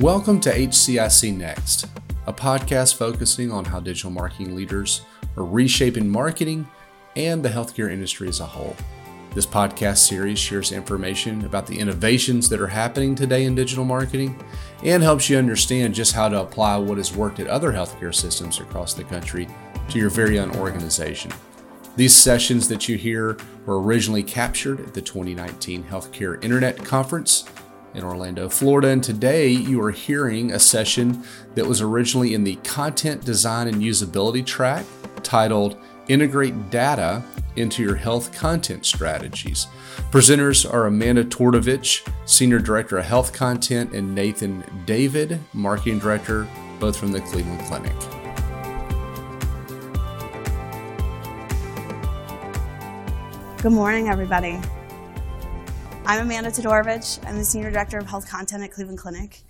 Welcome 0.00 0.38
to 0.42 0.52
HCIC 0.52 1.36
Next, 1.36 1.86
a 2.28 2.32
podcast 2.32 2.94
focusing 2.94 3.50
on 3.50 3.64
how 3.64 3.80
digital 3.80 4.12
marketing 4.12 4.54
leaders 4.54 5.00
are 5.36 5.42
reshaping 5.42 6.08
marketing 6.08 6.68
and 7.16 7.42
the 7.42 7.48
healthcare 7.48 7.90
industry 7.90 8.28
as 8.28 8.38
a 8.38 8.46
whole. 8.46 8.76
This 9.34 9.44
podcast 9.44 9.96
series 9.98 10.38
shares 10.38 10.70
information 10.70 11.44
about 11.44 11.66
the 11.66 11.76
innovations 11.76 12.48
that 12.48 12.60
are 12.60 12.68
happening 12.68 13.16
today 13.16 13.42
in 13.42 13.56
digital 13.56 13.84
marketing 13.84 14.40
and 14.84 15.02
helps 15.02 15.28
you 15.28 15.36
understand 15.36 15.96
just 15.96 16.12
how 16.12 16.28
to 16.28 16.42
apply 16.42 16.76
what 16.76 16.98
has 16.98 17.16
worked 17.16 17.40
at 17.40 17.48
other 17.48 17.72
healthcare 17.72 18.14
systems 18.14 18.60
across 18.60 18.94
the 18.94 19.02
country 19.02 19.48
to 19.88 19.98
your 19.98 20.10
very 20.10 20.38
own 20.38 20.54
organization. 20.58 21.32
These 21.96 22.14
sessions 22.14 22.68
that 22.68 22.88
you 22.88 22.96
hear 22.96 23.36
were 23.66 23.82
originally 23.82 24.22
captured 24.22 24.78
at 24.78 24.94
the 24.94 25.02
2019 25.02 25.82
Healthcare 25.82 26.42
Internet 26.44 26.84
Conference 26.84 27.50
in 27.94 28.04
Orlando, 28.04 28.48
Florida. 28.48 28.88
And 28.88 29.02
today 29.02 29.48
you 29.48 29.82
are 29.82 29.90
hearing 29.90 30.52
a 30.52 30.58
session 30.58 31.24
that 31.54 31.66
was 31.66 31.80
originally 31.80 32.34
in 32.34 32.44
the 32.44 32.56
Content 32.56 33.24
Design 33.24 33.68
and 33.68 33.82
Usability 33.82 34.44
track 34.44 34.84
titled 35.22 35.76
Integrate 36.08 36.70
Data 36.70 37.22
into 37.56 37.82
Your 37.82 37.96
Health 37.96 38.32
Content 38.32 38.86
Strategies. 38.86 39.66
Presenters 40.10 40.70
are 40.72 40.86
Amanda 40.86 41.24
Todorovich, 41.24 42.08
Senior 42.24 42.60
Director 42.60 42.98
of 42.98 43.04
Health 43.04 43.32
Content, 43.32 43.92
and 43.92 44.14
Nathan 44.14 44.64
David, 44.86 45.40
Marketing 45.52 45.98
Director, 45.98 46.46
both 46.78 46.96
from 46.96 47.12
the 47.12 47.20
Cleveland 47.20 47.60
Clinic. 47.62 47.92
Good 53.60 53.72
morning, 53.72 54.08
everybody. 54.08 54.60
I'm 56.10 56.22
Amanda 56.22 56.48
Todorovich. 56.50 57.22
I'm 57.28 57.36
the 57.36 57.44
Senior 57.44 57.70
Director 57.70 57.98
of 57.98 58.06
Health 58.06 58.26
Content 58.30 58.64
at 58.64 58.72
Cleveland 58.72 58.98
Clinic. 58.98 59.42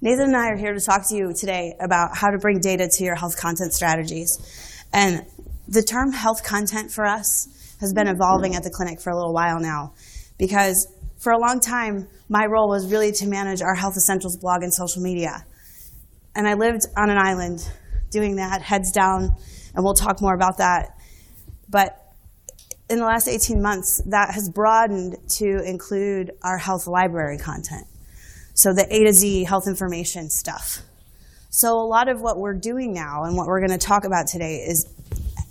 Nathan 0.00 0.28
and 0.28 0.36
I 0.36 0.48
are 0.48 0.56
here 0.56 0.72
to 0.72 0.80
talk 0.80 1.06
to 1.10 1.14
you 1.14 1.34
today 1.34 1.74
about 1.78 2.16
how 2.16 2.30
to 2.30 2.38
bring 2.38 2.58
data 2.58 2.88
to 2.90 3.04
your 3.04 3.16
health 3.16 3.36
content 3.36 3.74
strategies. 3.74 4.38
And 4.94 5.26
the 5.68 5.82
term 5.82 6.10
health 6.12 6.42
content 6.42 6.90
for 6.90 7.04
us 7.04 7.76
has 7.80 7.92
been 7.92 8.08
evolving 8.08 8.54
at 8.54 8.62
the 8.62 8.70
clinic 8.70 8.98
for 8.98 9.10
a 9.10 9.14
little 9.14 9.34
while 9.34 9.60
now 9.60 9.92
because 10.38 10.88
for 11.18 11.32
a 11.32 11.38
long 11.38 11.60
time, 11.60 12.08
my 12.30 12.46
role 12.46 12.70
was 12.70 12.90
really 12.90 13.12
to 13.12 13.26
manage 13.26 13.60
our 13.60 13.74
Health 13.74 13.98
Essentials 13.98 14.38
blog 14.38 14.62
and 14.62 14.72
social 14.72 15.02
media. 15.02 15.44
And 16.34 16.48
I 16.48 16.54
lived 16.54 16.86
on 16.96 17.10
an 17.10 17.18
island 17.18 17.70
doing 18.08 18.36
that, 18.36 18.62
heads 18.62 18.90
down, 18.90 19.36
and 19.74 19.84
we'll 19.84 19.92
talk 19.92 20.22
more 20.22 20.34
about 20.34 20.56
that. 20.56 20.96
But 21.68 22.09
in 22.90 22.98
the 22.98 23.04
last 23.04 23.28
18 23.28 23.62
months, 23.62 24.02
that 24.06 24.34
has 24.34 24.50
broadened 24.50 25.16
to 25.38 25.62
include 25.64 26.32
our 26.42 26.58
health 26.58 26.88
library 26.88 27.38
content. 27.38 27.86
So 28.54 28.74
the 28.74 28.84
A 28.90 29.04
to 29.04 29.12
Z 29.12 29.44
health 29.44 29.68
information 29.68 30.28
stuff. 30.28 30.78
So 31.50 31.68
a 31.68 31.86
lot 31.86 32.08
of 32.08 32.20
what 32.20 32.36
we're 32.36 32.58
doing 32.58 32.92
now 32.92 33.22
and 33.24 33.36
what 33.36 33.46
we're 33.46 33.64
going 33.64 33.78
to 33.78 33.86
talk 33.86 34.04
about 34.04 34.26
today 34.26 34.64
is, 34.66 34.86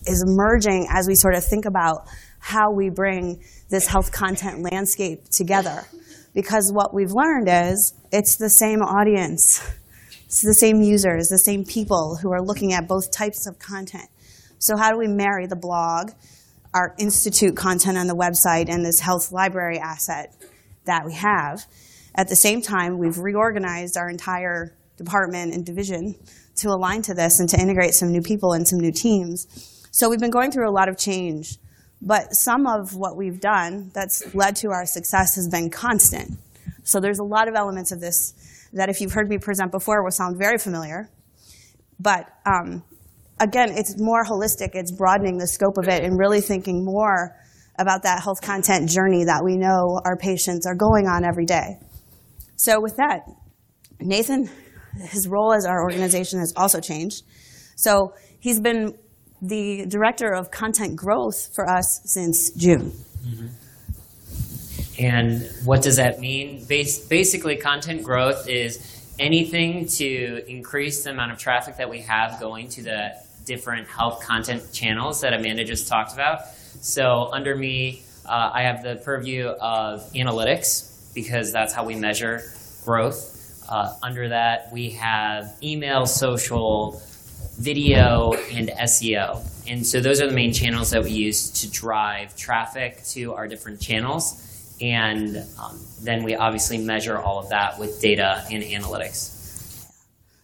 is 0.06 0.22
emerging 0.22 0.88
as 0.92 1.08
we 1.08 1.16
sort 1.16 1.34
of 1.34 1.44
think 1.44 1.66
about 1.66 2.08
how 2.40 2.72
we 2.74 2.90
bring 2.90 3.42
this 3.70 3.88
health 3.88 4.12
content 4.12 4.62
landscape 4.62 5.30
together. 5.30 5.84
Because 6.34 6.72
what 6.74 6.94
we've 6.94 7.12
learned 7.12 7.48
is 7.50 7.94
it's 8.12 8.36
the 8.36 8.50
same 8.50 8.82
audience. 8.82 9.66
It's 10.26 10.42
the 10.42 10.54
same 10.54 10.82
users, 10.82 11.30
the 11.30 11.38
same 11.38 11.64
people 11.64 12.18
who 12.22 12.32
are 12.32 12.42
looking 12.42 12.74
at 12.74 12.88
both 12.88 13.12
types 13.12 13.48
of 13.48 13.60
content. 13.60 14.10
So 14.60 14.76
how 14.78 14.92
do 14.92 14.98
we 14.98 15.08
marry 15.08 15.48
the 15.48 15.56
blog 15.56 16.12
our 16.74 16.96
institute 16.98 17.56
content 17.56 17.98
on 17.98 18.08
the 18.08 18.16
website 18.16 18.70
and 18.70 18.86
this 18.86 19.00
health 19.00 19.32
library 19.32 19.80
asset 19.80 20.36
that 20.86 21.06
we 21.06 21.14
have. 21.14 21.66
At 22.16 22.28
the 22.28 22.36
same 22.36 22.62
time, 22.62 22.98
we've 22.98 23.18
reorganized 23.18 23.98
our 23.98 24.10
entire 24.10 24.76
department 24.98 25.54
and 25.54 25.66
division 25.66 26.16
to 26.58 26.70
align 26.70 27.02
to 27.04 27.14
this 27.14 27.40
and 27.40 27.48
to 27.50 27.60
integrate 27.60 27.94
some 27.94 28.12
new 28.12 28.22
people 28.22 28.54
and 28.54 28.68
some 28.68 28.80
new 28.80 28.92
teams. 28.92 29.48
So 29.92 30.10
we've 30.10 30.20
been 30.20 30.32
going 30.32 30.52
through 30.52 30.70
a 30.70 30.72
lot 30.72 30.90
of 30.90 30.98
change, 30.98 31.58
but 32.02 32.34
some 32.34 32.68
of 32.68 32.96
what 32.96 33.16
we've 33.16 33.40
done 33.40 33.92
that's 33.94 34.36
led 34.36 34.56
to 34.58 34.70
our 34.70 34.86
success 34.86 35.36
has 35.36 35.48
been 35.48 35.70
constant. 35.70 36.38
So 36.84 37.00
there's 37.00 37.20
a 37.20 37.24
lot 37.24 37.48
of 37.48 37.56
elements 37.56 37.92
of 37.92 38.00
this 38.00 38.34
that 38.74 38.90
if 38.90 39.02
you've 39.02 39.14
heard 39.14 39.30
me 39.30 39.38
present 39.38 39.72
before 39.72 40.04
will 40.04 40.12
sound 40.12 40.38
very 40.38 40.58
familiar. 40.58 41.10
But 42.00 42.30
um, 42.46 42.84
again, 43.40 43.72
it's 43.72 43.96
more 43.98 44.24
holistic. 44.24 44.72
It's 44.74 44.92
broadening 44.92 45.38
the 45.38 45.48
scope 45.48 45.78
of 45.78 45.88
it 45.88 46.04
and 46.04 46.18
really 46.18 46.42
thinking 46.42 46.84
more 46.84 47.36
about 47.78 48.04
that 48.04 48.22
health 48.22 48.42
content 48.42 48.90
journey 48.90 49.26
that 49.26 49.42
we 49.44 49.56
know 49.56 50.00
our 50.06 50.18
patients 50.18 50.68
are 50.68 50.76
going 50.76 51.08
on 51.08 51.24
every 51.24 51.46
day. 51.46 51.80
So 52.58 52.82
with 52.82 52.98
that, 52.98 53.22
Nathan, 54.02 54.50
his 54.98 55.28
role 55.28 55.54
as 55.54 55.66
our 55.66 55.82
organization 55.82 56.40
has 56.40 56.54
also 56.58 56.82
changed. 56.82 57.24
So 57.76 58.14
he's 58.40 58.60
been 58.60 58.98
the 59.42 59.86
director 59.86 60.34
of 60.34 60.52
content 60.52 60.98
growth 60.98 61.56
for 61.56 61.70
us 61.70 62.02
since 62.04 62.52
June. 62.52 62.92
Mm-hmm. 63.26 63.48
And 65.00 65.50
what 65.64 65.82
does 65.82 65.96
that 65.96 66.20
mean? 66.20 66.66
Bas- 66.66 67.00
basically, 67.08 67.56
content 67.56 68.04
growth 68.04 68.50
is 68.50 69.14
anything 69.18 69.88
to 69.88 70.44
increase 70.50 71.06
the 71.06 71.12
amount 71.12 71.32
of 71.32 71.38
traffic 71.38 71.78
that 71.78 71.90
we 71.90 72.02
have 72.02 72.40
going 72.42 72.68
to 72.70 72.82
the 72.84 73.14
different 73.50 73.88
health 73.88 74.24
content 74.24 74.72
channels 74.72 75.22
that 75.22 75.34
Amanda 75.34 75.66
just 75.66 75.88
talked 75.88 76.14
about. 76.14 76.46
So 76.82 77.30
under 77.34 77.56
me, 77.56 78.04
uh, 78.26 78.52
I 78.54 78.62
have 78.62 78.84
the 78.84 79.02
purview 79.04 79.48
of 79.48 80.02
analytics 80.14 81.14
because 81.16 81.52
that's 81.52 81.74
how 81.74 81.84
we 81.84 81.96
measure 81.96 82.44
growth. 82.86 83.66
Uh, 83.68 83.92
under 84.04 84.30
that, 84.30 84.72
we 84.72 84.92
have 84.92 85.52
email, 85.64 86.06
social, 86.06 87.02
video, 87.58 88.34
and 88.52 88.70
SEO. 88.70 89.44
And 89.68 89.86
so 89.86 90.00
those 90.00 90.22
are 90.22 90.28
the 90.28 90.36
main 90.36 90.54
channels 90.54 90.92
that 90.92 91.04
we 91.04 91.12
use 91.12 91.50
to 91.62 91.72
drive 91.72 92.36
traffic 92.36 93.04
to 93.14 93.34
our 93.34 93.48
different 93.48 93.82
channels. 93.82 94.46
And 94.80 95.38
um, 95.62 95.80
then 96.04 96.24
we 96.24 96.36
obviously 96.36 96.78
measure 96.78 97.18
all 97.18 97.40
of 97.40 97.50
that 97.50 97.80
with 97.80 98.00
data 98.00 98.46
and 98.52 98.64
analytics. 98.64 99.36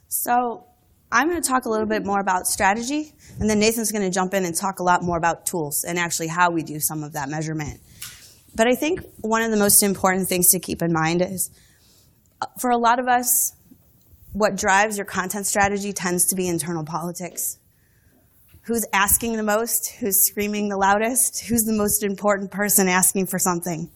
So 0.08 0.66
I'm 1.16 1.30
going 1.30 1.42
to 1.42 1.48
talk 1.48 1.64
a 1.64 1.70
little 1.70 1.86
bit 1.86 2.06
more 2.06 2.20
about 2.20 2.46
strategy, 2.46 3.14
and 3.40 3.50
then 3.50 3.58
Nathan's 3.58 3.90
going 3.90 4.04
to 4.04 4.10
jump 4.10 4.34
in 4.34 4.44
and 4.44 4.54
talk 4.54 4.80
a 4.80 4.84
lot 4.84 5.02
more 5.02 5.18
about 5.18 5.46
tools 5.46 5.86
and 5.86 5.98
actually 5.98 6.28
how 6.28 6.52
we 6.52 6.62
do 6.62 6.78
some 6.82 7.04
of 7.04 7.14
that 7.14 7.30
measurement. 7.30 7.80
But 8.54 8.68
I 8.68 8.76
think 8.76 9.00
one 9.22 9.42
of 9.42 9.50
the 9.50 9.56
most 9.56 9.82
important 9.82 10.28
things 10.28 10.50
to 10.50 10.60
keep 10.60 10.82
in 10.82 10.92
mind 10.92 11.22
is 11.22 11.52
uh, 12.42 12.48
for 12.60 12.70
a 12.70 12.76
lot 12.78 13.00
of 13.00 13.08
us, 13.08 13.54
what 14.34 14.58
drives 14.58 14.98
your 14.98 15.06
content 15.06 15.46
strategy 15.46 15.94
tends 15.94 16.26
to 16.26 16.36
be 16.36 16.50
internal 16.50 16.84
politics. 16.84 17.60
Who's 18.64 18.86
asking 18.92 19.38
the 19.38 19.44
most? 19.44 19.92
Who's 20.02 20.20
screaming 20.22 20.68
the 20.68 20.76
loudest? 20.76 21.46
Who's 21.46 21.64
the 21.64 21.72
most 21.72 22.04
important 22.04 22.52
person 22.52 22.90
asking 22.90 23.28
for 23.28 23.40
something? 23.40 23.90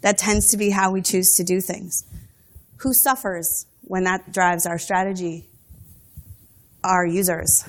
That 0.00 0.16
tends 0.16 0.48
to 0.52 0.56
be 0.56 0.70
how 0.70 0.90
we 0.90 1.02
choose 1.02 1.34
to 1.34 1.44
do 1.44 1.60
things. 1.60 2.04
Who 2.78 2.94
suffers 2.94 3.66
when 3.82 4.04
that 4.04 4.32
drives 4.32 4.64
our 4.64 4.78
strategy? 4.78 5.50
Our 6.84 7.06
users. 7.06 7.64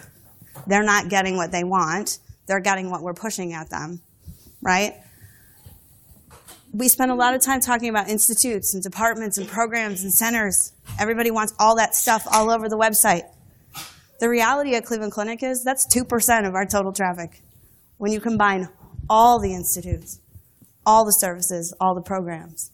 They're 0.68 0.84
not 0.84 1.10
getting 1.10 1.36
what 1.36 1.52
they 1.52 1.64
want, 1.64 2.20
they're 2.48 2.60
getting 2.60 2.90
what 2.90 3.02
we're 3.02 3.14
pushing 3.14 3.54
at 3.54 3.70
them, 3.70 4.02
right? 4.62 4.96
We 6.74 6.88
spend 6.88 7.12
a 7.12 7.16
lot 7.16 7.36
of 7.36 7.42
time 7.42 7.60
talking 7.60 7.90
about 7.90 8.10
institutes 8.10 8.74
and 8.74 8.82
departments 8.82 9.38
and 9.38 9.48
programs 9.48 10.04
and 10.04 10.12
centers. 10.12 10.74
Everybody 11.00 11.30
wants 11.30 11.54
all 11.60 11.76
that 11.76 11.94
stuff 11.94 12.26
all 12.32 12.50
over 12.50 12.68
the 12.68 12.78
website. 12.78 13.24
The 14.20 14.30
reality 14.30 14.74
at 14.76 14.86
Cleveland 14.86 15.12
Clinic 15.12 15.44
is 15.44 15.64
that's 15.64 15.86
2% 15.94 16.48
of 16.48 16.56
our 16.56 16.66
total 16.66 16.92
traffic. 16.92 17.42
When 17.98 18.12
you 18.12 18.20
combine 18.20 18.70
all 19.10 19.40
the 19.40 19.54
institutes, 19.54 20.20
all 20.86 21.06
the 21.06 21.12
services, 21.12 21.74
all 21.80 21.94
the 21.94 22.02
programs. 22.02 22.72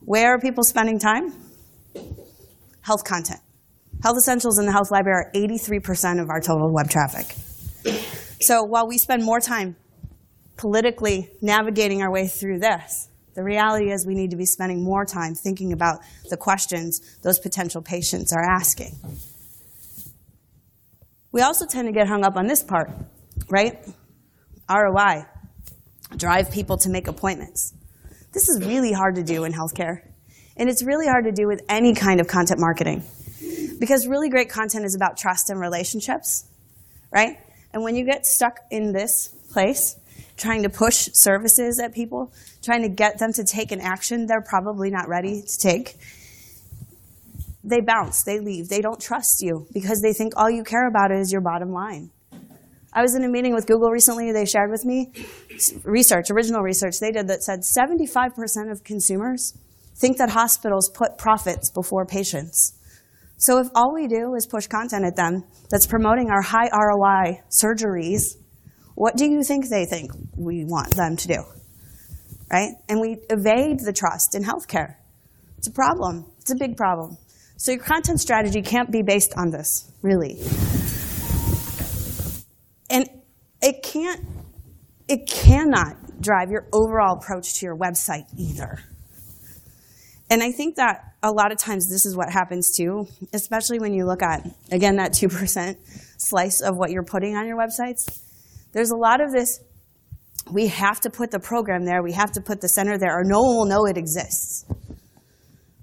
Where 0.00 0.34
are 0.34 0.38
people 0.38 0.64
spending 0.64 0.98
time? 0.98 1.32
Health 2.82 3.04
content. 3.04 3.40
Health 4.02 4.16
Essentials 4.16 4.58
and 4.58 4.68
the 4.68 4.72
Health 4.72 4.90
Library 4.92 5.24
are 5.24 5.32
83% 5.34 6.22
of 6.22 6.30
our 6.30 6.40
total 6.40 6.72
web 6.72 6.88
traffic. 6.88 7.34
So 8.40 8.62
while 8.62 8.86
we 8.86 8.96
spend 8.96 9.24
more 9.24 9.40
time 9.40 9.76
politically 10.56 11.30
navigating 11.42 12.02
our 12.02 12.10
way 12.10 12.28
through 12.28 12.60
this, 12.60 13.08
the 13.34 13.42
reality 13.42 13.90
is 13.90 14.06
we 14.06 14.14
need 14.14 14.30
to 14.30 14.36
be 14.36 14.46
spending 14.46 14.84
more 14.84 15.04
time 15.04 15.34
thinking 15.34 15.72
about 15.72 15.98
the 16.30 16.36
questions 16.36 17.18
those 17.22 17.38
potential 17.38 17.82
patients 17.82 18.32
are 18.32 18.42
asking. 18.42 18.96
We 21.32 21.42
also 21.42 21.66
tend 21.66 21.88
to 21.88 21.92
get 21.92 22.06
hung 22.08 22.24
up 22.24 22.36
on 22.36 22.46
this 22.46 22.62
part, 22.62 22.90
right? 23.48 23.84
ROI, 24.70 25.24
drive 26.16 26.50
people 26.50 26.76
to 26.78 26.90
make 26.90 27.08
appointments. 27.08 27.74
This 28.32 28.48
is 28.48 28.64
really 28.64 28.92
hard 28.92 29.16
to 29.16 29.22
do 29.22 29.44
in 29.44 29.52
healthcare. 29.52 30.02
And 30.56 30.68
it's 30.68 30.82
really 30.82 31.06
hard 31.06 31.24
to 31.24 31.32
do 31.32 31.46
with 31.46 31.62
any 31.68 31.94
kind 31.94 32.20
of 32.20 32.26
content 32.26 32.60
marketing. 32.60 33.02
Because 33.78 34.06
really 34.06 34.28
great 34.28 34.48
content 34.48 34.84
is 34.84 34.94
about 34.94 35.16
trust 35.16 35.50
and 35.50 35.60
relationships, 35.60 36.46
right? 37.12 37.38
And 37.72 37.82
when 37.82 37.94
you 37.94 38.04
get 38.04 38.26
stuck 38.26 38.60
in 38.70 38.92
this 38.92 39.28
place, 39.52 39.96
trying 40.36 40.62
to 40.62 40.68
push 40.68 41.08
services 41.12 41.80
at 41.80 41.92
people, 41.92 42.32
trying 42.62 42.82
to 42.82 42.88
get 42.88 43.18
them 43.18 43.32
to 43.32 43.44
take 43.44 43.72
an 43.72 43.80
action 43.80 44.26
they're 44.26 44.42
probably 44.42 44.90
not 44.90 45.08
ready 45.08 45.42
to 45.42 45.58
take, 45.58 45.96
they 47.64 47.80
bounce, 47.80 48.22
they 48.22 48.40
leave, 48.40 48.68
they 48.68 48.80
don't 48.80 49.00
trust 49.00 49.42
you 49.42 49.66
because 49.72 50.00
they 50.00 50.12
think 50.12 50.32
all 50.36 50.50
you 50.50 50.64
care 50.64 50.88
about 50.88 51.12
is 51.12 51.32
your 51.32 51.42
bottom 51.42 51.70
line. 51.70 52.10
I 52.92 53.02
was 53.02 53.14
in 53.14 53.22
a 53.22 53.28
meeting 53.28 53.52
with 53.52 53.66
Google 53.66 53.90
recently, 53.90 54.32
they 54.32 54.46
shared 54.46 54.70
with 54.70 54.84
me 54.84 55.12
research, 55.84 56.30
original 56.30 56.62
research 56.62 57.00
they 57.00 57.10
did 57.10 57.28
that 57.28 57.42
said 57.42 57.60
75% 57.60 58.70
of 58.70 58.82
consumers 58.82 59.58
think 59.94 60.16
that 60.18 60.30
hospitals 60.30 60.88
put 60.88 61.18
profits 61.18 61.68
before 61.68 62.06
patients. 62.06 62.77
So 63.38 63.58
if 63.60 63.68
all 63.76 63.94
we 63.94 64.08
do 64.08 64.34
is 64.34 64.46
push 64.46 64.66
content 64.66 65.04
at 65.04 65.14
them 65.14 65.44
that's 65.70 65.86
promoting 65.86 66.28
our 66.28 66.42
high 66.42 66.68
ROI 66.72 67.40
surgeries, 67.50 68.34
what 68.96 69.16
do 69.16 69.24
you 69.24 69.44
think 69.44 69.68
they 69.68 69.86
think 69.86 70.10
we 70.36 70.64
want 70.64 70.96
them 70.96 71.16
to 71.16 71.28
do? 71.28 71.44
Right? 72.52 72.72
And 72.88 73.00
we 73.00 73.18
evade 73.30 73.78
the 73.80 73.92
trust 73.92 74.34
in 74.34 74.42
healthcare. 74.42 74.96
It's 75.56 75.68
a 75.68 75.72
problem. 75.72 76.24
It's 76.40 76.50
a 76.50 76.56
big 76.56 76.76
problem. 76.76 77.16
So 77.56 77.70
your 77.70 77.80
content 77.80 78.20
strategy 78.20 78.60
can't 78.60 78.90
be 78.90 79.02
based 79.02 79.34
on 79.36 79.50
this, 79.50 79.88
really. 80.02 80.40
And 82.90 83.08
it 83.62 83.84
can't, 83.84 84.20
it 85.06 85.28
cannot 85.28 86.20
drive 86.20 86.50
your 86.50 86.66
overall 86.72 87.18
approach 87.18 87.54
to 87.60 87.66
your 87.66 87.76
website 87.76 88.26
either. 88.36 88.80
And 90.30 90.42
I 90.42 90.52
think 90.52 90.76
that 90.76 91.14
a 91.22 91.30
lot 91.30 91.52
of 91.52 91.58
times 91.58 91.88
this 91.88 92.04
is 92.04 92.16
what 92.16 92.30
happens 92.30 92.76
too, 92.76 93.06
especially 93.32 93.78
when 93.78 93.94
you 93.94 94.04
look 94.04 94.22
at, 94.22 94.46
again, 94.70 94.96
that 94.96 95.12
2% 95.12 95.76
slice 96.18 96.60
of 96.60 96.76
what 96.76 96.90
you're 96.90 97.04
putting 97.04 97.36
on 97.36 97.46
your 97.46 97.56
websites. 97.56 98.20
There's 98.72 98.90
a 98.90 98.96
lot 98.96 99.22
of 99.22 99.32
this, 99.32 99.60
we 100.52 100.66
have 100.68 101.00
to 101.00 101.10
put 101.10 101.30
the 101.30 101.40
program 101.40 101.84
there, 101.84 102.02
we 102.02 102.12
have 102.12 102.32
to 102.32 102.40
put 102.40 102.60
the 102.60 102.68
center 102.68 102.98
there, 102.98 103.18
or 103.18 103.24
no 103.24 103.40
one 103.40 103.56
will 103.56 103.66
know 103.66 103.86
it 103.86 103.96
exists. 103.96 104.66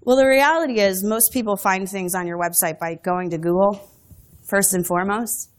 Well, 0.01 0.17
the 0.17 0.27
reality 0.27 0.79
is 0.79 1.03
most 1.03 1.33
people 1.33 1.57
find 1.57 1.89
things 1.89 2.13
on 2.13 2.27
your 2.27 2.37
website 2.37 2.77
by 2.77 2.93
going 2.93 3.31
to 3.31 3.39
Google, 3.39 3.89
first 4.47 4.75
and 4.75 4.85
foremost. 4.85 5.49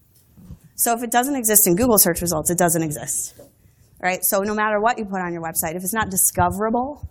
So 0.76 0.92
if 0.92 1.02
it 1.02 1.10
doesn't 1.10 1.34
exist 1.34 1.66
in 1.66 1.74
Google 1.74 1.98
search 1.98 2.20
results, 2.20 2.50
it 2.50 2.58
doesn't 2.58 2.82
exist. 2.82 3.34
Right? 4.00 4.22
So 4.22 4.42
no 4.42 4.54
matter 4.54 4.80
what 4.80 4.98
you 4.98 5.04
put 5.04 5.20
on 5.20 5.32
your 5.32 5.42
website, 5.42 5.74
if 5.74 5.82
it's 5.82 5.94
not 5.94 6.10
discoverable, 6.10 7.08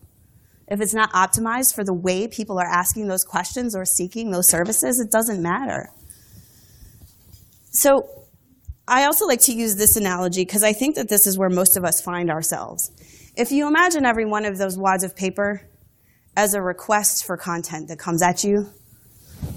if 0.67 0.81
it's 0.81 0.93
not 0.93 1.11
optimized 1.11 1.75
for 1.75 1.83
the 1.83 1.93
way 1.93 2.27
people 2.27 2.59
are 2.59 2.65
asking 2.65 3.07
those 3.07 3.23
questions 3.23 3.75
or 3.75 3.85
seeking 3.85 4.31
those 4.31 4.49
services, 4.49 4.99
it 4.99 5.11
doesn't 5.11 5.41
matter. 5.41 5.89
So 7.71 8.09
I 8.87 9.05
also 9.05 9.27
like 9.27 9.41
to 9.41 9.53
use 9.53 9.75
this 9.75 9.95
analogy 9.95 10.43
because 10.43 10.63
I 10.63 10.73
think 10.73 10.95
that 10.95 11.09
this 11.09 11.27
is 11.27 11.37
where 11.37 11.49
most 11.49 11.77
of 11.77 11.83
us 11.83 12.01
find 12.01 12.31
ourselves. 12.31 12.91
If 13.35 13.51
you 13.51 13.67
imagine 13.67 14.05
every 14.05 14.25
one 14.25 14.45
of 14.45 14.57
those 14.57 14.77
wads 14.77 15.03
of 15.03 15.15
paper 15.15 15.61
as 16.37 16.53
a 16.53 16.61
request 16.61 17.25
for 17.25 17.37
content 17.37 17.89
that 17.89 17.99
comes 17.99 18.21
at 18.21 18.43
you, 18.43 18.69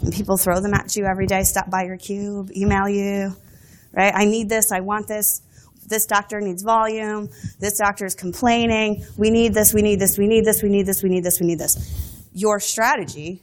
and 0.03 0.13
people 0.13 0.37
throw 0.37 0.61
them 0.61 0.75
at 0.75 0.95
you 0.97 1.05
every 1.05 1.27
day, 1.27 1.43
stop 1.45 1.71
by 1.71 1.85
your 1.85 1.97
cube, 1.97 2.51
email 2.55 2.89
you, 2.89 3.35
right? 3.93 4.13
I 4.15 4.25
need 4.25 4.49
this, 4.49 4.73
I 4.73 4.81
want 4.81 5.09
this 5.09 5.43
this 5.89 6.07
doctor 6.07 6.41
needs 6.41 6.63
volume, 6.63 7.29
this 7.59 7.79
doctor 7.79 8.05
is 8.05 8.15
complaining, 8.15 9.05
we 9.17 9.31
need 9.31 9.55
this, 9.55 9.73
we 9.73 9.83
need 9.83 9.99
this, 9.99 10.19
we 10.19 10.27
need 10.27 10.45
this, 10.45 10.63
we 10.63 10.69
need 10.69 10.87
this, 10.87 11.03
we 11.03 11.09
need 11.09 11.25
this, 11.25 11.41
we 11.41 11.47
need 11.47 11.59
this. 11.59 12.29
Your 12.33 12.61
strategy 12.61 13.43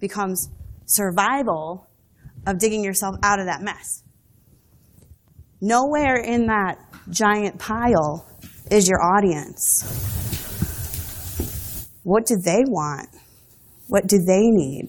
becomes 0.00 0.48
survival 0.86 1.86
of 2.46 2.58
digging 2.58 2.82
yourself 2.82 3.16
out 3.22 3.38
of 3.38 3.46
that 3.46 3.62
mess. 3.62 4.02
Nowhere 5.60 6.16
in 6.16 6.46
that 6.46 6.78
giant 7.10 7.58
pile 7.58 8.26
is 8.70 8.88
your 8.88 9.02
audience. 9.02 9.82
What 12.02 12.26
do 12.26 12.36
they 12.36 12.62
want? 12.66 13.08
What 13.88 14.06
do 14.06 14.18
they 14.18 14.42
need? 14.50 14.88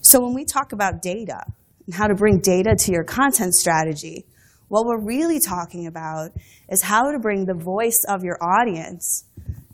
So 0.00 0.20
when 0.20 0.34
we 0.34 0.44
talk 0.44 0.72
about 0.72 1.00
data 1.02 1.40
and 1.86 1.94
how 1.94 2.06
to 2.06 2.14
bring 2.14 2.40
data 2.40 2.74
to 2.76 2.92
your 2.92 3.04
content 3.04 3.54
strategy, 3.54 4.26
what 4.68 4.84
we're 4.84 4.98
really 4.98 5.38
talking 5.38 5.86
about 5.86 6.32
is 6.68 6.82
how 6.82 7.12
to 7.12 7.18
bring 7.18 7.44
the 7.44 7.54
voice 7.54 8.04
of 8.04 8.24
your 8.24 8.42
audience 8.42 9.24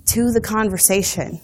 to 0.07 0.31
the 0.31 0.41
conversation. 0.41 1.41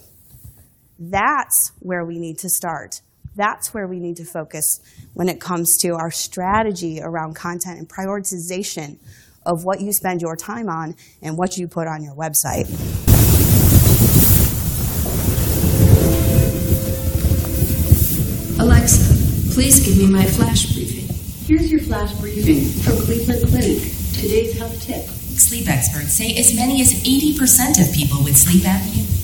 That's 0.99 1.71
where 1.79 2.05
we 2.05 2.19
need 2.19 2.37
to 2.39 2.49
start. 2.49 3.01
That's 3.35 3.73
where 3.73 3.87
we 3.87 3.99
need 3.99 4.17
to 4.17 4.25
focus 4.25 4.81
when 5.13 5.29
it 5.29 5.39
comes 5.39 5.77
to 5.79 5.95
our 5.95 6.11
strategy 6.11 6.99
around 7.01 7.35
content 7.35 7.79
and 7.79 7.89
prioritization 7.89 8.97
of 9.45 9.63
what 9.63 9.81
you 9.81 9.93
spend 9.93 10.21
your 10.21 10.35
time 10.35 10.69
on 10.69 10.95
and 11.21 11.37
what 11.37 11.57
you 11.57 11.67
put 11.67 11.87
on 11.87 12.03
your 12.03 12.13
website. 12.13 12.67
Alexa, 18.59 19.53
please 19.53 19.79
give 19.79 19.97
me 19.97 20.05
my 20.05 20.25
flash. 20.25 20.78
Here's 21.49 21.71
your 21.71 21.81
flash 21.81 22.13
briefing 22.19 22.63
from 22.83 22.95
Cleveland 23.05 23.47
Clinic. 23.49 23.81
Today's 24.13 24.55
health 24.55 24.79
tip. 24.83 25.03
Sleep 25.35 25.67
experts 25.67 26.13
say 26.13 26.35
as 26.37 26.55
many 26.55 26.79
as 26.79 26.93
80% 26.93 27.81
of 27.81 27.91
people 27.91 28.23
with 28.23 28.37
sleep 28.37 28.61
apnea 28.61 29.19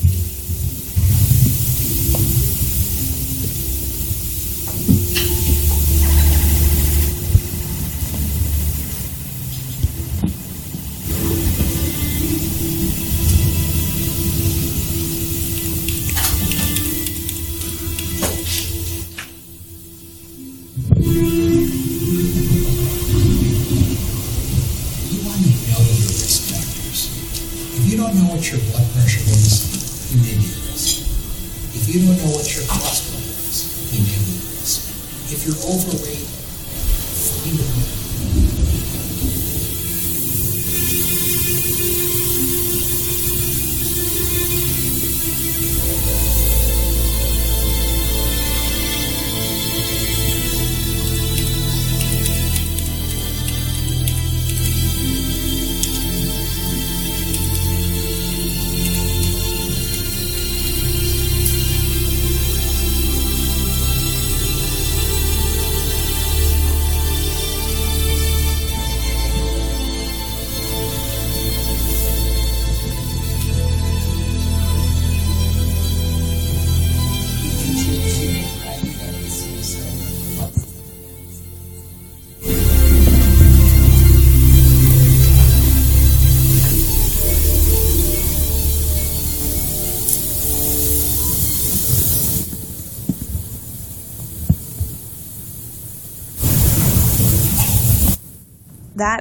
you're 35.45 35.53
overweight 35.57 36.15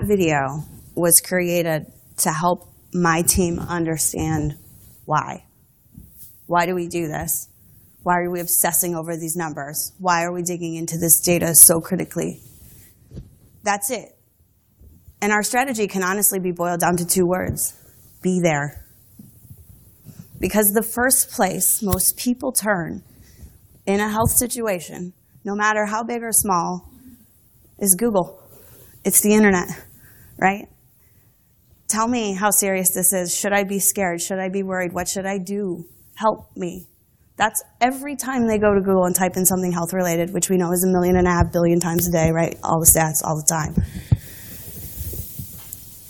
that 0.04 0.16
video 0.16 0.64
was 0.94 1.20
created 1.20 1.86
to 2.18 2.30
help 2.30 2.68
my 2.92 3.22
team 3.22 3.58
understand 3.58 4.56
why. 5.04 5.44
Why 6.46 6.66
do 6.66 6.74
we 6.74 6.88
do 6.88 7.08
this? 7.08 7.48
Why 8.02 8.18
are 8.18 8.30
we 8.30 8.40
obsessing 8.40 8.94
over 8.94 9.16
these 9.16 9.36
numbers? 9.36 9.92
Why 9.98 10.24
are 10.24 10.32
we 10.32 10.42
digging 10.42 10.74
into 10.74 10.98
this 10.98 11.20
data 11.20 11.54
so 11.54 11.80
critically? 11.80 12.40
That's 13.62 13.90
it. 13.90 14.16
And 15.22 15.32
our 15.32 15.42
strategy 15.42 15.86
can 15.86 16.02
honestly 16.02 16.38
be 16.38 16.52
boiled 16.52 16.80
down 16.80 16.96
to 16.98 17.06
two 17.06 17.26
words 17.26 17.74
be 18.22 18.40
there. 18.42 18.84
Because 20.38 20.72
the 20.72 20.82
first 20.82 21.30
place 21.30 21.82
most 21.82 22.18
people 22.18 22.52
turn 22.52 23.02
in 23.86 24.00
a 24.00 24.08
health 24.08 24.30
situation, 24.30 25.14
no 25.44 25.54
matter 25.54 25.86
how 25.86 26.02
big 26.02 26.22
or 26.22 26.32
small, 26.32 26.90
is 27.78 27.94
Google. 27.94 28.40
It's 29.04 29.20
the 29.20 29.34
internet, 29.34 29.68
right? 30.38 30.68
Tell 31.88 32.08
me 32.08 32.34
how 32.34 32.50
serious 32.50 32.90
this 32.90 33.12
is. 33.12 33.34
Should 33.34 33.52
I 33.52 33.64
be 33.64 33.78
scared? 33.78 34.20
Should 34.20 34.38
I 34.38 34.48
be 34.48 34.62
worried? 34.62 34.92
What 34.92 35.08
should 35.08 35.26
I 35.26 35.38
do? 35.38 35.84
Help 36.16 36.56
me. 36.56 36.86
That's 37.36 37.62
every 37.80 38.16
time 38.16 38.46
they 38.46 38.58
go 38.58 38.72
to 38.72 38.80
Google 38.80 39.04
and 39.04 39.14
type 39.14 39.36
in 39.36 39.44
something 39.44 39.72
health 39.72 39.92
related, 39.92 40.32
which 40.32 40.48
we 40.48 40.56
know 40.56 40.72
is 40.72 40.84
a 40.84 40.92
million 40.92 41.16
and 41.16 41.26
a 41.26 41.30
half 41.30 41.52
billion 41.52 41.80
times 41.80 42.08
a 42.08 42.12
day, 42.12 42.30
right? 42.30 42.56
All 42.62 42.78
the 42.78 42.86
stats, 42.86 43.24
all 43.24 43.36
the 43.36 43.46
time. 43.48 43.74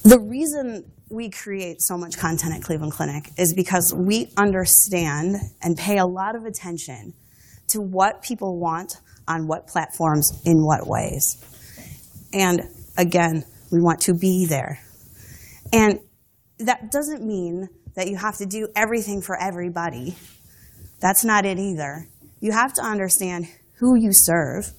The 0.05 0.21
reason 0.21 0.85
we 1.11 1.31
create 1.31 1.81
so 1.81 1.97
much 1.97 2.19
content 2.19 2.55
at 2.55 2.63
Cleveland 2.63 2.93
Clinic 2.93 3.31
is 3.39 3.55
because 3.55 3.95
we 3.95 4.31
understand 4.37 5.37
and 5.63 5.77
pay 5.79 5.97
a 5.97 6.05
lot 6.05 6.37
of 6.37 6.45
attention 6.45 7.15
to 7.69 7.81
what 7.81 8.23
people 8.23 8.61
want 8.61 8.97
on 9.27 9.47
what 9.47 9.67
platforms 9.67 10.43
in 10.45 10.65
what 10.65 10.87
ways. 10.87 11.43
And 12.35 12.63
again, 12.99 13.45
we 13.75 13.81
want 13.81 14.01
to 14.03 14.15
be 14.15 14.47
there. 14.47 14.79
And 15.73 15.99
that 16.59 16.93
doesn't 16.93 17.27
mean 17.27 17.69
that 17.97 18.09
you 18.09 18.17
have 18.17 18.37
to 18.37 18.47
do 18.47 18.69
everything 18.77 19.21
for 19.21 19.37
everybody. 19.41 20.17
That's 21.01 21.25
not 21.25 21.45
it 21.45 21.59
either. 21.59 22.07
You 22.41 22.53
have 22.53 22.73
to 22.75 22.83
understand 22.83 23.49
who 23.79 23.97
you 23.97 24.13
serve, 24.13 24.71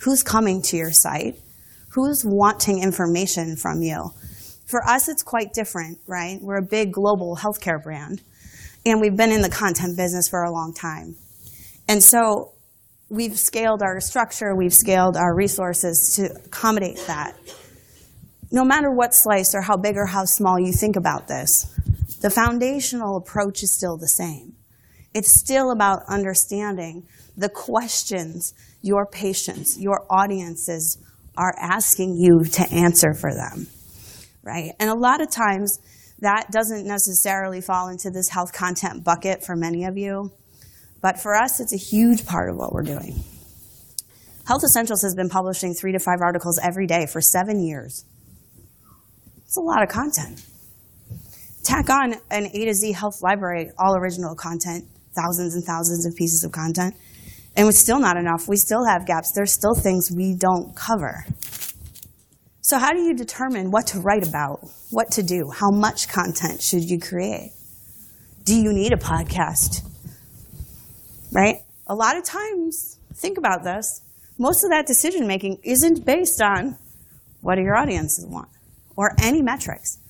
who's 0.00 0.22
coming 0.22 0.62
to 0.62 0.76
your 0.76 0.92
site, 0.92 1.36
who's 1.90 2.24
wanting 2.24 2.82
information 2.82 3.56
from 3.56 3.82
you. 3.82 4.10
For 4.66 4.82
us, 4.86 5.08
it's 5.08 5.22
quite 5.22 5.52
different, 5.52 5.98
right? 6.06 6.38
We're 6.40 6.58
a 6.58 6.66
big 6.66 6.92
global 6.92 7.36
healthcare 7.36 7.82
brand, 7.82 8.20
and 8.84 9.00
we've 9.00 9.16
been 9.16 9.32
in 9.32 9.42
the 9.42 9.50
content 9.50 9.96
business 9.96 10.28
for 10.28 10.42
a 10.42 10.50
long 10.50 10.74
time. 10.74 11.16
And 11.88 12.02
so 12.02 12.52
we've 13.08 13.38
scaled 13.38 13.82
our 13.82 14.00
structure, 14.00 14.54
we've 14.54 14.74
scaled 14.74 15.16
our 15.16 15.34
resources 15.34 16.14
to 16.16 16.34
accommodate 16.46 16.98
that. 17.06 17.34
No 18.50 18.64
matter 18.64 18.90
what 18.90 19.14
slice 19.14 19.54
or 19.54 19.62
how 19.62 19.76
big 19.76 19.96
or 19.96 20.06
how 20.06 20.24
small 20.24 20.58
you 20.58 20.72
think 20.72 20.96
about 20.96 21.28
this, 21.28 21.66
the 22.22 22.30
foundational 22.30 23.16
approach 23.16 23.62
is 23.62 23.72
still 23.72 23.96
the 23.96 24.08
same. 24.08 24.54
It's 25.14 25.38
still 25.38 25.70
about 25.70 26.02
understanding 26.08 27.06
the 27.36 27.48
questions 27.48 28.54
your 28.82 29.06
patients, 29.06 29.78
your 29.78 30.06
audiences 30.10 30.98
are 31.36 31.54
asking 31.58 32.16
you 32.16 32.44
to 32.44 32.62
answer 32.72 33.14
for 33.14 33.32
them, 33.34 33.66
right? 34.42 34.72
And 34.80 34.90
a 34.90 34.94
lot 34.94 35.20
of 35.20 35.30
times 35.30 35.78
that 36.20 36.50
doesn't 36.50 36.86
necessarily 36.86 37.60
fall 37.60 37.88
into 37.88 38.10
this 38.10 38.28
health 38.28 38.52
content 38.52 39.04
bucket 39.04 39.44
for 39.44 39.54
many 39.54 39.84
of 39.84 39.96
you. 39.96 40.32
But 41.00 41.20
for 41.20 41.34
us, 41.34 41.60
it's 41.60 41.72
a 41.72 41.76
huge 41.76 42.26
part 42.26 42.50
of 42.50 42.56
what 42.56 42.72
we're 42.72 42.82
doing. 42.82 43.22
Health 44.46 44.64
Essentials 44.64 45.02
has 45.02 45.14
been 45.14 45.28
publishing 45.28 45.74
three 45.74 45.92
to 45.92 46.00
five 46.00 46.20
articles 46.20 46.58
every 46.58 46.86
day 46.86 47.06
for 47.06 47.20
seven 47.20 47.60
years. 47.60 48.04
It's 49.48 49.56
a 49.56 49.62
lot 49.62 49.82
of 49.82 49.88
content. 49.88 50.44
Tack 51.64 51.88
on 51.88 52.16
an 52.30 52.50
A 52.52 52.64
to 52.66 52.74
Z 52.74 52.92
health 52.92 53.22
library, 53.22 53.70
all 53.78 53.96
original 53.96 54.34
content, 54.34 54.84
thousands 55.16 55.54
and 55.54 55.64
thousands 55.64 56.04
of 56.04 56.14
pieces 56.14 56.44
of 56.44 56.52
content, 56.52 56.94
and 57.56 57.66
it's 57.66 57.78
still 57.78 57.98
not 57.98 58.18
enough. 58.18 58.46
We 58.46 58.58
still 58.58 58.84
have 58.84 59.06
gaps. 59.06 59.32
There's 59.32 59.50
still 59.50 59.72
things 59.74 60.12
we 60.14 60.34
don't 60.34 60.76
cover. 60.76 61.24
So, 62.60 62.78
how 62.78 62.92
do 62.92 63.00
you 63.00 63.14
determine 63.14 63.70
what 63.70 63.86
to 63.86 64.00
write 64.00 64.28
about, 64.28 64.68
what 64.90 65.12
to 65.12 65.22
do, 65.22 65.50
how 65.50 65.70
much 65.70 66.08
content 66.08 66.60
should 66.60 66.84
you 66.84 67.00
create? 67.00 67.52
Do 68.44 68.54
you 68.54 68.70
need 68.74 68.92
a 68.92 68.98
podcast? 68.98 69.82
right? 71.32 71.62
A 71.86 71.94
lot 71.94 72.18
of 72.18 72.24
times, 72.24 72.98
think 73.14 73.38
about 73.38 73.64
this, 73.64 74.02
most 74.36 74.62
of 74.62 74.68
that 74.72 74.86
decision 74.86 75.26
making 75.26 75.60
isn't 75.62 76.04
based 76.04 76.42
on 76.42 76.76
what 77.40 77.54
do 77.54 77.62
your 77.62 77.76
audiences 77.76 78.26
want 78.26 78.48
or 78.98 79.14
any 79.22 79.40
metrics. 79.40 80.00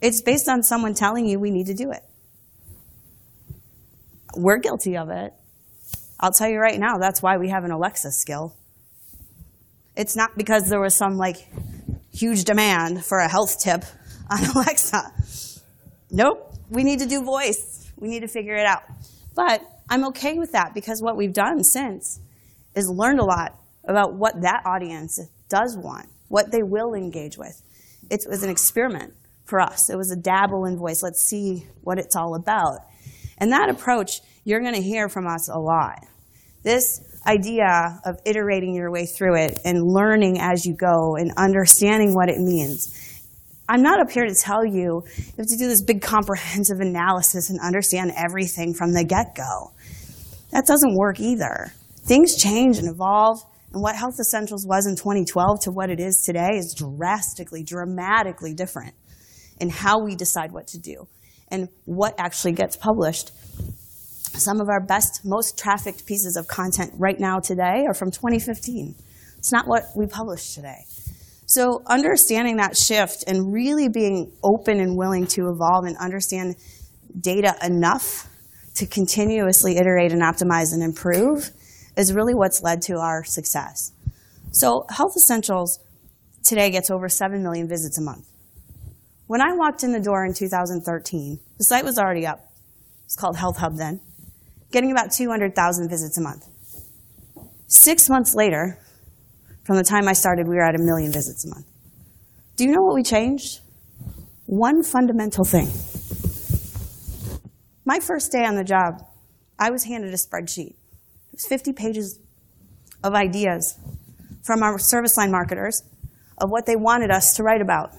It's 0.00 0.22
based 0.22 0.48
on 0.48 0.62
someone 0.62 0.94
telling 0.94 1.26
you 1.26 1.38
we 1.38 1.50
need 1.50 1.66
to 1.66 1.74
do 1.74 1.92
it. 1.92 2.02
We're 4.34 4.56
guilty 4.56 4.96
of 4.96 5.10
it. 5.10 5.34
I'll 6.18 6.32
tell 6.32 6.48
you 6.48 6.58
right 6.58 6.80
now, 6.80 6.96
that's 6.96 7.22
why 7.22 7.36
we 7.36 7.50
have 7.50 7.64
an 7.64 7.72
Alexa 7.72 8.10
skill. 8.10 8.56
It's 9.94 10.16
not 10.16 10.30
because 10.34 10.70
there 10.70 10.80
was 10.80 10.94
some 10.94 11.18
like 11.18 11.46
huge 12.10 12.44
demand 12.44 13.04
for 13.04 13.18
a 13.18 13.28
health 13.28 13.60
tip 13.60 13.84
on 14.30 14.42
Alexa. 14.56 15.12
Nope. 16.10 16.54
We 16.70 16.84
need 16.84 17.00
to 17.00 17.06
do 17.06 17.22
voice. 17.22 17.92
We 17.98 18.08
need 18.08 18.20
to 18.20 18.28
figure 18.28 18.54
it 18.54 18.64
out. 18.64 18.84
But 19.36 19.60
I'm 19.90 20.06
okay 20.06 20.38
with 20.38 20.52
that 20.52 20.72
because 20.72 21.02
what 21.02 21.18
we've 21.18 21.34
done 21.34 21.62
since 21.64 22.18
is 22.74 22.88
learned 22.88 23.20
a 23.20 23.24
lot 23.24 23.58
about 23.84 24.14
what 24.14 24.40
that 24.40 24.62
audience 24.64 25.20
does 25.50 25.76
want, 25.76 26.06
what 26.28 26.50
they 26.50 26.62
will 26.62 26.94
engage 26.94 27.36
with. 27.36 27.62
It 28.12 28.26
was 28.28 28.42
an 28.42 28.50
experiment 28.50 29.14
for 29.46 29.58
us. 29.58 29.88
It 29.88 29.96
was 29.96 30.12
a 30.12 30.16
dabble 30.16 30.66
in 30.66 30.76
voice. 30.76 31.02
Let's 31.02 31.22
see 31.22 31.66
what 31.80 31.98
it's 31.98 32.14
all 32.14 32.34
about. 32.34 32.80
And 33.38 33.52
that 33.52 33.70
approach, 33.70 34.20
you're 34.44 34.60
going 34.60 34.74
to 34.74 34.82
hear 34.82 35.08
from 35.08 35.26
us 35.26 35.48
a 35.48 35.58
lot. 35.58 36.06
This 36.62 37.00
idea 37.26 37.98
of 38.04 38.16
iterating 38.26 38.74
your 38.74 38.92
way 38.92 39.06
through 39.06 39.36
it 39.36 39.58
and 39.64 39.82
learning 39.82 40.38
as 40.40 40.66
you 40.66 40.76
go 40.76 41.16
and 41.16 41.32
understanding 41.38 42.14
what 42.14 42.28
it 42.28 42.38
means. 42.38 43.22
I'm 43.66 43.82
not 43.82 43.98
up 43.98 44.10
here 44.10 44.26
to 44.26 44.34
tell 44.34 44.66
you 44.66 45.02
you 45.16 45.34
have 45.38 45.46
to 45.46 45.56
do 45.56 45.66
this 45.66 45.82
big 45.82 46.02
comprehensive 46.02 46.80
analysis 46.80 47.48
and 47.48 47.58
understand 47.60 48.12
everything 48.14 48.74
from 48.74 48.92
the 48.92 49.04
get 49.04 49.34
go. 49.34 49.72
That 50.50 50.66
doesn't 50.66 50.94
work 50.94 51.18
either. 51.18 51.72
Things 52.04 52.36
change 52.36 52.76
and 52.76 52.88
evolve, 52.88 53.38
and 53.72 53.82
what 53.82 53.96
Health 53.96 54.20
Essentials 54.20 54.66
was 54.66 54.86
in 54.86 54.96
2012 54.96 55.60
to 55.60 55.70
what 55.70 55.88
it 55.88 55.98
is 55.98 56.22
today 56.24 56.50
is 56.52 56.74
drastically, 56.74 57.62
dramatically 57.62 58.52
different 58.52 58.94
in 59.60 59.70
how 59.70 60.02
we 60.04 60.14
decide 60.14 60.52
what 60.52 60.66
to 60.68 60.78
do 60.78 61.08
and 61.48 61.68
what 61.84 62.14
actually 62.18 62.52
gets 62.52 62.76
published. 62.76 63.32
Some 64.34 64.60
of 64.60 64.68
our 64.68 64.80
best, 64.80 65.22
most 65.24 65.58
trafficked 65.58 66.06
pieces 66.06 66.36
of 66.36 66.48
content 66.48 66.92
right 66.98 67.18
now 67.18 67.38
today 67.38 67.84
are 67.86 67.94
from 67.94 68.10
2015. 68.10 68.94
It's 69.38 69.52
not 69.52 69.66
what 69.66 69.84
we 69.96 70.06
publish 70.06 70.54
today. 70.54 70.84
So 71.46 71.82
understanding 71.86 72.56
that 72.56 72.76
shift 72.76 73.24
and 73.26 73.52
really 73.52 73.88
being 73.88 74.32
open 74.42 74.80
and 74.80 74.96
willing 74.96 75.26
to 75.28 75.48
evolve 75.48 75.84
and 75.84 75.96
understand 75.98 76.56
data 77.18 77.54
enough 77.62 78.28
to 78.74 78.86
continuously 78.86 79.76
iterate 79.76 80.12
and 80.12 80.22
optimize 80.22 80.72
and 80.72 80.82
improve 80.82 81.50
is 81.96 82.14
really 82.14 82.34
what's 82.34 82.62
led 82.62 82.82
to 82.82 82.94
our 82.98 83.24
success. 83.24 83.92
So 84.50 84.84
Health 84.90 85.16
Essentials 85.16 85.78
today 86.42 86.70
gets 86.70 86.90
over 86.90 87.08
7 87.08 87.42
million 87.42 87.68
visits 87.68 87.98
a 87.98 88.02
month. 88.02 88.26
When 89.26 89.40
I 89.40 89.54
walked 89.54 89.82
in 89.82 89.92
the 89.92 90.00
door 90.00 90.24
in 90.24 90.34
2013, 90.34 91.38
the 91.58 91.64
site 91.64 91.84
was 91.84 91.98
already 91.98 92.26
up. 92.26 92.40
It's 93.04 93.16
called 93.16 93.36
Health 93.36 93.58
Hub 93.58 93.76
then, 93.76 94.00
getting 94.70 94.90
about 94.90 95.12
200,000 95.12 95.88
visits 95.88 96.18
a 96.18 96.20
month. 96.20 96.46
Six 97.66 98.10
months 98.10 98.34
later, 98.34 98.78
from 99.64 99.76
the 99.76 99.84
time 99.84 100.08
I 100.08 100.12
started, 100.12 100.48
we 100.48 100.56
were 100.56 100.64
at 100.64 100.74
a 100.74 100.82
million 100.82 101.12
visits 101.12 101.44
a 101.44 101.48
month. 101.48 101.66
Do 102.56 102.64
you 102.64 102.72
know 102.72 102.82
what 102.82 102.94
we 102.94 103.02
changed? 103.02 103.60
One 104.46 104.82
fundamental 104.82 105.44
thing. 105.44 105.68
My 107.84 107.98
first 108.00 108.30
day 108.30 108.44
on 108.44 108.56
the 108.56 108.64
job, 108.64 109.06
I 109.58 109.70
was 109.70 109.84
handed 109.84 110.12
a 110.12 110.16
spreadsheet. 110.16 110.74
It 111.32 111.36
was 111.36 111.46
50 111.46 111.72
pages 111.72 112.18
of 113.02 113.14
ideas 113.14 113.78
from 114.42 114.62
our 114.62 114.78
service 114.78 115.16
line 115.16 115.30
marketers 115.30 115.82
of 116.38 116.50
what 116.50 116.66
they 116.66 116.76
wanted 116.76 117.10
us 117.10 117.34
to 117.36 117.42
write 117.42 117.62
about. 117.62 117.92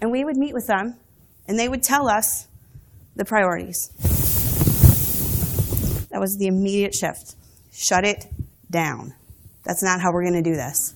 And 0.00 0.10
we 0.10 0.24
would 0.24 0.36
meet 0.36 0.54
with 0.54 0.66
them, 0.66 0.96
and 1.46 1.58
they 1.58 1.68
would 1.68 1.82
tell 1.82 2.08
us 2.08 2.46
the 3.16 3.24
priorities. 3.24 3.88
That 6.10 6.20
was 6.20 6.36
the 6.38 6.46
immediate 6.46 6.94
shift. 6.94 7.34
Shut 7.72 8.04
it 8.04 8.26
down. 8.70 9.14
That's 9.64 9.82
not 9.82 10.00
how 10.00 10.12
we're 10.12 10.22
going 10.22 10.42
to 10.42 10.50
do 10.50 10.56
this. 10.56 10.94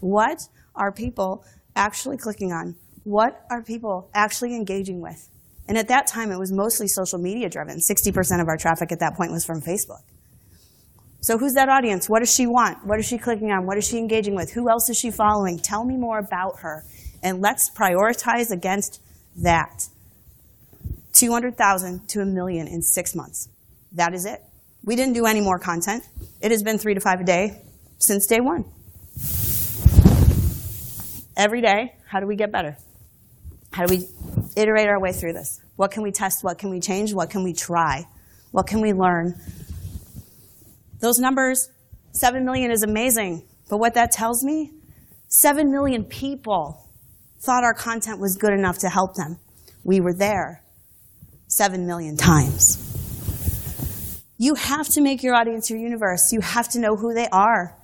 What 0.00 0.48
are 0.74 0.92
people 0.92 1.44
actually 1.76 2.16
clicking 2.16 2.52
on? 2.52 2.76
What 3.04 3.44
are 3.50 3.62
people 3.62 4.10
actually 4.14 4.54
engaging 4.54 5.00
with? 5.00 5.28
And 5.68 5.78
at 5.78 5.88
that 5.88 6.06
time, 6.06 6.30
it 6.32 6.38
was 6.38 6.52
mostly 6.52 6.88
social 6.88 7.18
media 7.18 7.48
driven. 7.48 7.78
60% 7.78 8.40
of 8.40 8.48
our 8.48 8.56
traffic 8.56 8.92
at 8.92 9.00
that 9.00 9.16
point 9.16 9.32
was 9.32 9.44
from 9.44 9.60
Facebook. 9.60 10.02
So 11.22 11.38
who's 11.38 11.54
that 11.54 11.68
audience? 11.68 12.08
What 12.08 12.18
does 12.18 12.34
she 12.34 12.48
want? 12.48 12.84
What 12.84 12.98
is 12.98 13.06
she 13.06 13.16
clicking 13.16 13.52
on? 13.52 13.64
What 13.64 13.78
is 13.78 13.86
she 13.86 13.96
engaging 13.96 14.34
with? 14.34 14.50
Who 14.52 14.68
else 14.68 14.90
is 14.90 14.98
she 14.98 15.12
following? 15.12 15.56
Tell 15.56 15.84
me 15.84 15.96
more 15.96 16.18
about 16.18 16.58
her. 16.60 16.84
And 17.22 17.40
let's 17.40 17.70
prioritize 17.70 18.50
against 18.50 19.00
that. 19.36 19.86
200,000 21.12 22.08
to 22.08 22.22
a 22.22 22.26
million 22.26 22.66
in 22.66 22.82
six 22.82 23.14
months. 23.14 23.48
That 23.92 24.14
is 24.14 24.26
it. 24.26 24.42
We 24.84 24.96
didn't 24.96 25.12
do 25.12 25.26
any 25.26 25.40
more 25.40 25.60
content. 25.60 26.02
It 26.40 26.50
has 26.50 26.64
been 26.64 26.76
three 26.76 26.94
to 26.94 27.00
five 27.00 27.20
a 27.20 27.24
day 27.24 27.62
since 27.98 28.26
day 28.26 28.40
one. 28.40 28.64
Every 31.36 31.60
day, 31.60 31.94
how 32.04 32.18
do 32.18 32.26
we 32.26 32.34
get 32.34 32.50
better? 32.50 32.76
How 33.70 33.86
do 33.86 33.94
we 33.94 34.08
iterate 34.56 34.88
our 34.88 35.00
way 35.00 35.12
through 35.12 35.34
this? 35.34 35.60
What 35.76 35.92
can 35.92 36.02
we 36.02 36.10
test? 36.10 36.42
What 36.42 36.58
can 36.58 36.70
we 36.70 36.80
change? 36.80 37.14
What 37.14 37.30
can 37.30 37.44
we 37.44 37.52
try? 37.52 38.08
What 38.50 38.66
can 38.66 38.80
we 38.80 38.92
learn? 38.92 39.40
Those 41.02 41.18
numbers, 41.18 41.68
7 42.12 42.44
million 42.44 42.70
is 42.70 42.84
amazing. 42.84 43.42
But 43.68 43.78
what 43.78 43.94
that 43.94 44.12
tells 44.12 44.44
me, 44.44 44.70
7 45.26 45.70
million 45.70 46.04
people 46.04 46.88
thought 47.40 47.64
our 47.64 47.74
content 47.74 48.20
was 48.20 48.36
good 48.36 48.52
enough 48.52 48.78
to 48.78 48.88
help 48.88 49.16
them. 49.16 49.38
We 49.82 50.00
were 50.00 50.14
there 50.14 50.62
7 51.48 51.84
million 51.86 52.16
times. 52.16 52.78
You 54.38 54.54
have 54.54 54.88
to 54.90 55.00
make 55.00 55.24
your 55.24 55.34
audience 55.34 55.70
your 55.70 55.80
universe. 55.80 56.32
You 56.32 56.40
have 56.40 56.68
to 56.70 56.78
know 56.78 56.94
who 56.94 57.14
they 57.14 57.26
are. 57.32 57.76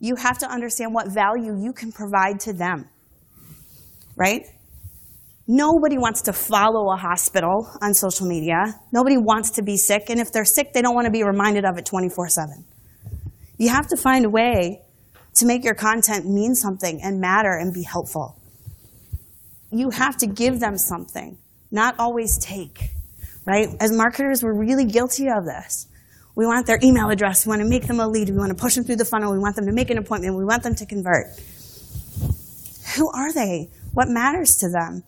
You 0.00 0.16
have 0.16 0.38
to 0.38 0.50
understand 0.50 0.92
what 0.92 1.06
value 1.12 1.56
you 1.56 1.72
can 1.72 1.92
provide 1.92 2.40
to 2.40 2.52
them. 2.52 2.88
Right? 4.16 4.42
Nobody 5.46 5.98
wants 5.98 6.22
to 6.22 6.32
follow 6.32 6.90
a 6.90 6.96
hospital 6.96 7.70
on 7.82 7.92
social 7.92 8.26
media. 8.26 8.80
Nobody 8.92 9.18
wants 9.18 9.50
to 9.50 9.62
be 9.62 9.76
sick. 9.76 10.08
And 10.08 10.18
if 10.18 10.32
they're 10.32 10.46
sick, 10.46 10.72
they 10.72 10.80
don't 10.80 10.94
want 10.94 11.04
to 11.04 11.10
be 11.10 11.22
reminded 11.22 11.64
of 11.66 11.76
it 11.76 11.84
24 11.84 12.28
7. 12.28 12.64
You 13.58 13.68
have 13.68 13.86
to 13.88 13.96
find 13.96 14.24
a 14.24 14.30
way 14.30 14.80
to 15.34 15.46
make 15.46 15.64
your 15.64 15.74
content 15.74 16.26
mean 16.26 16.54
something 16.54 17.00
and 17.02 17.20
matter 17.20 17.52
and 17.52 17.74
be 17.74 17.82
helpful. 17.82 18.40
You 19.70 19.90
have 19.90 20.16
to 20.18 20.26
give 20.26 20.60
them 20.60 20.78
something, 20.78 21.36
not 21.70 21.96
always 21.98 22.38
take, 22.38 22.90
right? 23.44 23.68
As 23.80 23.92
marketers, 23.92 24.42
we're 24.42 24.58
really 24.58 24.84
guilty 24.84 25.26
of 25.28 25.44
this. 25.44 25.88
We 26.36 26.46
want 26.46 26.66
their 26.66 26.78
email 26.82 27.10
address. 27.10 27.46
We 27.46 27.50
want 27.50 27.62
to 27.62 27.68
make 27.68 27.86
them 27.86 28.00
a 28.00 28.08
lead. 28.08 28.30
We 28.30 28.36
want 28.36 28.56
to 28.56 28.60
push 28.60 28.76
them 28.76 28.84
through 28.84 28.96
the 28.96 29.04
funnel. 29.04 29.32
We 29.32 29.38
want 29.38 29.56
them 29.56 29.66
to 29.66 29.72
make 29.72 29.90
an 29.90 29.98
appointment. 29.98 30.36
We 30.36 30.44
want 30.44 30.62
them 30.62 30.74
to 30.76 30.86
convert. 30.86 31.26
Who 32.96 33.10
are 33.12 33.32
they? 33.32 33.68
What 33.92 34.08
matters 34.08 34.56
to 34.58 34.68
them? 34.68 35.04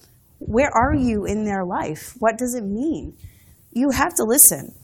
Where 0.47 0.71
are 0.71 0.95
you 0.95 1.25
in 1.25 1.45
their 1.45 1.65
life? 1.65 2.15
What 2.19 2.39
does 2.39 2.55
it 2.55 2.65
mean? 2.65 3.17
You 3.73 3.91
have 3.91 4.15
to 4.15 4.25
listen. 4.25 4.75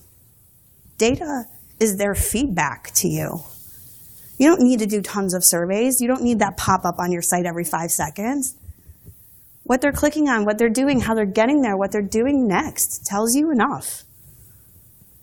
Data 0.98 1.44
is 1.80 1.96
their 1.96 2.14
feedback 2.14 2.90
to 2.94 3.08
you. 3.08 3.40
You 4.38 4.48
don't 4.48 4.62
need 4.62 4.80
to 4.80 4.86
do 4.86 5.00
tons 5.00 5.34
of 5.34 5.44
surveys. 5.44 6.00
You 6.00 6.08
don't 6.08 6.22
need 6.22 6.40
that 6.40 6.56
pop 6.56 6.84
up 6.84 6.96
on 6.98 7.12
your 7.12 7.22
site 7.22 7.46
every 7.46 7.64
five 7.64 7.90
seconds. 7.90 8.56
What 9.62 9.80
they're 9.80 9.92
clicking 9.92 10.28
on, 10.28 10.44
what 10.44 10.58
they're 10.58 10.68
doing, 10.68 11.00
how 11.00 11.14
they're 11.14 11.26
getting 11.26 11.62
there, 11.62 11.76
what 11.76 11.92
they're 11.92 12.02
doing 12.02 12.48
next 12.48 13.06
tells 13.06 13.36
you 13.36 13.52
enough. 13.52 14.02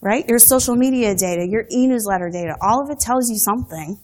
Right? 0.01 0.27
Your 0.29 0.39
social 0.39 0.75
media 0.75 1.13
data, 1.15 1.46
your 1.46 1.65
e 1.69 1.86
newsletter 1.86 2.29
data, 2.29 2.55
all 2.62 2.81
of 2.81 2.89
it 2.89 3.00
tells 3.01 3.29
you 3.29 3.38
something. 3.38 4.00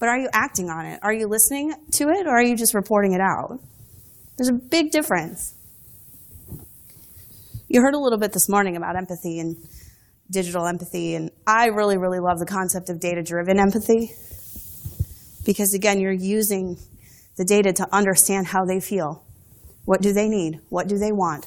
But 0.00 0.08
are 0.08 0.18
you 0.18 0.28
acting 0.32 0.68
on 0.68 0.86
it? 0.86 0.98
Are 1.02 1.12
you 1.12 1.28
listening 1.28 1.74
to 1.92 2.08
it 2.08 2.26
or 2.26 2.30
are 2.30 2.42
you 2.42 2.56
just 2.56 2.74
reporting 2.74 3.12
it 3.12 3.20
out? 3.20 3.60
There's 4.38 4.48
a 4.48 4.52
big 4.52 4.92
difference. 4.92 5.52
You 7.68 7.82
heard 7.82 7.94
a 7.94 7.98
little 7.98 8.20
bit 8.20 8.32
this 8.32 8.48
morning 8.48 8.76
about 8.76 8.94
empathy 8.94 9.40
and 9.40 9.56
digital 10.30 10.64
empathy, 10.64 11.16
and 11.16 11.32
I 11.44 11.66
really, 11.66 11.98
really 11.98 12.20
love 12.20 12.38
the 12.38 12.46
concept 12.46 12.88
of 12.88 13.00
data 13.00 13.20
driven 13.20 13.58
empathy 13.58 14.12
because, 15.44 15.74
again, 15.74 15.98
you're 15.98 16.12
using 16.12 16.78
the 17.36 17.44
data 17.44 17.72
to 17.72 17.88
understand 17.92 18.46
how 18.46 18.64
they 18.64 18.78
feel. 18.78 19.24
What 19.86 20.02
do 20.02 20.12
they 20.12 20.28
need? 20.28 20.60
What 20.68 20.86
do 20.86 20.98
they 20.98 21.10
want? 21.10 21.44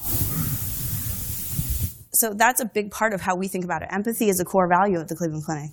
So 2.12 2.34
that's 2.34 2.60
a 2.60 2.66
big 2.66 2.90
part 2.90 3.14
of 3.14 3.22
how 3.22 3.36
we 3.36 3.48
think 3.48 3.64
about 3.64 3.80
it. 3.80 3.88
Empathy 3.90 4.28
is 4.28 4.38
a 4.38 4.44
core 4.44 4.68
value 4.68 5.00
of 5.00 5.08
the 5.08 5.16
Cleveland 5.16 5.44
Clinic. 5.46 5.70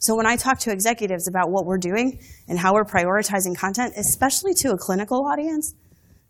So 0.00 0.16
when 0.16 0.26
I 0.26 0.34
talk 0.34 0.58
to 0.60 0.72
executives 0.72 1.28
about 1.28 1.50
what 1.50 1.64
we're 1.64 1.78
doing 1.78 2.18
and 2.48 2.58
how 2.58 2.74
we're 2.74 2.84
prioritizing 2.84 3.56
content, 3.56 3.94
especially 3.96 4.52
to 4.54 4.72
a 4.72 4.76
clinical 4.76 5.24
audience, 5.24 5.72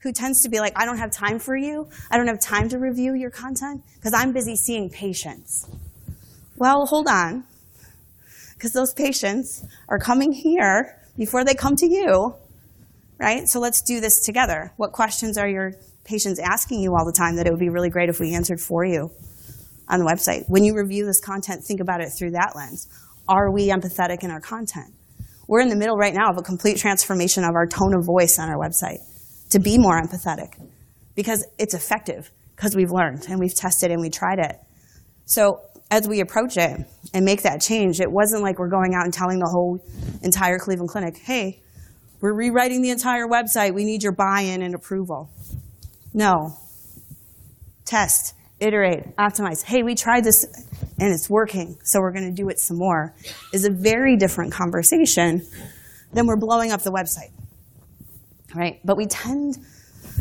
who 0.03 0.13
tends 0.13 0.43
to 0.43 0.49
be 0.49 0.61
like, 0.61 0.73
I 0.77 0.85
don't 0.85 0.99
have 0.99 1.11
time 1.11 1.39
for 1.39 1.57
you. 1.57 1.89
I 2.11 2.17
don't 2.17 2.29
have 2.29 2.41
time 2.41 2.69
to 2.71 2.79
review 2.79 3.15
your 3.15 3.31
content 3.31 3.83
because 3.97 4.15
I'm 4.15 4.33
busy 4.33 4.57
seeing 4.57 4.91
patients. 4.91 5.69
Well, 6.57 6.87
hold 6.87 7.09
on. 7.09 7.45
Because 8.55 8.73
those 8.73 8.95
patients 8.95 9.65
are 9.89 9.99
coming 9.99 10.33
here 10.33 10.99
before 11.17 11.45
they 11.45 11.55
come 11.55 11.77
to 11.77 11.87
you, 11.87 12.35
right? 13.19 13.49
So 13.49 13.61
let's 13.61 13.83
do 13.83 14.01
this 14.01 14.25
together. 14.25 14.73
What 14.77 14.93
questions 14.93 15.37
are 15.37 15.49
your 15.49 15.73
patients 16.05 16.39
asking 16.39 16.81
you 16.81 16.95
all 16.95 17.05
the 17.05 17.13
time 17.13 17.37
that 17.37 17.47
it 17.47 17.51
would 17.51 17.61
be 17.61 17.69
really 17.69 17.91
great 17.91 18.09
if 18.09 18.21
we 18.21 18.35
answered 18.35 18.61
for 18.61 18.85
you 18.85 19.11
on 19.89 19.99
the 19.99 20.07
website? 20.07 20.45
When 20.49 20.65
you 20.65 20.75
review 20.77 21.05
this 21.05 21.21
content, 21.21 21.65
think 21.65 21.81
about 21.81 22.01
it 22.01 22.11
through 22.17 22.31
that 22.31 22.55
lens. 22.55 22.89
Are 23.29 23.51
we 23.51 23.69
empathetic 23.69 24.23
in 24.23 24.31
our 24.31 24.41
content? 24.41 24.95
We're 25.49 25.61
in 25.61 25.69
the 25.69 25.77
middle 25.77 25.97
right 25.97 26.15
now 26.15 26.31
of 26.31 26.39
a 26.39 26.43
complete 26.43 26.77
transformation 26.77 27.45
of 27.45 27.55
our 27.55 27.67
tone 27.67 27.95
of 27.95 28.05
voice 28.05 28.39
on 28.39 28.49
our 28.49 28.57
website 28.57 29.01
to 29.51 29.59
be 29.59 29.79
more 29.79 30.01
empathetic 30.01 30.55
because 31.15 31.47
it's 31.59 31.75
effective 31.75 32.31
because 32.55 32.75
we've 32.75 32.91
learned 32.91 33.27
and 33.29 33.39
we've 33.39 33.55
tested 33.55 33.91
and 33.91 34.01
we 34.01 34.11
tried 34.11 34.39
it. 34.39 34.57
So 35.27 35.61
as 35.91 36.09
we 36.09 36.21
approach 36.21 36.57
it 36.57 36.81
and 37.15 37.25
make 37.25 37.43
that 37.43 37.61
change, 37.61 38.01
it 38.01 38.11
wasn't 38.11 38.43
like 38.43 38.59
we're 38.59 38.69
going 38.69 38.95
out 38.95 39.05
and 39.05 39.13
telling 39.13 39.39
the 39.39 39.49
whole 39.49 39.81
entire 40.23 40.59
Cleveland 40.59 40.91
Clinic, 40.91 41.17
hey, 41.19 41.61
we're 42.21 42.35
rewriting 42.35 42.83
the 42.83 42.91
entire 42.91 43.27
website. 43.27 43.75
We 43.75 43.85
need 43.85 44.03
your 44.03 44.13
buy-in 44.13 44.63
and 44.63 44.75
approval. 44.75 45.31
No. 46.15 46.57
Test, 47.85 48.35
iterate, 48.59 49.17
optimize. 49.17 49.63
Hey, 49.63 49.83
we 49.83 49.95
tried 49.95 50.25
this 50.25 50.45
and 50.99 51.13
it's 51.13 51.29
working, 51.29 51.77
so 51.85 52.01
we're 52.01 52.13
going 52.13 52.29
to 52.29 52.35
do 52.35 52.49
it 52.49 52.59
some 52.59 52.79
more. 52.79 53.15
Is 53.53 53.65
a 53.65 53.71
very 53.71 54.17
different 54.17 54.53
conversation 54.53 55.47
than 56.13 56.27
we're 56.27 56.39
blowing 56.39 56.73
up 56.73 56.83
the 56.83 56.91
website 56.91 57.31
right? 58.55 58.81
But 58.85 58.97
we 58.97 59.07
tend 59.07 59.57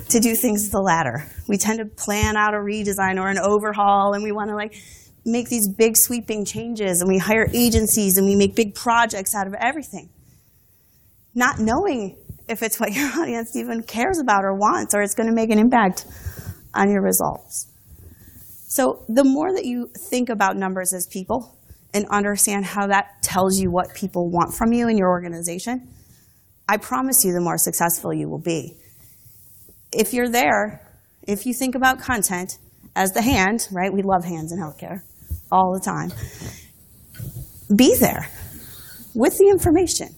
to 0.10 0.20
do 0.20 0.36
things 0.36 0.70
the 0.70 0.80
latter. 0.80 1.26
We 1.48 1.58
tend 1.58 1.80
to 1.80 1.86
plan 1.86 2.36
out 2.38 2.54
a 2.54 2.58
redesign 2.58 3.20
or 3.20 3.30
an 3.30 3.38
overhaul, 3.38 4.14
and 4.14 4.24
we 4.24 4.32
want 4.32 4.50
to 4.50 4.56
like 4.56 4.76
make 5.26 5.50
these 5.50 5.68
big 5.68 5.98
sweeping 5.98 6.46
changes, 6.46 7.02
and 7.02 7.10
we 7.10 7.18
hire 7.18 7.48
agencies, 7.54 8.18
and 8.18 8.28
we 8.28 8.36
make 8.36 8.56
big 8.56 8.76
projects 8.76 9.34
out 9.36 9.48
of 9.48 9.54
everything, 9.60 10.10
not 11.34 11.60
knowing 11.60 12.18
if 12.48 12.62
it's 12.62 12.80
what 12.80 12.92
your 12.94 13.10
audience 13.20 13.56
even 13.56 13.82
cares 13.84 14.20
about 14.20 14.44
or 14.44 14.56
wants, 14.56 14.94
or 14.94 15.02
it's 15.02 15.16
going 15.16 15.30
to 15.30 15.36
make 15.36 15.50
an 15.50 15.60
impact 15.60 16.06
on 16.74 16.90
your 16.90 17.02
results. 17.02 17.68
So 18.68 19.06
the 19.08 19.24
more 19.24 19.54
that 19.54 19.66
you 19.66 19.90
think 20.10 20.30
about 20.30 20.58
numbers 20.58 20.94
as 20.94 21.08
people 21.08 21.58
and 21.94 22.06
understand 22.10 22.66
how 22.66 22.88
that 22.88 23.22
tells 23.22 23.58
you 23.58 23.72
what 23.72 23.94
people 23.96 24.30
want 24.30 24.54
from 24.54 24.74
you 24.74 24.90
in 24.90 24.98
your 24.98 25.08
organization, 25.08 25.88
I 26.68 26.78
promise 26.78 27.24
you 27.24 27.34
the 27.34 27.42
more 27.42 27.58
successful 27.58 28.14
you 28.14 28.28
will 28.30 28.42
be. 28.42 28.76
If 29.92 30.14
you're 30.14 30.30
there, 30.30 30.82
if 31.28 31.46
you 31.46 31.54
think 31.54 31.76
about 31.76 32.00
content 32.00 32.58
as 32.96 33.12
the 33.12 33.22
hand, 33.22 33.68
right? 33.72 33.92
We 33.94 34.02
love 34.02 34.24
hands 34.24 34.52
in 34.52 34.60
healthcare 34.60 35.02
all 35.52 35.74
the 35.74 35.80
time. 35.80 36.12
Be 37.76 37.96
there 38.00 38.30
with 39.14 39.38
the 39.38 39.48
information 39.50 40.16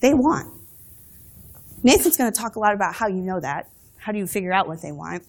they 0.00 0.14
want. 0.14 0.54
Nathan's 1.82 2.16
going 2.16 2.32
to 2.32 2.38
talk 2.38 2.56
a 2.56 2.58
lot 2.58 2.74
about 2.74 2.94
how 2.94 3.08
you 3.08 3.22
know 3.22 3.40
that. 3.40 3.68
How 3.96 4.12
do 4.12 4.18
you 4.18 4.26
figure 4.26 4.52
out 4.52 4.68
what 4.68 4.82
they 4.82 4.92
want? 4.92 5.22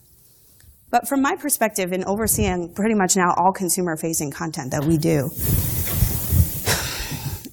But 0.92 1.08
from 1.08 1.22
my 1.22 1.36
perspective, 1.36 1.94
in 1.94 2.04
overseeing 2.06 2.74
pretty 2.74 2.96
much 2.96 3.16
now 3.16 3.34
all 3.38 3.52
consumer 3.52 3.96
facing 3.96 4.32
content 4.32 4.72
that 4.72 4.86
we 4.86 4.98
do, 4.98 5.30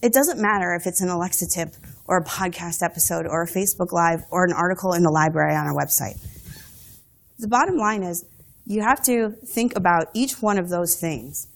it 0.02 0.12
doesn't 0.12 0.40
matter 0.40 0.74
if 0.74 0.86
it's 0.86 1.02
an 1.02 1.10
Alexa 1.10 1.46
tip 1.52 1.74
or 2.08 2.18
a 2.18 2.24
podcast 2.24 2.82
episode 2.82 3.26
or 3.26 3.42
a 3.42 3.46
Facebook 3.46 3.92
Live 3.92 4.22
or 4.30 4.44
an 4.44 4.52
article 4.52 4.92
in 4.92 5.02
the 5.02 5.10
library 5.10 5.54
on 5.54 5.66
our 5.66 5.74
website. 5.74 6.18
The 7.38 7.48
bottom 7.48 7.76
line 7.76 8.02
is 8.02 8.24
you 8.64 8.82
have 8.82 9.02
to 9.04 9.30
think 9.30 9.76
about 9.76 10.08
each 10.14 10.42
one 10.42 10.58
of 10.58 10.68
those 10.68 10.96
things 10.96 11.48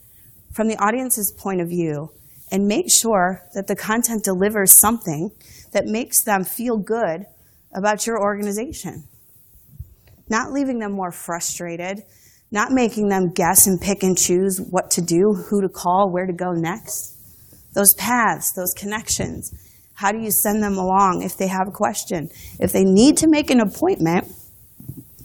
from 0.52 0.68
the 0.68 0.76
audience's 0.76 1.32
point 1.32 1.60
of 1.60 1.68
view 1.68 2.10
and 2.52 2.66
make 2.66 2.90
sure 2.90 3.42
that 3.54 3.66
the 3.66 3.76
content 3.76 4.24
delivers 4.24 4.72
something 4.72 5.30
that 5.72 5.86
makes 5.86 6.22
them 6.22 6.44
feel 6.44 6.76
good 6.76 7.24
about 7.72 8.06
your 8.06 8.20
organization. 8.20 9.04
Not 10.28 10.52
leaving 10.52 10.78
them 10.78 10.92
more 10.92 11.12
frustrated, 11.12 12.02
not 12.50 12.72
making 12.72 13.08
them 13.08 13.32
guess 13.32 13.66
and 13.66 13.80
pick 13.80 14.02
and 14.02 14.18
choose 14.18 14.60
what 14.60 14.90
to 14.92 15.00
do, 15.00 15.32
who 15.32 15.62
to 15.62 15.68
call, 15.68 16.10
where 16.10 16.26
to 16.26 16.32
go 16.32 16.52
next. 16.52 17.16
Those 17.74 17.94
paths, 17.94 18.52
those 18.52 18.74
connections 18.74 19.52
how 20.00 20.12
do 20.12 20.18
you 20.18 20.30
send 20.30 20.62
them 20.62 20.78
along 20.78 21.22
if 21.22 21.36
they 21.36 21.46
have 21.46 21.68
a 21.68 21.70
question? 21.70 22.30
If 22.58 22.72
they 22.72 22.84
need 22.84 23.18
to 23.18 23.28
make 23.28 23.50
an 23.50 23.60
appointment, 23.60 24.32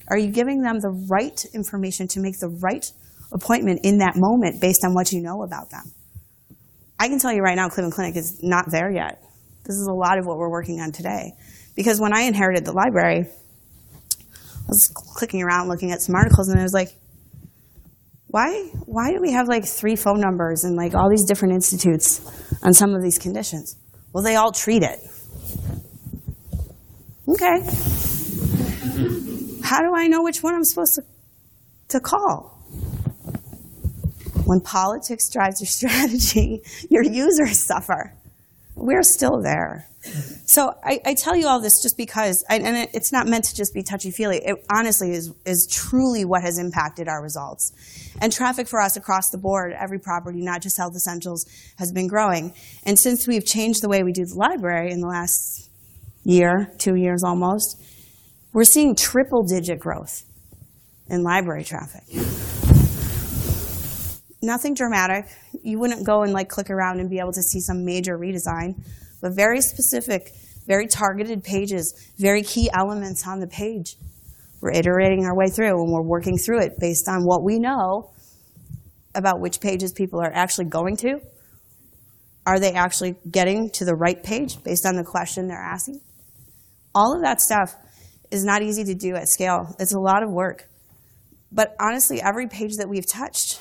are 0.10 0.18
you 0.18 0.30
giving 0.30 0.62
them 0.62 0.82
the 0.82 0.90
right 1.10 1.40
information 1.54 2.10
to 2.10 2.20
make 2.20 2.40
the 2.40 2.50
right 2.62 2.86
appointment 3.32 3.80
in 3.84 4.00
that 4.00 4.16
moment 4.18 4.60
based 4.60 4.84
on 4.84 4.94
what 4.94 5.14
you 5.14 5.22
know 5.22 5.44
about 5.44 5.70
them? 5.70 5.94
I 7.00 7.08
can 7.08 7.20
tell 7.20 7.32
you 7.32 7.42
right 7.42 7.56
now, 7.56 7.70
Cleveland 7.70 7.94
Clinic 7.94 8.18
is 8.18 8.44
not 8.44 8.66
there 8.70 8.92
yet. 8.92 9.24
This 9.64 9.78
is 9.78 9.88
a 9.88 9.94
lot 9.94 10.20
of 10.20 10.26
what 10.26 10.38
we're 10.38 10.52
working 10.52 10.82
on 10.82 10.92
today. 10.92 11.32
Because 11.74 12.02
when 12.02 12.14
I 12.14 12.24
inherited 12.24 12.66
the 12.66 12.74
library, 12.74 13.28
I 13.30 14.68
was 14.68 14.92
clicking 14.94 15.42
around 15.42 15.70
looking 15.70 15.92
at 15.92 16.02
some 16.02 16.16
articles 16.16 16.50
and 16.50 16.60
I 16.60 16.64
was 16.64 16.74
like, 16.74 16.90
why, 18.28 18.72
why 18.86 19.12
do 19.12 19.22
we 19.22 19.32
have 19.32 19.48
like 19.48 19.64
three 19.64 19.96
phone 19.96 20.20
numbers 20.20 20.66
and 20.66 20.76
like 20.76 20.94
all 20.94 21.10
these 21.10 21.24
different 21.24 21.54
institutes 21.54 22.20
on 22.62 22.74
some 22.74 22.94
of 22.94 23.02
these 23.02 23.18
conditions? 23.18 23.78
Well, 24.16 24.24
they 24.24 24.38
all 24.38 24.54
treat 24.54 24.82
it. 24.82 25.02
Okay. 27.28 27.60
How 29.62 29.82
do 29.82 29.94
I 29.94 30.08
know 30.08 30.24
which 30.24 30.42
one 30.42 30.56
I'm 30.56 30.64
supposed 30.64 30.96
to, 30.96 31.04
to 31.90 32.00
call? 32.00 32.58
When 34.46 34.62
politics 34.62 35.30
drives 35.30 35.60
your 35.60 35.68
strategy, 35.90 36.62
your 36.90 37.04
users 37.04 37.62
suffer. 37.62 38.14
We're 38.76 39.04
still 39.04 39.42
there. 39.42 39.88
So 40.46 40.76
I, 40.84 41.00
I 41.04 41.14
tell 41.16 41.36
you 41.36 41.48
all 41.48 41.60
this 41.60 41.82
just 41.82 41.98
because, 41.98 42.44
and 42.50 42.78
it, 42.78 42.90
it's 42.94 43.12
not 43.12 43.28
meant 43.28 43.46
to 43.46 43.56
just 43.56 43.74
be 43.74 43.82
touchy 43.82 44.12
feely. 44.12 44.38
It 44.38 44.64
honestly 44.72 45.12
is 45.12 45.34
is 45.46 45.68
truly 45.68 46.26
what 46.26 46.44
has 46.44 46.60
impacted 46.60 47.08
our 47.08 47.24
results. 47.24 47.72
And 48.22 48.32
traffic 48.32 48.68
for 48.68 48.80
us 48.80 48.96
across 48.96 49.32
the 49.32 49.38
board, 49.38 49.74
every 49.74 50.00
property, 50.00 50.42
not 50.42 50.62
just 50.62 50.78
Health 50.78 50.96
Essentials, 50.96 51.46
has 51.80 51.92
been 51.92 52.08
growing. 52.08 52.54
And 52.84 53.00
since 53.00 53.28
we've 53.28 53.46
changed 53.46 53.82
the 53.82 53.90
way 53.90 54.04
we 54.04 54.12
do 54.12 54.26
the 54.26 54.36
library 54.36 54.92
in 54.92 55.02
the 55.02 55.08
last 55.08 55.70
year, 56.24 56.72
two 56.78 56.96
years 56.96 57.24
almost, 57.24 57.82
we're 58.54 58.64
seeing 58.64 58.96
triple 58.96 59.44
digit 59.44 59.80
growth 59.80 60.24
in 61.10 61.24
library 61.24 61.64
traffic. 61.64 62.04
Nothing 64.46 64.76
dramatic. 64.76 65.26
You 65.64 65.80
wouldn't 65.80 66.06
go 66.06 66.22
and 66.22 66.32
like 66.32 66.50
click 66.50 66.70
around 66.70 67.00
and 67.00 67.10
be 67.10 67.18
able 67.18 67.32
to 67.32 67.42
see 67.42 67.60
some 67.60 67.84
major 67.84 68.16
redesign, 68.16 68.76
but 69.20 69.34
very 69.36 69.60
specific, 69.60 70.34
very 70.68 70.86
targeted 70.86 71.44
pages, 71.44 72.14
very 72.20 72.44
key 72.44 72.70
elements 72.72 73.26
on 73.28 73.40
the 73.40 73.48
page. 73.48 73.96
We're 74.62 74.74
iterating 74.74 75.26
our 75.26 75.36
way 75.36 75.48
through 75.48 75.82
and 75.82 75.92
we're 75.92 76.08
working 76.08 76.38
through 76.38 76.62
it 76.62 76.74
based 76.80 77.10
on 77.10 77.24
what 77.24 77.44
we 77.44 77.58
know 77.58 78.12
about 79.16 79.40
which 79.40 79.60
pages 79.62 79.94
people 79.94 80.22
are 80.22 80.32
actually 80.32 80.66
going 80.66 80.96
to. 80.98 81.20
Are 82.46 82.60
they 82.60 82.74
actually 82.74 83.16
getting 83.32 83.72
to 83.72 83.86
the 83.86 83.96
right 83.96 84.22
page 84.22 84.62
based 84.64 84.86
on 84.86 84.96
the 84.96 85.04
question 85.04 85.48
they're 85.48 85.58
asking? 85.58 86.02
All 86.94 87.16
of 87.16 87.24
that 87.24 87.42
stuff 87.42 87.74
is 88.30 88.46
not 88.46 88.62
easy 88.62 88.84
to 88.84 88.94
do 88.94 89.16
at 89.16 89.28
scale. 89.28 89.76
It's 89.80 89.96
a 89.96 90.00
lot 90.00 90.22
of 90.22 90.30
work. 90.30 90.70
But 91.52 91.76
honestly, 91.80 92.22
every 92.22 92.48
page 92.48 92.78
that 92.78 92.88
we've 92.88 93.08
touched 93.08 93.60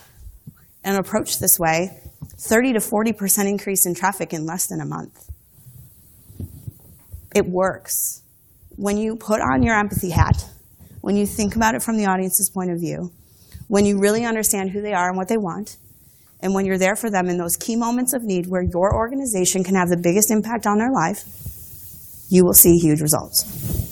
and 0.85 0.97
approached 0.97 1.40
this 1.40 1.59
way, 1.59 1.99
30 2.38 2.75
to 2.75 2.79
40% 2.79 3.49
increase 3.49 3.87
in 3.87 3.94
traffic 3.94 4.33
in 4.33 4.47
less 4.47 4.66
than 4.66 4.81
a 4.81 4.87
month. 4.87 5.31
It 7.35 7.47
works. 7.47 8.23
When 8.77 8.97
you 8.97 9.16
put 9.16 9.40
on 9.40 9.62
your 9.62 9.77
empathy 9.77 10.11
hat, 10.11 10.44
when 11.01 11.16
you 11.16 11.27
think 11.27 11.57
about 11.57 11.75
it 11.75 11.83
from 11.83 11.97
the 11.97 12.07
audience's 12.07 12.51
point 12.51 12.70
of 12.70 12.79
view, 12.79 13.11
when 13.68 13.87
you 13.87 13.99
really 13.99 14.25
understand 14.25 14.70
who 14.70 14.83
they 14.83 14.92
are 14.92 15.09
and 15.09 15.16
what 15.16 15.29
they 15.29 15.37
want, 15.37 15.77
and 16.40 16.55
when 16.55 16.66
you're 16.66 16.79
there 16.79 16.97
for 16.97 17.11
them 17.11 17.29
in 17.29 17.38
those 17.38 17.57
key 17.57 17.77
moments 17.77 18.12
of 18.12 18.23
need 18.23 18.47
where 18.47 18.62
your 18.62 18.94
organization 18.94 19.64
can 19.64 19.75
have 19.75 19.88
the 19.88 19.97
biggest 19.97 20.31
impact 20.31 20.66
on 20.66 20.79
their 20.79 20.92
life, 20.92 21.25
you 22.29 22.44
will 22.44 22.53
see 22.53 22.77
huge 22.77 23.01
results. 23.01 23.84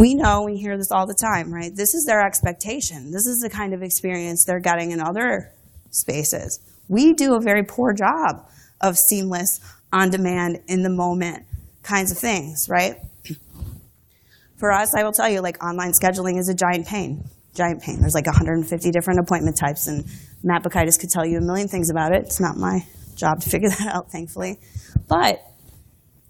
We 0.00 0.14
know, 0.14 0.44
we 0.44 0.56
hear 0.56 0.78
this 0.78 0.90
all 0.90 1.06
the 1.06 1.12
time, 1.12 1.52
right? 1.52 1.70
This 1.76 1.92
is 1.92 2.06
their 2.06 2.22
expectation. 2.24 3.10
This 3.10 3.26
is 3.26 3.40
the 3.40 3.50
kind 3.50 3.74
of 3.74 3.82
experience 3.82 4.46
they're 4.46 4.58
getting 4.58 4.92
in 4.92 5.00
other 5.00 5.52
spaces. 5.90 6.58
We 6.88 7.12
do 7.12 7.34
a 7.34 7.40
very 7.40 7.64
poor 7.64 7.92
job 7.92 8.48
of 8.80 8.96
seamless, 8.96 9.60
on 9.92 10.08
demand, 10.08 10.60
in 10.68 10.82
the 10.82 10.88
moment 10.88 11.44
kinds 11.82 12.10
of 12.10 12.16
things, 12.16 12.66
right? 12.70 12.96
For 14.56 14.72
us, 14.72 14.94
I 14.94 15.02
will 15.04 15.12
tell 15.12 15.28
you, 15.28 15.42
like 15.42 15.62
online 15.62 15.92
scheduling 15.92 16.38
is 16.38 16.48
a 16.48 16.54
giant 16.54 16.86
pain. 16.86 17.28
Giant 17.54 17.82
pain. 17.82 18.00
There's 18.00 18.14
like 18.14 18.26
150 18.26 18.90
different 18.90 19.20
appointment 19.20 19.58
types, 19.58 19.86
and 19.86 20.06
Matt 20.42 20.62
Bukaitis 20.62 20.98
could 20.98 21.10
tell 21.10 21.26
you 21.26 21.36
a 21.36 21.42
million 21.42 21.68
things 21.68 21.90
about 21.90 22.14
it. 22.14 22.22
It's 22.22 22.40
not 22.40 22.56
my 22.56 22.86
job 23.16 23.40
to 23.42 23.50
figure 23.50 23.68
that 23.78 23.94
out, 23.94 24.10
thankfully. 24.10 24.60
But 25.08 25.44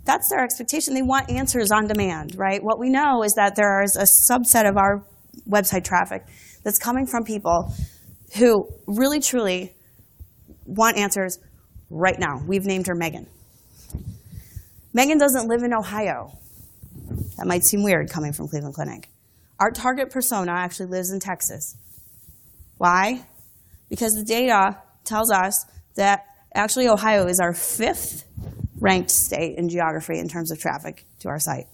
that's 0.05 0.29
their 0.29 0.43
expectation. 0.43 0.95
They 0.95 1.03
want 1.03 1.31
answers 1.31 1.71
on 1.71 1.87
demand, 1.87 2.37
right? 2.37 2.63
What 2.63 2.79
we 2.79 2.89
know 2.89 3.23
is 3.23 3.35
that 3.35 3.55
there 3.57 3.83
is 3.83 3.97
a 3.97 4.05
subset 4.05 4.69
of 4.69 4.77
our 4.77 5.05
website 5.49 5.85
traffic 5.85 6.25
that's 6.65 6.79
coming 6.79 7.07
from 7.07 7.25
people 7.25 7.73
who 8.37 8.69
really 8.87 9.21
truly 9.21 9.75
want 10.67 10.97
answers 10.97 11.39
right 11.91 12.19
now. 12.19 12.41
We've 12.47 12.65
named 12.65 12.87
her 12.87 12.95
Megan. 12.95 13.27
Megan 14.93 15.19
doesn't 15.19 15.49
live 15.49 15.63
in 15.63 15.73
Ohio. 15.73 16.33
That 17.37 17.47
might 17.47 17.65
seem 17.65 17.83
weird 17.83 18.11
coming 18.11 18.33
from 18.33 18.49
Cleveland 18.49 18.75
Clinic. 18.75 19.09
Our 19.59 19.71
target 19.71 20.11
persona 20.11 20.53
actually 20.53 20.87
lives 20.87 21.11
in 21.11 21.21
Texas. 21.21 21.77
Why? 22.79 23.27
Because 23.89 24.15
the 24.15 24.25
data 24.25 24.79
tells 25.05 25.31
us 25.31 25.67
that 25.97 26.25
actually 26.55 26.89
Ohio 26.89 27.27
is 27.27 27.41
our 27.41 27.53
fifth 27.53 28.25
ranked 28.81 29.11
state 29.11 29.59
in 29.59 29.69
geography 29.69 30.19
in 30.19 30.29
terms 30.29 30.51
of 30.51 30.59
traffic 30.59 31.05
to 31.21 31.29
our 31.29 31.39
site. 31.39 31.67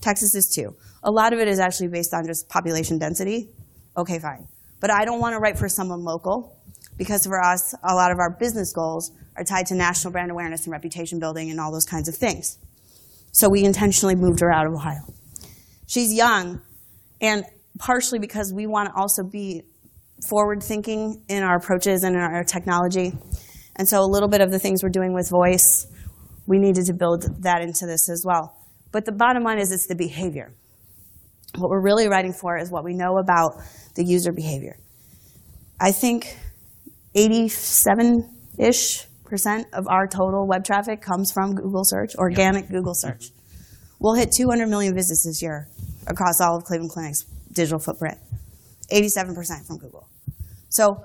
Texas 0.00 0.34
is 0.34 0.52
too. 0.54 0.74
A 1.02 1.10
lot 1.10 1.32
of 1.32 1.38
it 1.38 1.48
is 1.48 1.58
actually 1.58 1.88
based 1.88 2.12
on 2.12 2.26
just 2.26 2.48
population 2.48 2.98
density. 2.98 3.48
Okay, 3.96 4.18
fine. 4.18 4.46
But 4.80 4.90
I 4.90 5.04
don't 5.04 5.20
want 5.20 5.34
to 5.34 5.38
write 5.38 5.58
for 5.58 5.68
someone 5.68 6.04
local 6.04 6.56
because 6.98 7.24
for 7.24 7.42
us, 7.42 7.74
a 7.82 7.94
lot 7.94 8.12
of 8.12 8.18
our 8.18 8.30
business 8.30 8.72
goals 8.72 9.12
are 9.36 9.44
tied 9.44 9.66
to 9.66 9.74
national 9.74 10.12
brand 10.12 10.30
awareness 10.30 10.64
and 10.64 10.72
reputation 10.72 11.18
building 11.18 11.50
and 11.50 11.60
all 11.60 11.72
those 11.72 11.86
kinds 11.86 12.08
of 12.08 12.14
things. 12.14 12.58
So 13.32 13.48
we 13.50 13.64
intentionally 13.64 14.14
moved 14.14 14.40
her 14.40 14.52
out 14.52 14.66
of 14.66 14.72
Ohio. 14.72 15.02
She's 15.86 16.12
young, 16.12 16.60
and 17.20 17.44
partially 17.78 18.18
because 18.18 18.52
we 18.54 18.66
want 18.66 18.88
to 18.88 18.94
also 18.94 19.22
be 19.22 19.62
forward 20.28 20.62
thinking 20.62 21.22
in 21.28 21.42
our 21.42 21.56
approaches 21.56 22.02
and 22.02 22.16
in 22.16 22.22
our 22.22 22.44
technology. 22.44 23.12
And 23.76 23.86
so 23.86 24.00
a 24.00 24.08
little 24.08 24.28
bit 24.28 24.40
of 24.40 24.50
the 24.50 24.58
things 24.58 24.82
we're 24.82 24.88
doing 24.88 25.12
with 25.12 25.28
voice, 25.28 25.86
we 26.46 26.58
needed 26.58 26.86
to 26.86 26.94
build 26.94 27.42
that 27.42 27.60
into 27.62 27.86
this 27.86 28.08
as 28.08 28.24
well. 28.24 28.56
But 28.92 29.04
the 29.04 29.12
bottom 29.12 29.42
line 29.42 29.58
is 29.58 29.72
it's 29.72 29.86
the 29.86 29.96
behavior. 29.96 30.52
What 31.56 31.70
we're 31.70 31.82
really 31.82 32.08
writing 32.08 32.32
for 32.32 32.56
is 32.58 32.70
what 32.70 32.84
we 32.84 32.94
know 32.94 33.18
about 33.18 33.62
the 33.94 34.04
user 34.04 34.32
behavior. 34.32 34.76
I 35.80 35.92
think 35.92 36.36
87-ish 37.16 39.06
percent 39.24 39.66
of 39.72 39.86
our 39.88 40.06
total 40.06 40.46
web 40.46 40.64
traffic 40.64 41.02
comes 41.02 41.32
from 41.32 41.54
Google 41.54 41.84
search, 41.84 42.14
organic 42.16 42.68
Google 42.68 42.94
search. 42.94 43.30
We'll 43.98 44.14
hit 44.14 44.32
200 44.32 44.68
million 44.68 44.94
visits 44.94 45.24
this 45.24 45.42
year 45.42 45.68
across 46.06 46.40
all 46.40 46.56
of 46.56 46.64
Cleveland 46.64 46.92
Clinic's 46.92 47.24
digital 47.52 47.78
footprint. 47.78 48.18
87% 48.92 49.66
from 49.66 49.78
Google. 49.78 50.08
So 50.68 51.02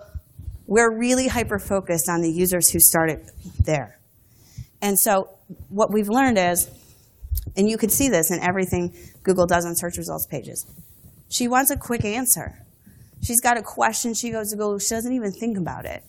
we're 0.68 0.98
really 0.98 1.28
hyper-focused 1.28 2.10
on 2.10 2.22
the 2.22 2.30
users 2.30 2.70
who 2.70 2.80
started 2.80 3.32
there. 3.64 3.98
And 4.82 4.98
so 4.98 5.30
what 5.70 5.92
we've 5.92 6.10
learned 6.10 6.38
is, 6.38 6.70
and 7.56 7.70
you 7.70 7.78
could 7.78 7.92
see 7.92 8.10
this 8.10 8.32
in 8.32 8.40
everything 8.40 8.96
Google 9.24 9.46
does 9.46 9.66
on 9.66 9.76
search 9.76 9.98
results 9.98 10.26
pages, 10.26 10.66
she 11.30 11.48
wants 11.48 11.72
a 11.72 11.78
quick 11.78 12.04
answer. 12.04 12.66
She's 13.22 13.40
got 13.40 13.58
a 13.58 13.62
question, 13.62 14.14
she 14.14 14.32
goes 14.32 14.50
to 14.50 14.56
Google, 14.56 14.80
she 14.80 14.90
doesn't 14.90 15.14
even 15.14 15.32
think 15.32 15.58
about 15.58 15.86
it, 15.86 16.04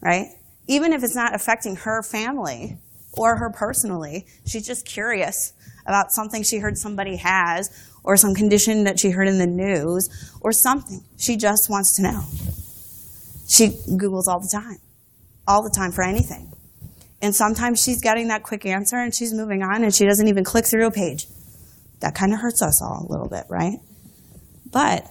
right? 0.00 0.26
Even 0.66 0.92
if 0.92 1.04
it's 1.04 1.14
not 1.14 1.34
affecting 1.34 1.76
her 1.76 2.02
family 2.02 2.76
or 3.12 3.36
her 3.36 3.50
personally, 3.50 4.26
she's 4.44 4.66
just 4.66 4.84
curious 4.84 5.52
about 5.86 6.10
something 6.10 6.42
she 6.42 6.58
heard 6.58 6.76
somebody 6.76 7.16
has 7.16 7.70
or 8.02 8.16
some 8.16 8.34
condition 8.34 8.84
that 8.84 8.98
she 8.98 9.10
heard 9.10 9.28
in 9.28 9.38
the 9.38 9.46
news 9.46 10.32
or 10.40 10.50
something. 10.50 11.04
She 11.16 11.36
just 11.36 11.70
wants 11.70 11.94
to 11.96 12.02
know. 12.02 12.24
She 13.48 13.68
Googles 13.68 14.26
all 14.26 14.40
the 14.40 14.50
time, 14.52 14.78
all 15.46 15.62
the 15.62 15.70
time 15.70 15.92
for 15.92 16.02
anything. 16.02 16.52
And 17.22 17.34
sometimes 17.34 17.82
she's 17.82 18.00
getting 18.00 18.28
that 18.28 18.42
quick 18.42 18.66
answer 18.66 18.96
and 18.96 19.14
she's 19.14 19.32
moving 19.32 19.62
on 19.62 19.82
and 19.82 19.94
she 19.94 20.04
doesn't 20.04 20.28
even 20.28 20.44
click 20.44 20.66
through 20.66 20.86
a 20.86 20.90
page. 20.90 21.26
That 22.00 22.14
kind 22.14 22.32
of 22.32 22.40
hurts 22.40 22.62
us 22.62 22.82
all 22.82 23.06
a 23.08 23.10
little 23.10 23.28
bit, 23.28 23.44
right? 23.48 23.78
But 24.70 25.06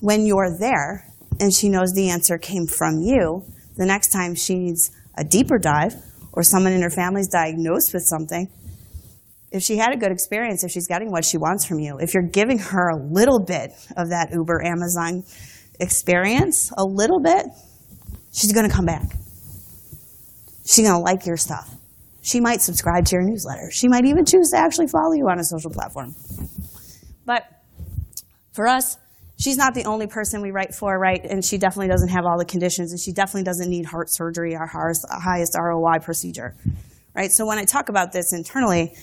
when 0.00 0.26
you're 0.26 0.56
there 0.58 1.06
and 1.38 1.52
she 1.52 1.68
knows 1.68 1.92
the 1.92 2.10
answer 2.10 2.38
came 2.38 2.66
from 2.66 3.00
you, 3.00 3.44
the 3.76 3.86
next 3.86 4.08
time 4.08 4.34
she 4.34 4.56
needs 4.56 4.90
a 5.16 5.24
deeper 5.24 5.58
dive 5.58 5.94
or 6.32 6.42
someone 6.42 6.72
in 6.72 6.82
her 6.82 6.90
family's 6.90 7.28
diagnosed 7.28 7.94
with 7.94 8.02
something, 8.02 8.50
if 9.52 9.62
she 9.62 9.76
had 9.76 9.92
a 9.92 9.96
good 9.96 10.10
experience, 10.10 10.64
if 10.64 10.72
she's 10.72 10.88
getting 10.88 11.12
what 11.12 11.24
she 11.24 11.38
wants 11.38 11.64
from 11.64 11.78
you, 11.78 11.96
if 12.00 12.12
you're 12.12 12.28
giving 12.28 12.58
her 12.58 12.88
a 12.88 12.96
little 12.96 13.38
bit 13.38 13.70
of 13.96 14.10
that 14.10 14.30
Uber, 14.32 14.64
Amazon 14.64 15.22
experience, 15.78 16.72
a 16.76 16.84
little 16.84 17.20
bit, 17.20 17.46
she's 18.32 18.52
going 18.52 18.68
to 18.68 18.74
come 18.74 18.84
back. 18.84 19.04
She's 20.64 20.86
going 20.86 20.98
to 20.98 21.02
like 21.02 21.26
your 21.26 21.36
stuff. 21.36 21.74
She 22.22 22.40
might 22.40 22.62
subscribe 22.62 23.04
to 23.06 23.16
your 23.16 23.22
newsletter. 23.22 23.70
She 23.70 23.86
might 23.86 24.06
even 24.06 24.24
choose 24.24 24.50
to 24.50 24.56
actually 24.56 24.86
follow 24.86 25.12
you 25.12 25.28
on 25.28 25.38
a 25.38 25.44
social 25.44 25.70
platform. 25.70 26.14
But 27.26 27.44
for 28.52 28.66
us, 28.66 28.96
she's 29.38 29.56
not 29.56 29.74
the 29.74 29.84
only 29.84 30.06
person 30.06 30.40
we 30.40 30.50
write 30.50 30.74
for, 30.74 30.98
right? 30.98 31.22
And 31.22 31.44
she 31.44 31.58
definitely 31.58 31.88
doesn't 31.88 32.08
have 32.08 32.24
all 32.24 32.38
the 32.38 32.44
conditions, 32.44 32.92
and 32.92 33.00
she 33.00 33.12
definitely 33.12 33.44
doesn't 33.44 33.68
need 33.68 33.84
heart 33.84 34.08
surgery, 34.10 34.56
our 34.56 34.66
highest 34.66 35.54
ROI 35.54 35.98
procedure, 36.00 36.54
right? 37.14 37.30
So 37.30 37.46
when 37.46 37.58
I 37.58 37.64
talk 37.64 37.90
about 37.90 38.12
this 38.12 38.32
internally, 38.32 38.94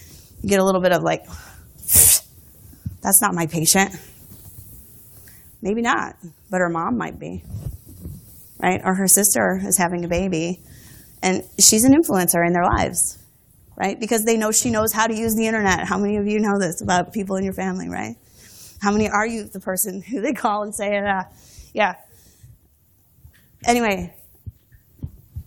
you 0.41 0.49
get 0.49 0.59
a 0.59 0.63
little 0.63 0.81
bit 0.81 0.91
of 0.91 1.03
like, 1.03 1.25
that's 3.01 3.21
not 3.21 3.35
my 3.35 3.45
patient. 3.45 3.95
Maybe 5.61 5.83
not, 5.83 6.15
but 6.49 6.59
her 6.59 6.69
mom 6.69 6.97
might 6.97 7.19
be, 7.19 7.43
right? 8.59 8.81
Or 8.83 8.95
her 8.95 9.07
sister 9.07 9.61
is 9.63 9.77
having 9.77 10.03
a 10.05 10.07
baby, 10.07 10.59
and 11.21 11.43
she's 11.59 11.83
an 11.83 11.93
influencer 11.93 12.45
in 12.45 12.53
their 12.53 12.65
lives, 12.65 13.17
right? 13.75 13.99
Because 13.99 14.25
they 14.25 14.37
know 14.37 14.51
she 14.51 14.69
knows 14.71 14.91
how 14.91 15.07
to 15.07 15.15
use 15.15 15.35
the 15.35 15.45
internet. 15.45 15.87
How 15.87 15.97
many 15.97 16.17
of 16.17 16.27
you 16.27 16.39
know 16.39 16.57
this 16.59 16.81
about 16.81 17.13
people 17.13 17.35
in 17.35 17.43
your 17.43 17.53
family, 17.53 17.89
right? 17.89 18.15
How 18.81 18.91
many 18.91 19.09
are 19.09 19.27
you 19.27 19.43
the 19.43 19.59
person 19.59 20.01
who 20.01 20.21
they 20.21 20.33
call 20.33 20.63
and 20.63 20.73
say, 20.73 20.97
uh, 20.97 21.23
yeah. 21.73 21.95
Anyway, 23.65 24.13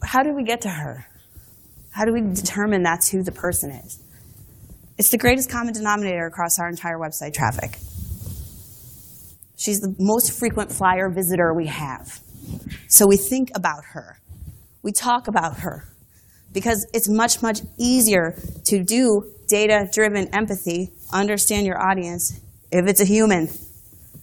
how 0.02 0.22
do 0.22 0.32
we 0.32 0.44
get 0.44 0.60
to 0.62 0.68
her? 0.68 1.06
How 1.90 2.04
do 2.04 2.12
we 2.12 2.20
determine 2.20 2.82
that's 2.82 3.08
who 3.08 3.22
the 3.22 3.32
person 3.32 3.70
is? 3.70 4.00
It's 4.96 5.10
the 5.10 5.18
greatest 5.18 5.50
common 5.50 5.74
denominator 5.74 6.26
across 6.26 6.58
our 6.60 6.68
entire 6.68 6.98
website 6.98 7.34
traffic. 7.34 7.78
She's 9.56 9.80
the 9.80 9.94
most 9.98 10.38
frequent 10.38 10.70
flyer 10.70 11.08
visitor 11.08 11.52
we 11.54 11.66
have. 11.66 12.20
So 12.88 13.06
we 13.06 13.16
think 13.16 13.50
about 13.54 13.82
her. 13.92 14.18
We 14.84 14.92
talk 14.92 15.26
about 15.26 15.60
her. 15.60 15.88
Because 16.52 16.86
it's 16.94 17.08
much, 17.08 17.42
much 17.42 17.62
easier 17.78 18.36
to 18.66 18.84
do 18.84 19.32
data 19.48 19.88
driven 19.92 20.28
empathy, 20.32 20.90
understand 21.12 21.66
your 21.66 21.82
audience, 21.82 22.40
if 22.70 22.86
it's 22.86 23.00
a 23.00 23.04
human 23.04 23.48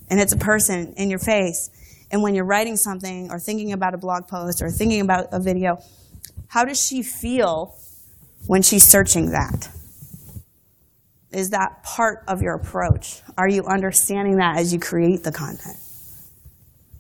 and 0.10 0.20
it's 0.20 0.32
a 0.32 0.38
person 0.38 0.94
in 0.96 1.10
your 1.10 1.20
face. 1.20 1.70
And 2.12 2.22
when 2.22 2.36
you're 2.36 2.46
writing 2.46 2.78
something 2.78 3.32
or 3.32 3.40
thinking 3.40 3.74
about 3.74 3.94
a 3.94 3.98
blog 3.98 4.28
post 4.28 4.62
or 4.62 4.70
thinking 4.70 5.02
about 5.02 5.28
a 5.34 5.42
video, 5.42 5.80
how 6.48 6.64
does 6.64 6.80
she 6.80 7.02
feel 7.04 7.76
when 8.46 8.62
she's 8.62 8.86
searching 8.86 9.32
that? 9.32 9.70
Is 11.32 11.50
that 11.50 11.84
part 11.84 12.24
of 12.28 12.42
your 12.42 12.56
approach? 12.56 13.22
Are 13.38 13.48
you 13.48 13.66
understanding 13.66 14.38
that 14.38 14.58
as 14.58 14.72
you 14.72 14.80
create 14.80 15.24
the 15.24 15.32
content? 15.32 15.78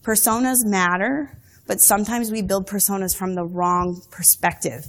Personas 0.04 0.66
matter, 0.66 1.38
but 1.68 1.80
sometimes 1.80 2.32
we 2.32 2.42
build 2.42 2.68
personas 2.68 3.16
from 3.16 3.36
the 3.36 3.44
wrong 3.44 4.02
perspective. 4.12 4.86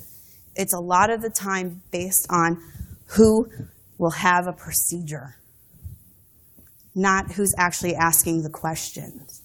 It's 0.55 0.75
a 0.75 0.81
lot 0.81 1.11
of 1.11 1.23
the 1.23 1.31
time 1.31 1.83
based 1.91 2.27
on 2.31 2.63
who 3.07 3.49
will 3.99 4.11
have 4.11 4.47
a 4.47 4.53
procedure, 4.53 5.37
not 6.95 7.33
who's 7.33 7.55
actually 7.57 7.95
asking 7.95 8.43
the 8.43 8.51
questions. 8.51 9.43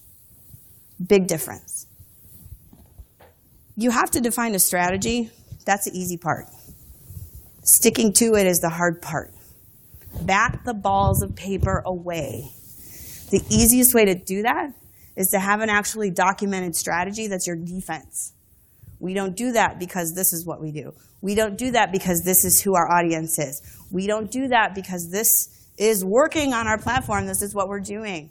Big 1.04 1.26
difference. 1.26 1.86
You 3.76 3.90
have 3.90 4.10
to 4.12 4.20
define 4.20 4.54
a 4.54 4.58
strategy. 4.58 5.30
That's 5.64 5.84
the 5.84 5.96
easy 5.96 6.16
part. 6.16 6.46
Sticking 7.62 8.12
to 8.14 8.34
it 8.34 8.46
is 8.46 8.60
the 8.60 8.70
hard 8.70 9.00
part. 9.00 9.32
Bat 10.22 10.60
the 10.64 10.74
balls 10.74 11.22
of 11.22 11.36
paper 11.36 11.82
away. 11.84 12.50
The 13.30 13.42
easiest 13.50 13.94
way 13.94 14.06
to 14.06 14.14
do 14.14 14.42
that 14.42 14.72
is 15.18 15.30
to 15.30 15.40
have 15.40 15.60
an 15.60 15.68
actually 15.68 16.10
documented 16.10 16.76
strategy 16.76 17.26
that's 17.26 17.44
your 17.44 17.56
defense. 17.56 18.32
We 19.00 19.14
don't 19.14 19.36
do 19.36 19.52
that 19.52 19.80
because 19.80 20.14
this 20.14 20.32
is 20.32 20.46
what 20.46 20.60
we 20.62 20.70
do. 20.70 20.92
We 21.20 21.34
don't 21.34 21.58
do 21.58 21.72
that 21.72 21.90
because 21.90 22.22
this 22.24 22.44
is 22.44 22.62
who 22.62 22.76
our 22.76 22.88
audience 22.88 23.36
is. 23.36 23.60
We 23.90 24.06
don't 24.06 24.30
do 24.30 24.46
that 24.48 24.76
because 24.76 25.10
this 25.10 25.48
is 25.76 26.04
working 26.04 26.54
on 26.54 26.68
our 26.68 26.78
platform. 26.78 27.26
This 27.26 27.42
is 27.42 27.52
what 27.52 27.68
we're 27.68 27.80
doing. 27.80 28.30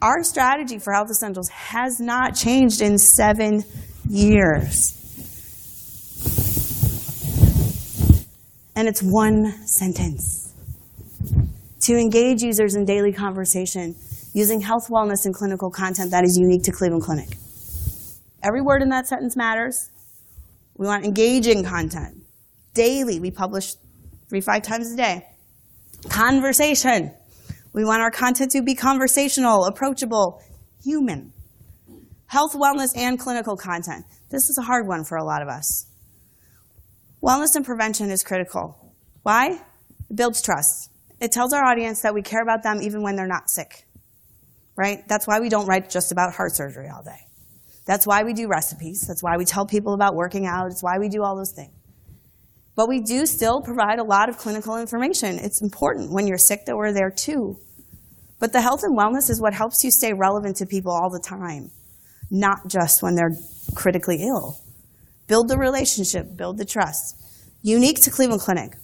Our 0.00 0.22
strategy 0.22 0.78
for 0.78 0.92
Health 0.92 1.10
Essentials 1.10 1.48
has 1.48 1.98
not 1.98 2.36
changed 2.36 2.80
in 2.80 2.96
seven 2.96 3.64
years. 4.08 4.92
And 8.76 8.86
it's 8.86 9.02
one 9.02 9.66
sentence. 9.66 10.52
To 11.82 11.96
engage 11.96 12.42
users 12.42 12.76
in 12.76 12.84
daily 12.84 13.12
conversation 13.12 13.96
using 14.36 14.60
health, 14.60 14.90
wellness, 14.90 15.24
and 15.24 15.34
clinical 15.34 15.70
content 15.70 16.10
that 16.10 16.22
is 16.22 16.36
unique 16.36 16.62
to 16.62 16.70
Cleveland 16.70 17.02
Clinic. 17.02 17.38
Every 18.42 18.60
word 18.60 18.82
in 18.82 18.90
that 18.90 19.06
sentence 19.06 19.34
matters. 19.34 19.90
We 20.76 20.86
want 20.86 21.06
engaging 21.06 21.64
content. 21.64 22.22
Daily, 22.74 23.18
we 23.18 23.30
publish 23.30 23.76
three, 24.28 24.42
five 24.42 24.60
times 24.60 24.92
a 24.92 24.96
day. 24.96 25.26
Conversation. 26.10 27.14
We 27.72 27.86
want 27.86 28.02
our 28.02 28.10
content 28.10 28.50
to 28.50 28.62
be 28.62 28.74
conversational, 28.74 29.64
approachable, 29.64 30.42
human. 30.84 31.32
Health, 32.26 32.52
wellness, 32.52 32.94
and 32.94 33.18
clinical 33.18 33.56
content. 33.56 34.04
This 34.28 34.50
is 34.50 34.58
a 34.60 34.66
hard 34.66 34.86
one 34.86 35.04
for 35.04 35.16
a 35.16 35.24
lot 35.24 35.40
of 35.40 35.48
us. 35.48 35.86
Wellness 37.22 37.56
and 37.56 37.64
prevention 37.64 38.10
is 38.10 38.22
critical. 38.22 38.92
Why? 39.22 39.62
It 40.10 40.14
builds 40.14 40.42
trust. 40.42 40.90
It 41.20 41.32
tells 41.32 41.54
our 41.54 41.64
audience 41.64 42.02
that 42.02 42.12
we 42.12 42.20
care 42.20 42.42
about 42.42 42.62
them 42.62 42.82
even 42.82 43.02
when 43.02 43.16
they're 43.16 43.26
not 43.26 43.48
sick. 43.48 43.85
Right? 44.76 45.06
That's 45.08 45.26
why 45.26 45.40
we 45.40 45.48
don't 45.48 45.66
write 45.66 45.88
just 45.88 46.12
about 46.12 46.34
heart 46.34 46.54
surgery 46.54 46.88
all 46.88 47.02
day. 47.02 47.26
That's 47.86 48.06
why 48.06 48.24
we 48.24 48.34
do 48.34 48.48
recipes. 48.48 49.04
That's 49.06 49.22
why 49.22 49.36
we 49.36 49.44
tell 49.44 49.64
people 49.64 49.94
about 49.94 50.14
working 50.14 50.46
out. 50.46 50.66
It's 50.66 50.82
why 50.82 50.98
we 50.98 51.08
do 51.08 51.22
all 51.22 51.36
those 51.36 51.52
things. 51.52 51.72
But 52.74 52.88
we 52.88 53.00
do 53.00 53.24
still 53.24 53.62
provide 53.62 53.98
a 53.98 54.04
lot 54.04 54.28
of 54.28 54.36
clinical 54.36 54.76
information. 54.76 55.38
It's 55.38 55.62
important 55.62 56.12
when 56.12 56.26
you're 56.26 56.36
sick 56.36 56.66
that 56.66 56.76
we're 56.76 56.92
there 56.92 57.10
too. 57.10 57.56
But 58.38 58.52
the 58.52 58.60
health 58.60 58.82
and 58.82 58.96
wellness 58.96 59.30
is 59.30 59.40
what 59.40 59.54
helps 59.54 59.82
you 59.82 59.90
stay 59.90 60.12
relevant 60.12 60.56
to 60.56 60.66
people 60.66 60.92
all 60.92 61.08
the 61.08 61.18
time, 61.20 61.70
not 62.30 62.68
just 62.68 63.02
when 63.02 63.14
they're 63.14 63.34
critically 63.74 64.22
ill. 64.22 64.58
Build 65.26 65.48
the 65.48 65.56
relationship, 65.56 66.36
build 66.36 66.58
the 66.58 66.66
trust. 66.66 67.16
Unique 67.62 68.02
to 68.02 68.10
Cleveland 68.10 68.42
Clinic. 68.42 68.76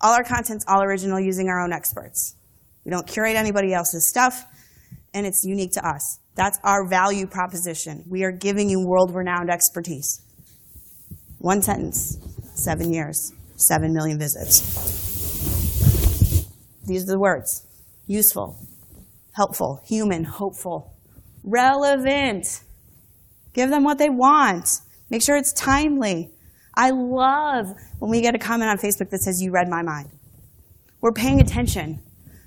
All 0.00 0.14
our 0.14 0.24
content's 0.24 0.64
all 0.66 0.82
original 0.82 1.20
using 1.20 1.48
our 1.48 1.62
own 1.62 1.72
experts. 1.72 2.34
We 2.84 2.90
don't 2.90 3.06
curate 3.06 3.36
anybody 3.36 3.74
else's 3.74 4.06
stuff, 4.08 4.46
and 5.14 5.26
it's 5.26 5.44
unique 5.44 5.72
to 5.72 5.86
us. 5.86 6.18
That's 6.34 6.58
our 6.64 6.86
value 6.86 7.26
proposition. 7.26 8.04
We 8.10 8.24
are 8.24 8.32
giving 8.32 8.68
you 8.68 8.84
world 8.84 9.14
renowned 9.14 9.48
expertise. 9.48 10.20
One 11.38 11.62
sentence, 11.62 12.18
seven 12.54 12.92
years, 12.92 13.32
seven 13.56 13.94
million 13.94 14.18
visits. 14.18 14.60
These 16.86 17.04
are 17.04 17.12
the 17.12 17.18
words 17.18 17.64
useful, 18.06 18.58
helpful, 19.32 19.80
human, 19.86 20.24
hopeful, 20.24 20.92
relevant. 21.42 22.46
Give 23.54 23.70
them 23.70 23.84
what 23.84 23.98
they 23.98 24.10
want. 24.10 24.68
Make 25.10 25.22
sure 25.22 25.36
it's 25.36 25.52
timely. 25.52 26.30
I 26.76 26.90
love 26.90 27.66
when 28.00 28.10
we 28.10 28.20
get 28.20 28.34
a 28.34 28.38
comment 28.38 28.70
on 28.70 28.78
Facebook 28.78 29.10
that 29.10 29.20
says, 29.20 29.40
You 29.40 29.52
read 29.52 29.68
my 29.68 29.82
mind. 29.82 30.10
We're 31.00 31.12
paying 31.12 31.40
attention 31.40 32.00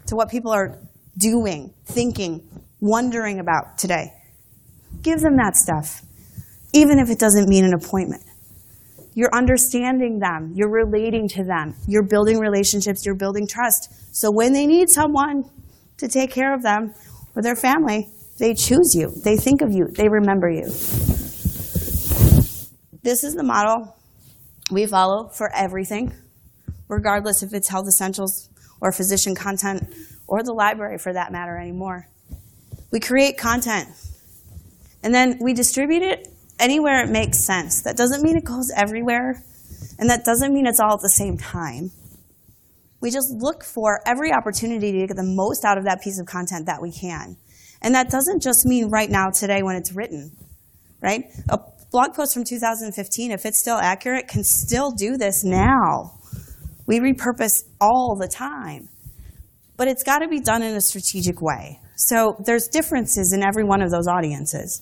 to 0.08 0.16
what 0.16 0.30
people 0.30 0.52
are 0.52 0.80
doing, 1.18 1.74
thinking, 1.86 2.42
wondering 2.80 3.40
about 3.40 3.78
today. 3.78 4.14
Give 5.02 5.20
them 5.20 5.38
that 5.38 5.56
stuff, 5.56 6.02
even 6.74 7.00
if 7.00 7.10
it 7.10 7.20
doesn't 7.20 7.50
mean 7.50 7.66
an 7.66 7.74
appointment. 7.74 8.24
You're 9.14 9.34
understanding 9.34 10.20
them, 10.20 10.54
you're 10.56 10.72
relating 10.72 11.28
to 11.30 11.44
them, 11.44 11.76
you're 11.88 12.06
building 12.08 12.38
relationships, 12.38 13.06
you're 13.06 13.16
building 13.16 13.48
trust. 13.48 14.16
So 14.16 14.32
when 14.32 14.54
they 14.54 14.68
need 14.68 14.90
someone 14.90 15.50
to 15.98 16.08
take 16.08 16.32
care 16.32 16.54
of 16.54 16.62
them 16.62 16.94
or 17.36 17.42
their 17.42 17.56
family, 17.56 18.10
they 18.38 18.54
choose 18.54 18.94
you, 18.94 19.12
they 19.24 19.36
think 19.36 19.62
of 19.62 19.74
you, 19.74 19.88
they 19.88 20.08
remember 20.08 20.50
you. 20.50 20.66
This 23.02 23.24
is 23.24 23.34
the 23.34 23.44
model 23.44 23.96
we 24.72 24.86
follow 24.86 25.30
for 25.30 25.52
everything, 25.56 26.14
regardless 26.88 27.42
if 27.42 27.54
it's 27.54 27.70
health 27.70 27.88
essentials 27.88 28.50
or 28.82 28.92
physician 28.92 29.34
content 29.34 29.82
or 30.28 30.44
the 30.44 30.54
library 30.54 30.98
for 30.98 31.14
that 31.14 31.32
matter 31.32 31.58
anymore. 31.58 32.08
We 32.92 33.00
create 33.00 33.38
content 33.38 33.90
and 35.04 35.14
then 35.14 35.38
we 35.42 35.54
distribute 35.54 36.02
it 36.02 36.28
anywhere 36.60 37.04
it 37.04 37.10
makes 37.10 37.46
sense. 37.46 37.82
That 37.82 37.98
doesn't 37.98 38.24
mean 38.24 38.38
it 38.38 38.46
goes 38.46 38.72
everywhere, 38.76 39.44
and 40.00 40.10
that 40.10 40.24
doesn't 40.24 40.54
mean 40.54 40.66
it's 40.66 40.80
all 40.80 40.94
at 40.94 41.02
the 41.02 41.10
same 41.10 41.38
time. 41.38 41.92
We 43.00 43.12
just 43.12 43.32
look 43.32 43.64
for 43.64 44.02
every 44.06 44.34
opportunity 44.34 44.92
to 44.92 45.08
get 45.08 45.16
the 45.16 45.24
most 45.24 45.64
out 45.64 45.78
of 45.78 45.86
that 45.86 46.02
piece 46.02 46.20
of 46.20 46.26
content 46.26 46.66
that 46.66 46.82
we 46.82 46.92
can. 46.92 47.38
And 47.82 47.94
that 47.94 48.10
doesn't 48.10 48.42
just 48.42 48.66
mean 48.66 48.90
right 48.90 49.10
now, 49.10 49.30
today, 49.30 49.62
when 49.62 49.76
it's 49.76 49.94
written, 49.94 50.36
right? 51.00 51.26
A 51.50 51.60
blog 51.92 52.16
post 52.16 52.34
from 52.34 52.44
2015, 52.44 53.32
if 53.32 53.46
it's 53.46 53.60
still 53.60 53.78
accurate, 53.78 54.28
can 54.28 54.44
still 54.44 54.92
do 54.92 55.16
this 55.16 55.44
now. 55.44 56.20
We 56.88 57.00
repurpose 57.00 57.64
all 57.80 58.18
the 58.20 58.28
time. 58.28 58.90
But 59.78 59.88
it's 59.88 60.02
got 60.02 60.20
to 60.20 60.28
be 60.28 60.40
done 60.40 60.64
in 60.64 60.76
a 60.76 60.82
strategic 60.82 61.40
way. 61.40 61.80
So 61.98 62.38
there's 62.46 62.70
differences 62.70 63.34
in 63.34 63.44
every 63.44 63.66
one 63.66 63.82
of 63.82 63.92
those 63.92 64.08
audiences 64.08 64.82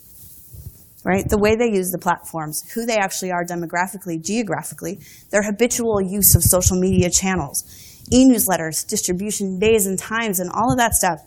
right? 1.05 1.29
The 1.29 1.37
way 1.37 1.55
they 1.55 1.71
use 1.71 1.91
the 1.91 1.99
platforms, 1.99 2.69
who 2.73 2.85
they 2.85 2.97
actually 2.97 3.31
are 3.31 3.45
demographically, 3.45 4.21
geographically, 4.21 4.99
their 5.29 5.43
habitual 5.43 6.01
use 6.01 6.33
of 6.35 6.41
social 6.43 6.77
media 6.77 7.11
channels, 7.11 7.63
e-newsletters, 8.11 8.85
distribution 8.87 9.59
days 9.59 9.85
and 9.85 9.99
times, 9.99 10.39
and 10.39 10.49
all 10.49 10.71
of 10.71 10.77
that 10.79 10.95
stuff. 10.95 11.19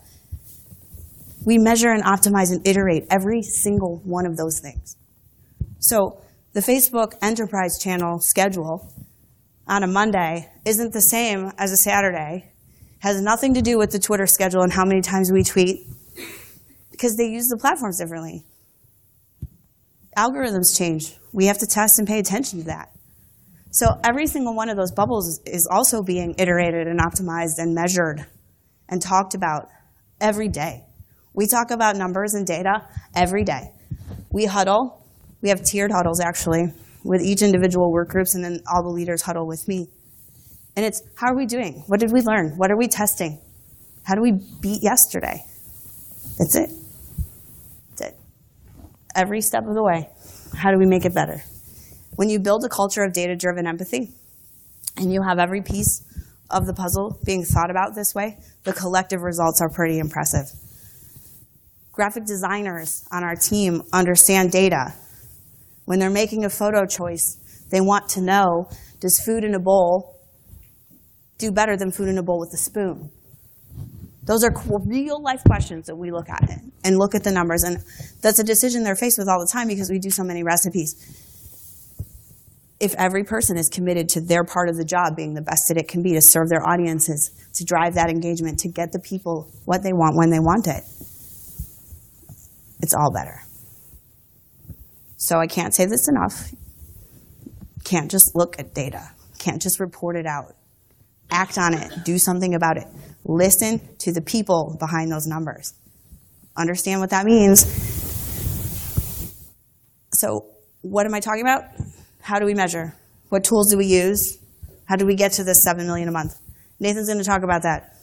We 1.46 1.58
measure 1.58 1.90
and 1.90 2.02
optimize 2.02 2.50
and 2.50 2.66
iterate 2.66 3.06
every 3.08 3.42
single 3.42 4.02
one 4.04 4.26
of 4.26 4.36
those 4.36 4.58
things. 4.58 4.96
So 5.78 6.20
the 6.54 6.60
Facebook 6.60 7.14
enterprise 7.22 7.78
channel 7.78 8.18
schedule 8.18 8.92
on 9.68 9.84
a 9.84 9.86
Monday 9.86 10.50
isn't 10.64 10.92
the 10.92 11.00
same 11.00 11.52
as 11.56 11.70
a 11.70 11.76
Saturday, 11.76 12.50
has 13.00 13.20
nothing 13.20 13.54
to 13.54 13.62
do 13.62 13.78
with 13.78 13.90
the 13.90 13.98
Twitter 13.98 14.26
schedule 14.26 14.62
and 14.62 14.72
how 14.72 14.84
many 14.84 15.00
times 15.00 15.30
we 15.32 15.44
tweet, 15.44 15.86
because 16.90 17.16
they 17.16 17.26
use 17.26 17.48
the 17.48 17.56
platforms 17.56 17.98
differently 17.98 18.44
algorithms 20.16 20.76
change. 20.76 21.16
We 21.32 21.46
have 21.46 21.58
to 21.58 21.66
test 21.66 22.00
and 22.00 22.08
pay 22.08 22.18
attention 22.18 22.58
to 22.58 22.64
that. 22.66 22.90
So 23.70 23.86
every 24.02 24.26
single 24.26 24.56
one 24.56 24.68
of 24.68 24.76
those 24.76 24.90
bubbles 24.90 25.40
is 25.46 25.68
also 25.70 26.02
being 26.02 26.34
iterated 26.38 26.88
and 26.88 26.98
optimized 26.98 27.58
and 27.58 27.72
measured 27.72 28.26
and 28.88 29.00
talked 29.00 29.34
about 29.34 29.68
every 30.20 30.48
day. 30.48 30.84
We 31.34 31.46
talk 31.46 31.70
about 31.70 31.94
numbers 31.94 32.34
and 32.34 32.44
data 32.44 32.88
every 33.14 33.44
day. 33.44 33.70
We 34.32 34.46
huddle. 34.46 35.06
We 35.40 35.50
have 35.50 35.62
tiered 35.62 35.92
huddles, 35.92 36.18
actually. 36.18 36.72
with 37.04 37.22
each 37.22 37.42
individual 37.42 37.92
work 37.92 38.08
groups, 38.08 38.34
and 38.34 38.44
then 38.44 38.60
all 38.66 38.82
the 38.82 38.88
leaders 38.88 39.22
huddle 39.22 39.46
with 39.46 39.66
me. 39.68 39.88
And 40.78 40.86
it's 40.86 41.02
how 41.16 41.32
are 41.32 41.36
we 41.36 41.44
doing? 41.44 41.82
What 41.88 41.98
did 41.98 42.12
we 42.12 42.20
learn? 42.20 42.56
What 42.56 42.70
are 42.70 42.76
we 42.76 42.86
testing? 42.86 43.40
How 44.04 44.14
do 44.14 44.22
we 44.22 44.30
beat 44.60 44.80
yesterday? 44.80 45.44
That's 46.38 46.54
it. 46.54 46.70
That's 47.88 48.12
it. 48.12 48.16
Every 49.12 49.40
step 49.40 49.66
of 49.66 49.74
the 49.74 49.82
way. 49.82 50.08
How 50.54 50.70
do 50.70 50.78
we 50.78 50.86
make 50.86 51.04
it 51.04 51.12
better? 51.12 51.42
When 52.14 52.28
you 52.28 52.38
build 52.38 52.64
a 52.64 52.68
culture 52.68 53.02
of 53.02 53.12
data 53.12 53.34
driven 53.34 53.66
empathy 53.66 54.12
and 54.96 55.12
you 55.12 55.20
have 55.20 55.40
every 55.40 55.62
piece 55.62 56.04
of 56.48 56.64
the 56.64 56.74
puzzle 56.74 57.18
being 57.24 57.42
thought 57.42 57.72
about 57.72 57.96
this 57.96 58.14
way, 58.14 58.38
the 58.62 58.72
collective 58.72 59.22
results 59.22 59.60
are 59.60 59.68
pretty 59.68 59.98
impressive. 59.98 60.46
Graphic 61.90 62.24
designers 62.24 63.04
on 63.10 63.24
our 63.24 63.34
team 63.34 63.82
understand 63.92 64.52
data. 64.52 64.94
When 65.86 65.98
they're 65.98 66.08
making 66.08 66.44
a 66.44 66.48
photo 66.48 66.86
choice, 66.86 67.36
they 67.68 67.80
want 67.80 68.10
to 68.10 68.20
know 68.20 68.70
does 69.00 69.18
food 69.18 69.42
in 69.42 69.56
a 69.56 69.60
bowl 69.60 70.14
do 71.38 71.52
better 71.52 71.76
than 71.76 71.90
food 71.90 72.08
in 72.08 72.18
a 72.18 72.22
bowl 72.22 72.40
with 72.40 72.52
a 72.52 72.56
spoon? 72.56 73.10
Those 74.28 74.44
are 74.44 74.52
real 74.84 75.22
life 75.22 75.42
questions 75.44 75.86
that 75.86 75.96
we 75.96 76.10
look 76.10 76.28
at 76.28 76.50
and 76.84 76.98
look 76.98 77.14
at 77.14 77.24
the 77.24 77.32
numbers. 77.32 77.62
And 77.62 77.78
that's 78.20 78.38
a 78.38 78.44
decision 78.44 78.84
they're 78.84 78.94
faced 78.94 79.16
with 79.18 79.26
all 79.26 79.40
the 79.40 79.50
time 79.50 79.68
because 79.68 79.88
we 79.90 79.98
do 79.98 80.10
so 80.10 80.22
many 80.22 80.42
recipes. 80.42 80.94
If 82.78 82.94
every 82.96 83.24
person 83.24 83.56
is 83.56 83.70
committed 83.70 84.10
to 84.10 84.20
their 84.20 84.44
part 84.44 84.68
of 84.68 84.76
the 84.76 84.84
job 84.84 85.16
being 85.16 85.32
the 85.32 85.40
best 85.40 85.68
that 85.68 85.78
it 85.78 85.88
can 85.88 86.02
be 86.02 86.12
to 86.12 86.20
serve 86.20 86.50
their 86.50 86.60
audiences, 86.68 87.30
to 87.54 87.64
drive 87.64 87.94
that 87.94 88.10
engagement, 88.10 88.58
to 88.60 88.68
get 88.68 88.92
the 88.92 89.00
people 89.00 89.48
what 89.64 89.82
they 89.82 89.94
want 89.94 90.16
when 90.16 90.30
they 90.30 90.38
want 90.38 90.66
it, 90.66 90.84
it's 92.80 92.94
all 92.94 93.10
better. 93.10 93.40
So 95.16 95.38
I 95.38 95.46
can't 95.46 95.74
say 95.74 95.86
this 95.86 96.06
enough. 96.06 96.52
Can't 97.82 98.10
just 98.10 98.36
look 98.36 98.58
at 98.58 98.74
data. 98.74 99.10
Can't 99.38 99.60
just 99.60 99.80
report 99.80 100.16
it 100.16 100.26
out. 100.26 100.54
Act 101.30 101.58
on 101.58 101.74
it. 101.74 102.04
Do 102.04 102.18
something 102.18 102.54
about 102.54 102.76
it. 102.76 102.86
Listen 103.24 103.80
to 103.98 104.12
the 104.12 104.22
people 104.22 104.76
behind 104.80 105.10
those 105.12 105.26
numbers. 105.26 105.74
Understand 106.56 107.00
what 107.00 107.10
that 107.10 107.26
means. 107.26 107.66
So, 110.14 110.46
what 110.82 111.06
am 111.06 111.14
I 111.14 111.20
talking 111.20 111.42
about? 111.42 111.64
How 112.20 112.38
do 112.38 112.46
we 112.46 112.54
measure? 112.54 112.94
What 113.28 113.44
tools 113.44 113.70
do 113.70 113.76
we 113.76 113.86
use? 113.86 114.38
How 114.86 114.96
do 114.96 115.06
we 115.06 115.14
get 115.14 115.32
to 115.32 115.44
this 115.44 115.62
7 115.62 115.86
million 115.86 116.08
a 116.08 116.12
month? 116.12 116.34
Nathan's 116.80 117.08
going 117.08 117.18
to 117.18 117.24
talk 117.24 117.42
about 117.42 117.62
that. 117.62 117.94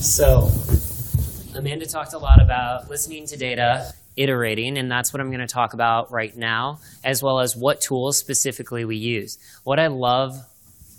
So, 0.00 0.50
Amanda 1.54 1.86
talked 1.86 2.12
a 2.12 2.18
lot 2.18 2.40
about 2.40 2.88
listening 2.88 3.26
to 3.26 3.36
data, 3.36 3.92
iterating, 4.16 4.78
and 4.78 4.90
that's 4.90 5.12
what 5.12 5.20
I'm 5.20 5.28
going 5.28 5.46
to 5.46 5.52
talk 5.52 5.74
about 5.74 6.12
right 6.12 6.36
now, 6.36 6.78
as 7.04 7.22
well 7.22 7.40
as 7.40 7.56
what 7.56 7.80
tools 7.80 8.18
specifically 8.18 8.84
we 8.84 8.96
use. 8.96 9.38
What 9.64 9.78
I 9.78 9.88
love 9.88 10.32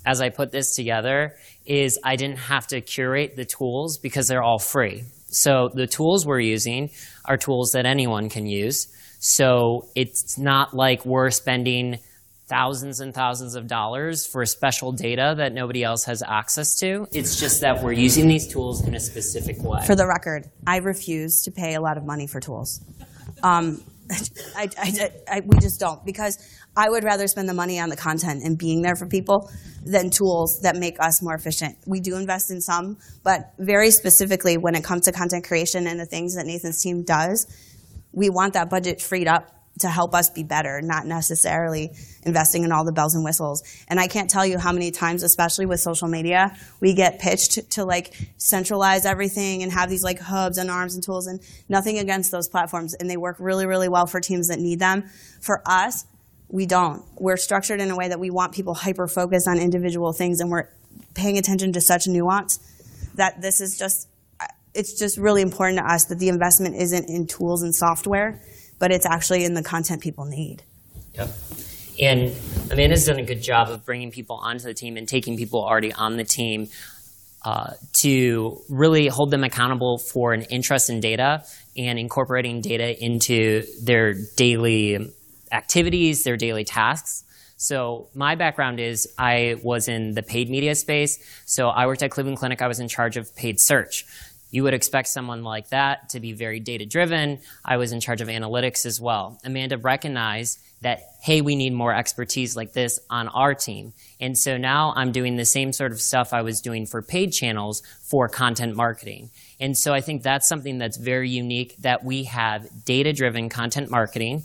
as 0.04 0.20
I 0.20 0.28
put 0.28 0.52
this 0.52 0.76
together 0.76 1.34
is 1.66 1.98
I 2.04 2.16
didn't 2.16 2.38
have 2.38 2.66
to 2.68 2.80
curate 2.80 3.36
the 3.36 3.44
tools 3.44 3.98
because 3.98 4.28
they're 4.28 4.42
all 4.42 4.58
free. 4.58 5.04
So 5.28 5.68
the 5.74 5.86
tools 5.86 6.24
we're 6.24 6.40
using 6.40 6.90
are 7.24 7.36
tools 7.36 7.72
that 7.72 7.86
anyone 7.86 8.28
can 8.28 8.46
use. 8.46 8.88
So 9.18 9.88
it's 9.96 10.38
not 10.38 10.74
like 10.74 11.04
we're 11.04 11.30
spending 11.30 11.98
thousands 12.48 13.00
and 13.00 13.12
thousands 13.12 13.54
of 13.56 13.66
dollars 13.66 14.26
for 14.26 14.44
special 14.46 14.92
data 14.92 15.34
that 15.38 15.52
nobody 15.52 15.82
else 15.82 16.04
has 16.04 16.22
access 16.22 16.76
to. 16.76 17.06
It's 17.12 17.40
just 17.40 17.60
that 17.62 17.82
we're 17.82 17.92
using 17.92 18.28
these 18.28 18.46
tools 18.46 18.86
in 18.86 18.94
a 18.94 19.00
specific 19.00 19.56
way. 19.60 19.80
For 19.84 19.96
the 19.96 20.06
record, 20.06 20.48
I 20.66 20.78
refuse 20.78 21.42
to 21.42 21.50
pay 21.50 21.74
a 21.74 21.80
lot 21.80 21.96
of 21.96 22.04
money 22.04 22.26
for 22.26 22.40
tools. 22.40 22.80
Um, 23.42 23.82
I, 24.56 24.68
I, 24.78 25.10
I, 25.28 25.40
we 25.44 25.58
just 25.58 25.80
don't 25.80 26.04
because 26.04 26.38
I 26.76 26.88
would 26.88 27.02
rather 27.02 27.26
spend 27.26 27.48
the 27.48 27.54
money 27.54 27.80
on 27.80 27.88
the 27.88 27.96
content 27.96 28.44
and 28.44 28.56
being 28.56 28.82
there 28.82 28.94
for 28.94 29.06
people 29.06 29.50
than 29.84 30.10
tools 30.10 30.60
that 30.62 30.76
make 30.76 31.00
us 31.00 31.22
more 31.22 31.34
efficient. 31.34 31.76
We 31.86 32.00
do 32.00 32.16
invest 32.16 32.50
in 32.50 32.60
some, 32.60 32.98
but 33.24 33.52
very 33.58 33.90
specifically 33.90 34.56
when 34.56 34.76
it 34.76 34.84
comes 34.84 35.06
to 35.06 35.12
content 35.12 35.44
creation 35.44 35.86
and 35.88 35.98
the 35.98 36.06
things 36.06 36.36
that 36.36 36.46
Nathan's 36.46 36.80
team 36.80 37.02
does, 37.02 37.46
we 38.12 38.30
want 38.30 38.54
that 38.54 38.70
budget 38.70 39.02
freed 39.02 39.26
up 39.26 39.55
to 39.80 39.88
help 39.88 40.14
us 40.14 40.30
be 40.30 40.42
better, 40.42 40.80
not 40.80 41.06
necessarily 41.06 41.90
investing 42.24 42.64
in 42.64 42.72
all 42.72 42.84
the 42.84 42.92
bells 42.92 43.14
and 43.14 43.24
whistles. 43.24 43.62
And 43.88 44.00
I 44.00 44.06
can't 44.08 44.30
tell 44.30 44.46
you 44.46 44.58
how 44.58 44.72
many 44.72 44.90
times, 44.90 45.22
especially 45.22 45.66
with 45.66 45.80
social 45.80 46.08
media, 46.08 46.56
we 46.80 46.94
get 46.94 47.18
pitched 47.18 47.70
to 47.72 47.84
like 47.84 48.14
centralize 48.38 49.04
everything 49.04 49.62
and 49.62 49.72
have 49.72 49.90
these 49.90 50.02
like 50.02 50.18
hubs 50.18 50.58
and 50.58 50.70
arms 50.70 50.94
and 50.94 51.04
tools 51.04 51.26
and 51.26 51.40
nothing 51.68 51.98
against 51.98 52.30
those 52.30 52.48
platforms. 52.48 52.94
And 52.94 53.10
they 53.10 53.16
work 53.16 53.36
really, 53.38 53.66
really 53.66 53.88
well 53.88 54.06
for 54.06 54.20
teams 54.20 54.48
that 54.48 54.58
need 54.58 54.78
them. 54.78 55.04
For 55.40 55.62
us, 55.66 56.06
we 56.48 56.64
don't. 56.66 57.04
We're 57.16 57.36
structured 57.36 57.80
in 57.80 57.90
a 57.90 57.96
way 57.96 58.08
that 58.08 58.20
we 58.20 58.30
want 58.30 58.54
people 58.54 58.74
hyper 58.74 59.08
focused 59.08 59.48
on 59.48 59.58
individual 59.58 60.12
things 60.12 60.40
and 60.40 60.50
we're 60.50 60.68
paying 61.14 61.38
attention 61.38 61.72
to 61.72 61.80
such 61.80 62.06
nuance 62.06 62.60
that 63.16 63.40
this 63.42 63.60
is 63.60 63.78
just, 63.78 64.08
it's 64.74 64.98
just 64.98 65.18
really 65.18 65.42
important 65.42 65.78
to 65.78 65.84
us 65.84 66.04
that 66.06 66.18
the 66.18 66.28
investment 66.28 66.76
isn't 66.76 67.08
in 67.08 67.26
tools 67.26 67.62
and 67.62 67.74
software, 67.74 68.42
but 68.78 68.92
it's 68.92 69.06
actually 69.06 69.44
in 69.44 69.54
the 69.54 69.62
content 69.62 70.02
people 70.02 70.24
need. 70.24 70.62
Yep. 71.14 71.30
And 72.00 72.34
Amanda's 72.70 73.06
done 73.06 73.18
a 73.18 73.24
good 73.24 73.42
job 73.42 73.70
of 73.70 73.84
bringing 73.84 74.10
people 74.10 74.36
onto 74.36 74.64
the 74.64 74.74
team 74.74 74.96
and 74.96 75.08
taking 75.08 75.36
people 75.36 75.64
already 75.64 75.92
on 75.92 76.16
the 76.16 76.24
team 76.24 76.68
uh, 77.44 77.74
to 77.92 78.60
really 78.68 79.06
hold 79.06 79.30
them 79.30 79.44
accountable 79.44 79.98
for 79.98 80.32
an 80.32 80.42
interest 80.42 80.90
in 80.90 81.00
data 81.00 81.44
and 81.76 81.98
incorporating 81.98 82.60
data 82.60 83.02
into 83.02 83.62
their 83.82 84.14
daily 84.36 85.12
activities, 85.52 86.24
their 86.24 86.36
daily 86.36 86.64
tasks. 86.64 87.24
So 87.56 88.08
my 88.14 88.34
background 88.34 88.80
is 88.80 89.08
I 89.16 89.56
was 89.62 89.88
in 89.88 90.12
the 90.12 90.22
paid 90.22 90.50
media 90.50 90.74
space. 90.74 91.18
So 91.46 91.68
I 91.68 91.86
worked 91.86 92.02
at 92.02 92.10
Cleveland 92.10 92.38
Clinic. 92.38 92.60
I 92.60 92.68
was 92.68 92.80
in 92.80 92.88
charge 92.88 93.16
of 93.16 93.34
paid 93.34 93.60
search. 93.60 94.04
You 94.56 94.62
would 94.62 94.72
expect 94.72 95.08
someone 95.08 95.42
like 95.42 95.68
that 95.68 96.08
to 96.12 96.18
be 96.18 96.32
very 96.32 96.60
data 96.60 96.86
driven. 96.86 97.40
I 97.62 97.76
was 97.76 97.92
in 97.92 98.00
charge 98.00 98.22
of 98.22 98.28
analytics 98.28 98.86
as 98.86 98.98
well. 98.98 99.38
Amanda 99.44 99.76
recognized 99.76 100.58
that, 100.80 101.00
hey, 101.22 101.42
we 101.42 101.56
need 101.56 101.74
more 101.74 101.94
expertise 101.94 102.56
like 102.56 102.72
this 102.72 102.98
on 103.10 103.28
our 103.28 103.52
team. 103.52 103.92
And 104.18 104.34
so 104.34 104.56
now 104.56 104.94
I'm 104.96 105.12
doing 105.12 105.36
the 105.36 105.44
same 105.44 105.74
sort 105.74 105.92
of 105.92 106.00
stuff 106.00 106.32
I 106.32 106.40
was 106.40 106.62
doing 106.62 106.86
for 106.86 107.02
paid 107.02 107.32
channels 107.32 107.82
for 108.10 108.28
content 108.28 108.74
marketing. 108.74 109.28
And 109.60 109.76
so 109.76 109.92
I 109.92 110.00
think 110.00 110.22
that's 110.22 110.48
something 110.48 110.78
that's 110.78 110.96
very 110.96 111.28
unique 111.28 111.76
that 111.80 112.02
we 112.02 112.24
have 112.24 112.66
data 112.86 113.12
driven 113.12 113.50
content 113.50 113.90
marketing 113.90 114.44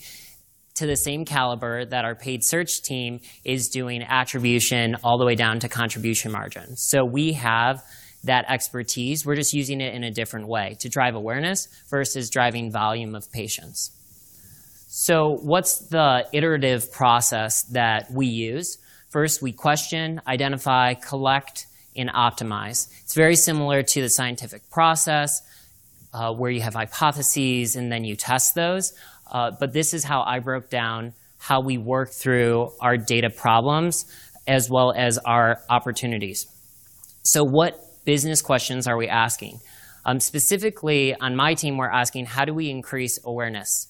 to 0.75 0.87
the 0.87 0.97
same 0.97 1.23
caliber 1.23 1.85
that 1.85 2.03
our 2.03 2.15
paid 2.15 2.43
search 2.43 2.81
team 2.81 3.21
is 3.45 3.69
doing 3.69 4.03
attribution 4.03 4.97
all 5.05 5.17
the 5.17 5.25
way 5.25 5.35
down 5.35 5.59
to 5.59 5.69
contribution 5.69 6.33
margin. 6.33 6.75
So 6.75 7.05
we 7.05 7.31
have 7.31 7.81
that 8.23 8.45
expertise. 8.47 9.25
We're 9.25 9.35
just 9.35 9.53
using 9.53 9.81
it 9.81 9.93
in 9.93 10.03
a 10.03 10.11
different 10.11 10.47
way 10.47 10.77
to 10.79 10.89
drive 10.89 11.15
awareness 11.15 11.67
versus 11.89 12.29
driving 12.29 12.71
volume 12.71 13.15
of 13.15 13.31
patients. 13.31 13.91
So 14.87 15.37
what's 15.41 15.79
the 15.87 16.27
iterative 16.33 16.91
process 16.91 17.63
that 17.71 18.11
we 18.11 18.27
use? 18.27 18.77
First, 19.09 19.41
we 19.41 19.51
question, 19.51 20.21
identify, 20.27 20.93
collect, 20.93 21.67
and 21.95 22.09
optimize. 22.09 22.87
It's 23.03 23.13
very 23.13 23.35
similar 23.35 23.83
to 23.83 24.01
the 24.01 24.09
scientific 24.09 24.69
process 24.69 25.41
uh, 26.13 26.33
where 26.33 26.51
you 26.51 26.61
have 26.61 26.73
hypotheses 26.73 27.75
and 27.75 27.91
then 27.91 28.03
you 28.03 28.15
test 28.15 28.55
those. 28.55 28.93
Uh, 29.31 29.51
but 29.51 29.73
this 29.73 29.93
is 29.93 30.03
how 30.03 30.23
I 30.23 30.39
broke 30.39 30.69
down 30.69 31.13
how 31.37 31.61
we 31.61 31.77
work 31.77 32.11
through 32.11 32.71
our 32.79 32.97
data 32.97 33.29
problems 33.29 34.05
as 34.47 34.69
well 34.69 34.93
as 34.95 35.17
our 35.17 35.59
opportunities. 35.69 36.47
So 37.23 37.43
what 37.43 37.79
business 38.05 38.41
questions 38.41 38.87
are 38.87 38.97
we 38.97 39.07
asking? 39.07 39.59
Um, 40.05 40.19
specifically, 40.19 41.15
on 41.15 41.35
my 41.35 41.53
team, 41.53 41.77
we're 41.77 41.89
asking 41.89 42.25
how 42.25 42.45
do 42.45 42.53
we 42.53 42.69
increase 42.69 43.19
awareness? 43.23 43.87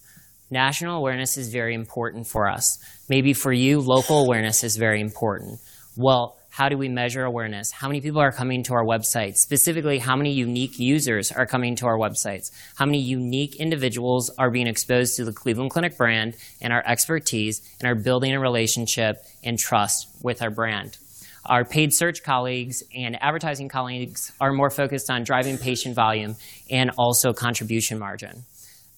National 0.50 0.98
awareness 0.98 1.38
is 1.38 1.50
very 1.50 1.74
important 1.74 2.28
for 2.28 2.50
us. 2.50 2.78
Maybe 3.08 3.34
for 3.34 3.54
you, 3.54 3.80
local 3.80 4.24
awareness 4.24 4.64
is 4.64 4.76
very 4.76 5.00
important. 5.00 5.60
Well, 5.96 6.38
how 6.50 6.68
do 6.68 6.78
we 6.78 6.90
measure 6.90 7.24
awareness? 7.24 7.72
How 7.72 7.88
many 7.88 8.02
people 8.02 8.20
are 8.20 8.34
coming 8.34 8.62
to 8.64 8.74
our 8.74 8.84
website? 8.84 9.38
Specifically, 9.38 10.00
how 10.00 10.18
many 10.18 10.34
unique 10.34 10.78
users 10.78 11.32
are 11.32 11.46
coming 11.46 11.78
to 11.78 11.86
our 11.86 11.98
websites? 11.98 12.52
How 12.76 12.86
many 12.86 13.00
unique 13.00 13.56
individuals 13.56 14.30
are 14.38 14.52
being 14.52 14.68
exposed 14.68 15.16
to 15.16 15.24
the 15.24 15.32
Cleveland 15.32 15.72
Clinic 15.72 15.96
brand 15.96 16.36
and 16.62 16.74
our 16.74 16.84
expertise 16.86 17.62
and 17.80 17.90
are 17.90 17.96
building 17.96 18.34
a 18.34 18.40
relationship 18.42 19.24
and 19.46 19.58
trust 19.58 20.10
with 20.22 20.42
our 20.42 20.52
brand? 20.52 20.98
Our 21.46 21.66
paid 21.66 21.94
search 21.94 22.24
colleagues 22.24 22.84
and 22.96 23.22
advertising 23.22 23.68
colleagues 23.68 24.32
are 24.40 24.54
more 24.54 24.70
focused 24.70 25.10
on 25.10 25.24
driving 25.24 25.58
patient 25.58 25.96
volume 25.96 26.36
and 26.70 26.92
also 26.98 27.34
contribution 27.34 27.98
margin. 27.98 28.46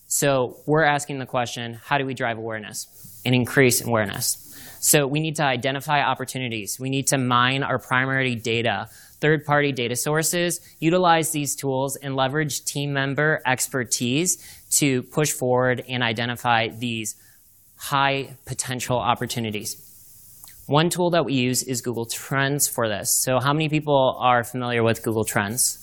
So 0.07 0.57
we're 0.65 0.83
asking 0.83 1.19
the 1.19 1.25
question, 1.25 1.79
how 1.83 1.97
do 1.97 2.05
we 2.05 2.13
drive 2.13 2.37
awareness 2.37 3.21
and 3.25 3.33
increase 3.33 3.85
awareness? 3.85 4.39
So 4.81 5.07
we 5.07 5.21
need 5.21 5.37
to 5.37 5.43
identify 5.43 6.01
opportunities. 6.01 6.77
We 6.79 6.89
need 6.89 7.07
to 7.07 7.17
mine 7.17 7.63
our 7.63 7.79
primary 7.79 8.35
data, 8.35 8.89
third 9.21 9.45
party 9.45 9.71
data 9.71 9.95
sources, 9.95 10.59
utilize 10.79 11.31
these 11.31 11.55
tools, 11.55 11.95
and 11.95 12.17
leverage 12.17 12.65
team 12.65 12.91
member 12.91 13.41
expertise 13.45 14.37
to 14.71 15.03
push 15.03 15.31
forward 15.31 15.85
and 15.87 16.03
identify 16.03 16.67
these 16.67 17.15
high 17.77 18.35
potential 18.45 18.97
opportunities. 18.97 19.92
One 20.68 20.89
tool 20.89 21.09
that 21.09 21.26
we 21.26 21.34
use 21.34 21.61
is 21.61 21.82
Google 21.82 22.05
Trends 22.05 22.70
for 22.70 22.88
this. 22.88 23.11
So, 23.14 23.39
how 23.39 23.51
many 23.51 23.68
people 23.68 24.16
are 24.18 24.45
familiar 24.45 24.82
with 24.82 25.03
Google 25.03 25.26
Trends? 25.26 25.78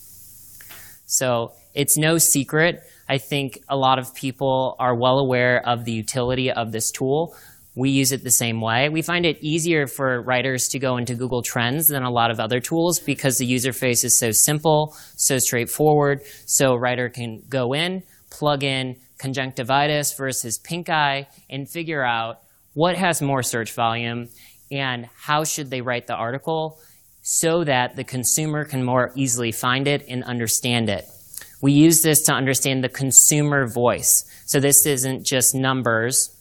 So, 1.05 1.53
it's 1.75 1.99
no 1.99 2.17
secret. 2.17 2.83
I 3.07 3.19
think 3.19 3.59
a 3.69 3.77
lot 3.77 3.99
of 3.99 4.15
people 4.15 4.77
are 4.79 4.95
well 4.95 5.19
aware 5.19 5.61
of 5.69 5.85
the 5.85 5.93
utility 5.93 6.51
of 6.51 6.73
this 6.73 6.91
tool. 6.91 7.37
We 7.75 7.91
use 7.91 8.13
it 8.13 8.25
the 8.25 8.31
same 8.31 8.63
way. 8.63 8.89
We 8.89 9.03
find 9.03 9.27
it 9.27 9.37
easier 9.43 9.87
for 9.87 10.23
writers 10.23 10.69
to 10.69 10.79
go 10.79 10.97
into 10.97 11.15
Google 11.15 11.43
Trends 11.43 11.89
than 11.89 12.03
a 12.03 12.11
lot 12.11 12.31
of 12.31 12.41
other 12.41 12.59
tools 12.59 13.01
because 13.01 13.37
the 13.37 13.47
user 13.47 13.75
face 13.75 14.03
is 14.03 14.19
so 14.19 14.31
simple, 14.31 14.97
so 15.15 15.37
straightforward. 15.37 16.23
So, 16.47 16.73
a 16.73 16.79
writer 16.79 17.11
can 17.11 17.43
go 17.51 17.75
in, 17.75 18.03
plug 18.31 18.65
in 18.65 18.97
conjunctivitis 19.19 20.15
versus 20.15 20.57
pink 20.57 20.89
eye, 20.89 21.29
and 21.51 21.69
figure 21.69 22.03
out 22.03 22.41
what 22.75 22.97
has 22.97 23.21
more 23.21 23.43
search 23.43 23.73
volume 23.73 24.29
and 24.71 25.09
how 25.17 25.45
should 25.45 25.71
they 25.71 25.81
write 25.81 26.07
the 26.07 26.15
article 26.15 26.79
so 27.23 27.65
that 27.65 27.97
the 27.97 28.05
consumer 28.05 28.65
can 28.65 28.85
more 28.85 29.13
easily 29.15 29.53
find 29.53 29.87
it 29.87 30.05
and 30.09 30.25
understand 30.25 30.89
it. 30.89 31.07
We 31.61 31.73
use 31.73 32.03
this 32.03 32.23
to 32.25 32.33
understand 32.33 32.83
the 32.83 32.89
consumer 32.89 33.67
voice. 33.67 34.25
So 34.47 34.61
this 34.61 34.87
isn't 34.87 35.25
just 35.25 35.55
numbers 35.55 36.35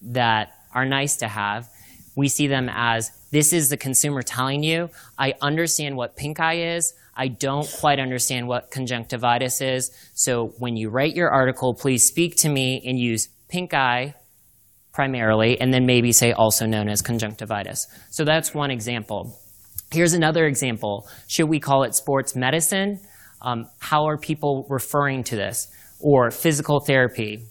that 0.00 0.54
are 0.74 0.86
nice 0.86 1.16
to 1.16 1.28
have. 1.28 1.68
We 2.16 2.28
see 2.28 2.46
them 2.46 2.70
as 2.72 3.10
this 3.30 3.52
is 3.52 3.68
the 3.68 3.76
consumer 3.76 4.22
telling 4.22 4.62
you, 4.62 4.90
I 5.18 5.34
understand 5.42 5.96
what 5.96 6.16
pink 6.16 6.40
eye 6.40 6.76
is. 6.76 6.94
I 7.16 7.28
don't 7.28 7.68
quite 7.80 8.00
understand 8.00 8.48
what 8.48 8.70
conjunctivitis 8.70 9.60
is. 9.60 9.90
So 10.14 10.54
when 10.58 10.76
you 10.76 10.88
write 10.88 11.14
your 11.14 11.30
article, 11.30 11.74
please 11.74 12.06
speak 12.06 12.36
to 12.36 12.48
me 12.48 12.82
and 12.84 12.98
use 12.98 13.28
pink 13.48 13.74
eye 13.74 14.14
primarily, 14.94 15.60
and 15.60 15.74
then 15.74 15.84
maybe 15.84 16.12
say 16.12 16.32
also 16.32 16.66
known 16.66 16.88
as 16.88 17.02
conjunctivitis. 17.02 17.88
So 18.10 18.24
that's 18.24 18.54
one 18.54 18.70
example. 18.70 19.36
Here's 19.90 20.14
another 20.14 20.46
example. 20.46 21.06
Should 21.26 21.48
we 21.48 21.60
call 21.60 21.82
it 21.82 21.94
sports 21.94 22.34
medicine? 22.34 23.00
Um, 23.42 23.66
how 23.80 24.06
are 24.08 24.16
people 24.16 24.66
referring 24.70 25.24
to 25.24 25.36
this? 25.36 25.68
Or 26.00 26.30
physical 26.30 26.80
therapy, 26.80 27.42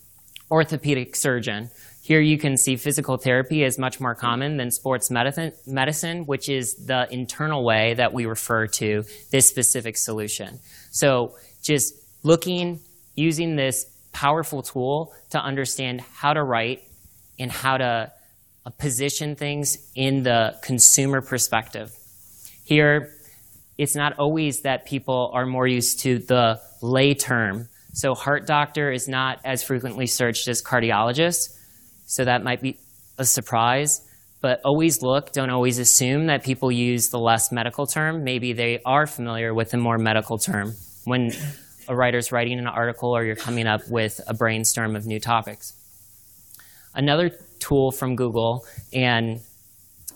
orthopedic 0.50 1.16
surgeon. 1.16 1.70
Here 2.02 2.20
you 2.20 2.38
can 2.38 2.58
see 2.58 2.76
physical 2.76 3.18
therapy 3.18 3.64
is 3.64 3.78
much 3.78 4.00
more 4.00 4.16
common 4.16 4.58
than 4.58 4.72
sports 4.72 5.12
medicine, 5.12 5.52
medicine, 5.68 6.26
which 6.26 6.50
is 6.50 6.76
the 6.76 7.08
internal 7.12 7.66
way 7.66 7.94
that 7.96 8.14
we 8.14 8.26
refer 8.26 8.68
to 8.68 9.04
this 9.32 9.48
specific 9.48 9.98
solution. 9.98 10.60
So 10.92 11.36
just 11.62 11.94
looking, 12.24 12.80
using 13.16 13.56
this 13.56 13.86
powerful 14.12 14.62
tool 14.62 15.14
to 15.32 15.40
understand 15.40 16.02
how 16.02 16.34
to 16.34 16.44
write 16.44 16.84
and 17.40 17.52
how 17.52 17.78
to 17.78 18.12
uh, 18.66 18.70
position 18.78 19.36
things 19.36 19.78
in 19.96 20.24
the 20.24 20.56
consumer 20.62 21.22
perspective. 21.22 21.92
Here, 22.66 23.10
it's 23.78 23.96
not 23.96 24.18
always 24.20 24.62
that 24.62 24.86
people 24.86 25.32
are 25.34 25.46
more 25.46 25.68
used 25.68 26.00
to 26.02 26.20
the 26.20 26.62
lay 26.82 27.14
term. 27.14 27.68
So, 27.94 28.14
heart 28.14 28.48
doctor 28.48 28.92
is 28.92 29.08
not 29.08 29.40
as 29.44 29.64
frequently 29.64 30.08
searched 30.08 30.48
as 30.48 30.64
cardiologist. 30.64 31.60
So, 32.06 32.26
that 32.26 32.44
might 32.44 32.62
be 32.62 32.78
a 33.18 33.26
surprise. 33.26 34.02
But 34.42 34.62
always 34.66 35.02
look, 35.02 35.32
don't 35.32 35.50
always 35.50 35.80
assume 35.80 36.28
that 36.28 36.44
people 36.44 36.72
use 36.72 37.10
the 37.10 37.20
less 37.20 37.52
medical 37.52 37.86
term. 37.86 38.24
Maybe 38.24 38.52
they 38.54 38.82
are 38.86 39.08
familiar 39.08 39.54
with 39.54 39.72
the 39.72 39.78
more 39.78 39.98
medical 39.98 40.38
term 40.38 40.74
when 41.06 41.32
a 41.88 41.96
writer's 41.96 42.32
writing 42.32 42.60
an 42.60 42.68
article 42.68 43.16
or 43.16 43.24
you're 43.24 43.36
coming 43.36 43.68
up 43.68 43.82
with 43.90 44.20
a 44.28 44.34
brainstorm 44.34 44.96
of 44.96 45.06
new 45.06 45.20
topics 45.20 45.74
another 46.94 47.32
tool 47.60 47.92
from 47.92 48.16
Google, 48.16 48.66
and 48.94 49.40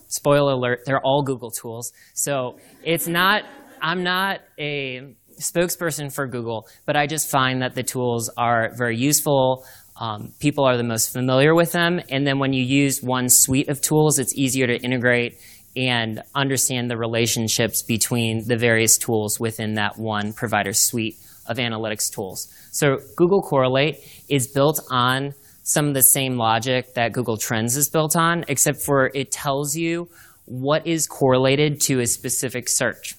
spoiler 0.07 0.53
alert, 0.53 0.82
they're 0.86 1.01
all 1.01 1.23
Google 1.23 1.51
tools. 1.51 1.91
So 2.13 2.59
it's 2.84 3.07
not, 3.07 3.43
I'm 3.82 4.03
not 4.03 4.41
a 4.59 5.13
spokesperson 5.39 6.13
for 6.13 6.28
Google, 6.28 6.67
but 6.86 6.95
I 6.95 7.07
just 7.07 7.30
find 7.30 7.61
that 7.61 7.75
the 7.75 7.84
tools 7.84 8.30
are 8.38 8.71
very 8.75 8.97
useful. 8.97 9.65
Um, 9.99 10.34
people 10.39 10.65
are 10.65 10.78
the 10.78 10.84
most 10.84 11.11
familiar 11.13 11.55
with 11.55 11.71
them. 11.71 11.99
And 12.09 12.25
then 12.25 12.39
when 12.39 12.53
you 12.53 12.63
use 12.63 13.01
one 13.01 13.30
suite 13.30 13.69
of 13.69 13.82
tools, 13.82 14.19
it's 14.19 14.36
easier 14.36 14.67
to 14.67 14.78
integrate 14.78 15.39
and 15.75 16.23
understand 16.34 16.89
the 16.89 16.97
relationships 16.97 17.84
between 17.84 18.47
the 18.47 18.57
various 18.57 18.97
tools 18.97 19.39
within 19.39 19.75
that 19.75 19.97
one 19.97 20.34
provider 20.34 20.73
suite 20.73 21.17
of 21.47 21.57
analytics 21.57 22.11
tools. 22.11 22.51
So 22.71 22.97
Google 23.15 23.41
Correlate 23.41 23.97
is 24.28 24.47
built 24.47 24.80
on 24.89 25.34
some 25.68 25.89
of 25.89 25.93
the 25.93 26.01
same 26.01 26.38
logic 26.38 26.93
that 26.93 27.11
Google 27.11 27.36
Trends 27.36 27.76
is 27.76 27.89
built 27.89 28.15
on, 28.15 28.45
except 28.47 28.82
for 28.82 29.11
it 29.13 29.32
tells 29.32 29.76
you 29.76 30.07
what 30.45 30.88
is 30.88 31.07
correlated 31.07 31.82
to 31.82 31.99
a 31.99 32.07
specific 32.07 32.70
search. 32.70 33.15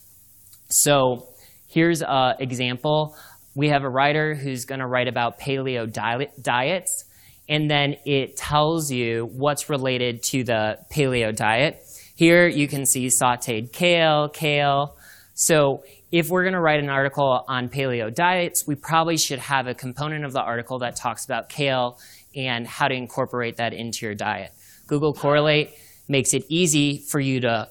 So 0.70 1.28
here's 1.66 2.00
an 2.00 2.36
example. 2.38 3.14
We 3.54 3.68
have 3.68 3.84
a 3.84 3.88
writer 3.88 4.34
who's 4.34 4.64
going 4.64 4.80
to 4.80 4.86
write 4.86 5.08
about 5.08 5.38
paleo 5.38 5.92
diets, 6.40 7.04
and 7.50 7.70
then 7.70 7.96
it 8.06 8.38
tells 8.38 8.90
you 8.90 9.28
what's 9.30 9.68
related 9.68 10.22
to 10.30 10.42
the 10.42 10.78
paleo 10.90 11.36
diet. 11.36 11.82
Here 12.16 12.48
you 12.48 12.66
can 12.66 12.86
see 12.86 13.08
sauteed 13.08 13.72
kale, 13.72 14.30
kale. 14.30 14.96
So 15.34 15.84
if 16.10 16.30
we're 16.30 16.44
going 16.44 16.54
to 16.54 16.60
write 16.60 16.80
an 16.82 16.88
article 16.88 17.44
on 17.46 17.68
paleo 17.68 18.12
diets, 18.12 18.66
we 18.66 18.74
probably 18.74 19.18
should 19.18 19.38
have 19.38 19.66
a 19.66 19.74
component 19.74 20.24
of 20.24 20.32
the 20.32 20.40
article 20.40 20.78
that 20.78 20.96
talks 20.96 21.26
about 21.26 21.50
kale 21.50 21.98
and 22.34 22.66
how 22.66 22.88
to 22.88 22.94
incorporate 22.94 23.56
that 23.56 23.72
into 23.72 24.06
your 24.06 24.14
diet. 24.14 24.52
Google 24.86 25.12
Correlate 25.12 25.70
makes 26.08 26.34
it 26.34 26.44
easy 26.48 26.98
for 26.98 27.20
you 27.20 27.40
to 27.40 27.68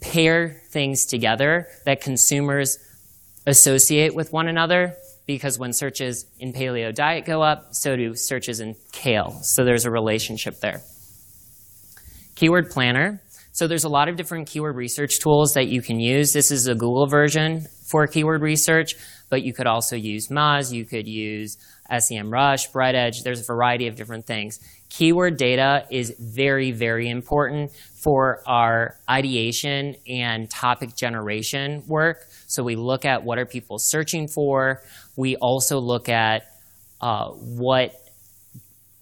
pair 0.00 0.60
things 0.70 1.06
together 1.06 1.68
that 1.84 2.00
consumers 2.00 2.78
associate 3.46 4.14
with 4.14 4.32
one 4.32 4.48
another 4.48 4.96
because 5.26 5.58
when 5.58 5.72
searches 5.72 6.26
in 6.38 6.52
paleo 6.52 6.94
diet 6.94 7.24
go 7.24 7.42
up, 7.42 7.74
so 7.74 7.96
do 7.96 8.14
searches 8.14 8.60
in 8.60 8.74
kale. 8.92 9.38
So 9.42 9.64
there's 9.64 9.84
a 9.84 9.90
relationship 9.90 10.60
there. 10.60 10.80
Keyword 12.34 12.70
Planner. 12.70 13.22
So 13.52 13.66
there's 13.66 13.84
a 13.84 13.88
lot 13.88 14.08
of 14.08 14.16
different 14.16 14.48
keyword 14.48 14.76
research 14.76 15.20
tools 15.20 15.54
that 15.54 15.68
you 15.68 15.82
can 15.82 16.00
use. 16.00 16.32
This 16.32 16.50
is 16.50 16.66
a 16.66 16.74
Google 16.74 17.06
version 17.06 17.66
for 17.86 18.06
keyword 18.06 18.40
research, 18.40 18.94
but 19.28 19.42
you 19.42 19.52
could 19.52 19.66
also 19.66 19.94
use 19.94 20.28
Moz, 20.28 20.72
you 20.72 20.86
could 20.86 21.06
use 21.06 21.58
SEMrush, 21.96 22.72
BrightEdge, 22.72 23.22
there's 23.24 23.40
a 23.40 23.44
variety 23.44 23.86
of 23.86 23.96
different 23.96 24.26
things. 24.26 24.58
Keyword 24.88 25.36
data 25.36 25.86
is 25.90 26.14
very, 26.18 26.70
very 26.72 27.08
important 27.08 27.72
for 28.02 28.42
our 28.46 28.96
ideation 29.08 29.96
and 30.08 30.50
topic 30.50 30.96
generation 30.96 31.82
work. 31.86 32.18
So 32.46 32.62
we 32.62 32.76
look 32.76 33.04
at 33.04 33.24
what 33.24 33.38
are 33.38 33.46
people 33.46 33.78
searching 33.78 34.28
for. 34.28 34.82
We 35.16 35.36
also 35.36 35.78
look 35.78 36.08
at 36.08 36.42
uh, 37.00 37.28
what 37.30 37.94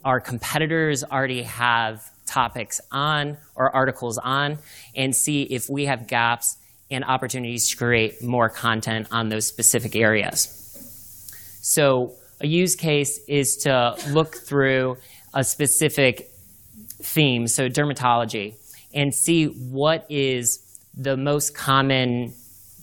our 0.05 0.21
competitors 0.21 1.05
already 1.05 1.43
have 1.43 2.03
topics 2.27 2.81
on 2.91 3.37
or 3.55 3.75
articles 3.75 4.19
on 4.19 4.59
and 4.95 5.15
see 5.15 5.43
if 5.43 5.69
we 5.69 5.87
have 5.87 6.07
gaps 6.07 6.57
and 6.91 7.05
opportunities 7.05 7.71
to 7.71 7.77
create 7.77 8.23
more 8.23 8.49
content 8.49 9.09
on 9.11 9.29
those 9.29 9.47
specific 9.47 9.95
areas. 9.97 10.57
So 11.63 12.15
a 12.41 12.47
use 12.47 12.75
case 12.75 13.21
is 13.29 13.59
to 13.59 13.97
look 14.11 14.35
through 14.35 14.97
a 15.35 15.45
specific 15.45 16.31
theme, 17.03 17.47
so 17.47 17.69
dermatology, 17.69 18.55
and 18.95 19.15
see 19.15 19.47
what 19.47 20.07
is 20.09 20.59
the 20.97 21.17
most 21.17 21.55
common 21.55 22.33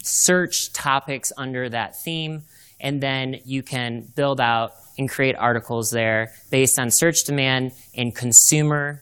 search 0.03 0.71
topics 0.73 1.31
under 1.37 1.69
that 1.69 1.97
theme, 1.99 2.43
and 2.79 3.01
then 3.01 3.39
you 3.45 3.63
can 3.63 4.01
build 4.15 4.39
out 4.39 4.73
and 4.97 5.09
create 5.09 5.35
articles 5.35 5.91
there 5.91 6.31
based 6.49 6.79
on 6.79 6.89
search 6.89 7.23
demand 7.25 7.71
and 7.95 8.15
consumer 8.15 9.01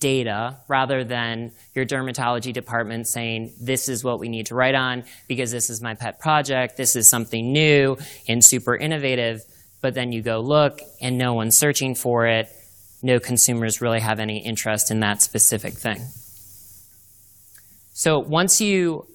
data 0.00 0.56
rather 0.68 1.02
than 1.02 1.52
your 1.74 1.84
dermatology 1.84 2.52
department 2.52 3.06
saying, 3.06 3.52
this 3.60 3.88
is 3.88 4.04
what 4.04 4.20
we 4.20 4.28
need 4.28 4.46
to 4.46 4.54
write 4.54 4.74
on 4.74 5.04
because 5.26 5.50
this 5.50 5.70
is 5.70 5.80
my 5.80 5.94
pet 5.94 6.20
project, 6.20 6.76
this 6.76 6.94
is 6.94 7.08
something 7.08 7.52
new 7.52 7.96
and 8.28 8.44
super 8.44 8.76
innovative 8.76 9.42
but 9.80 9.94
then 9.94 10.12
you 10.12 10.22
go 10.22 10.40
look 10.40 10.80
and 11.00 11.18
no 11.18 11.34
one's 11.34 11.56
searching 11.56 11.94
for 11.94 12.26
it. 12.26 12.48
No 13.02 13.18
consumers 13.18 13.80
really 13.80 14.00
have 14.00 14.18
any 14.18 14.44
interest 14.44 14.90
in 14.90 15.00
that 15.00 15.22
specific 15.22 15.74
thing. 15.74 16.00
So 17.92 18.18
once 18.18 18.60
you 18.60 19.06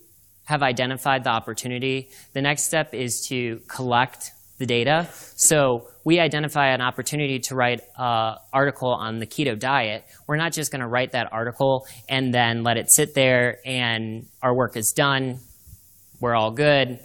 have 0.45 0.61
identified 0.61 1.23
the 1.23 1.29
opportunity, 1.29 2.09
the 2.33 2.41
next 2.41 2.63
step 2.63 2.93
is 2.93 3.27
to 3.27 3.59
collect 3.67 4.31
the 4.57 4.65
data. 4.65 5.07
So 5.35 5.87
we 6.03 6.19
identify 6.19 6.73
an 6.73 6.81
opportunity 6.81 7.39
to 7.39 7.55
write 7.55 7.81
an 7.97 8.37
article 8.51 8.89
on 8.93 9.19
the 9.19 9.25
keto 9.25 9.57
diet. 9.57 10.05
We're 10.27 10.37
not 10.37 10.53
just 10.53 10.71
going 10.71 10.81
to 10.81 10.87
write 10.87 11.13
that 11.13 11.31
article 11.31 11.87
and 12.07 12.33
then 12.33 12.63
let 12.63 12.77
it 12.77 12.91
sit 12.91 13.13
there 13.13 13.59
and 13.65 14.27
our 14.41 14.53
work 14.55 14.75
is 14.77 14.91
done. 14.91 15.39
We're 16.19 16.35
all 16.35 16.51
good. 16.51 16.99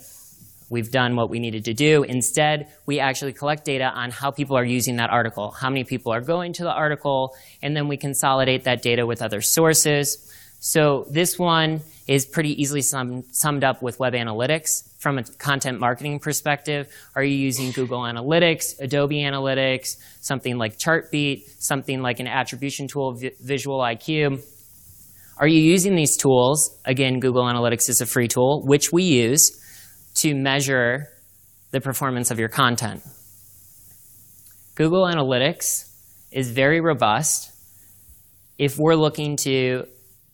We've 0.71 0.91
done 0.91 1.17
what 1.17 1.31
we 1.31 1.39
needed 1.39 1.65
to 1.65 1.75
do. 1.75 2.03
Instead, 2.03 2.69
we 2.87 3.01
actually 3.01 3.33
collect 3.33 3.65
data 3.65 3.87
on 3.87 4.11
how 4.11 4.31
people 4.31 4.57
are 4.57 4.65
using 4.65 4.97
that 4.97 5.11
article, 5.11 5.51
how 5.51 5.71
many 5.71 5.85
people 5.85 6.13
are 6.13 6.21
going 6.21 6.53
to 6.55 6.65
the 6.65 6.73
article, 6.73 7.35
and 7.63 7.75
then 7.77 7.89
we 7.89 7.97
consolidate 7.97 8.65
that 8.65 8.83
data 8.83 9.07
with 9.07 9.23
other 9.23 9.41
sources. 9.41 10.31
So 10.61 11.07
this 11.11 11.39
one 11.39 11.83
is 12.09 12.27
pretty 12.27 12.61
easily 12.61 12.83
sum, 12.83 13.23
summed 13.31 13.63
up 13.63 13.81
with 13.81 14.01
web 14.01 14.15
analytics. 14.15 14.83
From 14.99 15.19
a 15.19 15.23
content 15.23 15.79
marketing 15.79 16.19
perspective, 16.19 16.93
are 17.15 17.23
you 17.23 17.37
using 17.37 17.71
Google 17.71 18.01
Analytics, 18.01 18.81
Adobe 18.81 19.23
Analytics, 19.23 19.97
something 20.21 20.59
like 20.59 20.77
Chartbeat, 20.77 21.45
something 21.61 22.03
like 22.03 22.19
an 22.19 22.27
attribution 22.27 22.89
tool, 22.89 23.17
Visual 23.41 23.79
IQ? 23.79 24.45
Are 25.39 25.47
you 25.47 25.61
using 25.61 25.95
these 25.95 26.17
tools? 26.17 26.77
Again, 26.85 27.21
Google 27.21 27.45
Analytics 27.45 27.89
is 27.89 28.01
a 28.01 28.07
free 28.07 28.27
tool, 28.27 28.65
which 28.67 28.93
we 28.93 29.05
use 29.05 29.53
to 30.19 30.35
measure 30.35 31.09
the 31.71 31.81
performance 31.81 32.31
of 32.31 32.39
your 32.39 32.49
content. 32.49 33.03
Google 34.75 35.05
Analytics 35.05 35.91
is 36.31 36.51
very 36.51 36.81
robust 36.81 37.51
if 38.59 38.79
we're 38.79 38.95
looking 38.95 39.37
to 39.37 39.85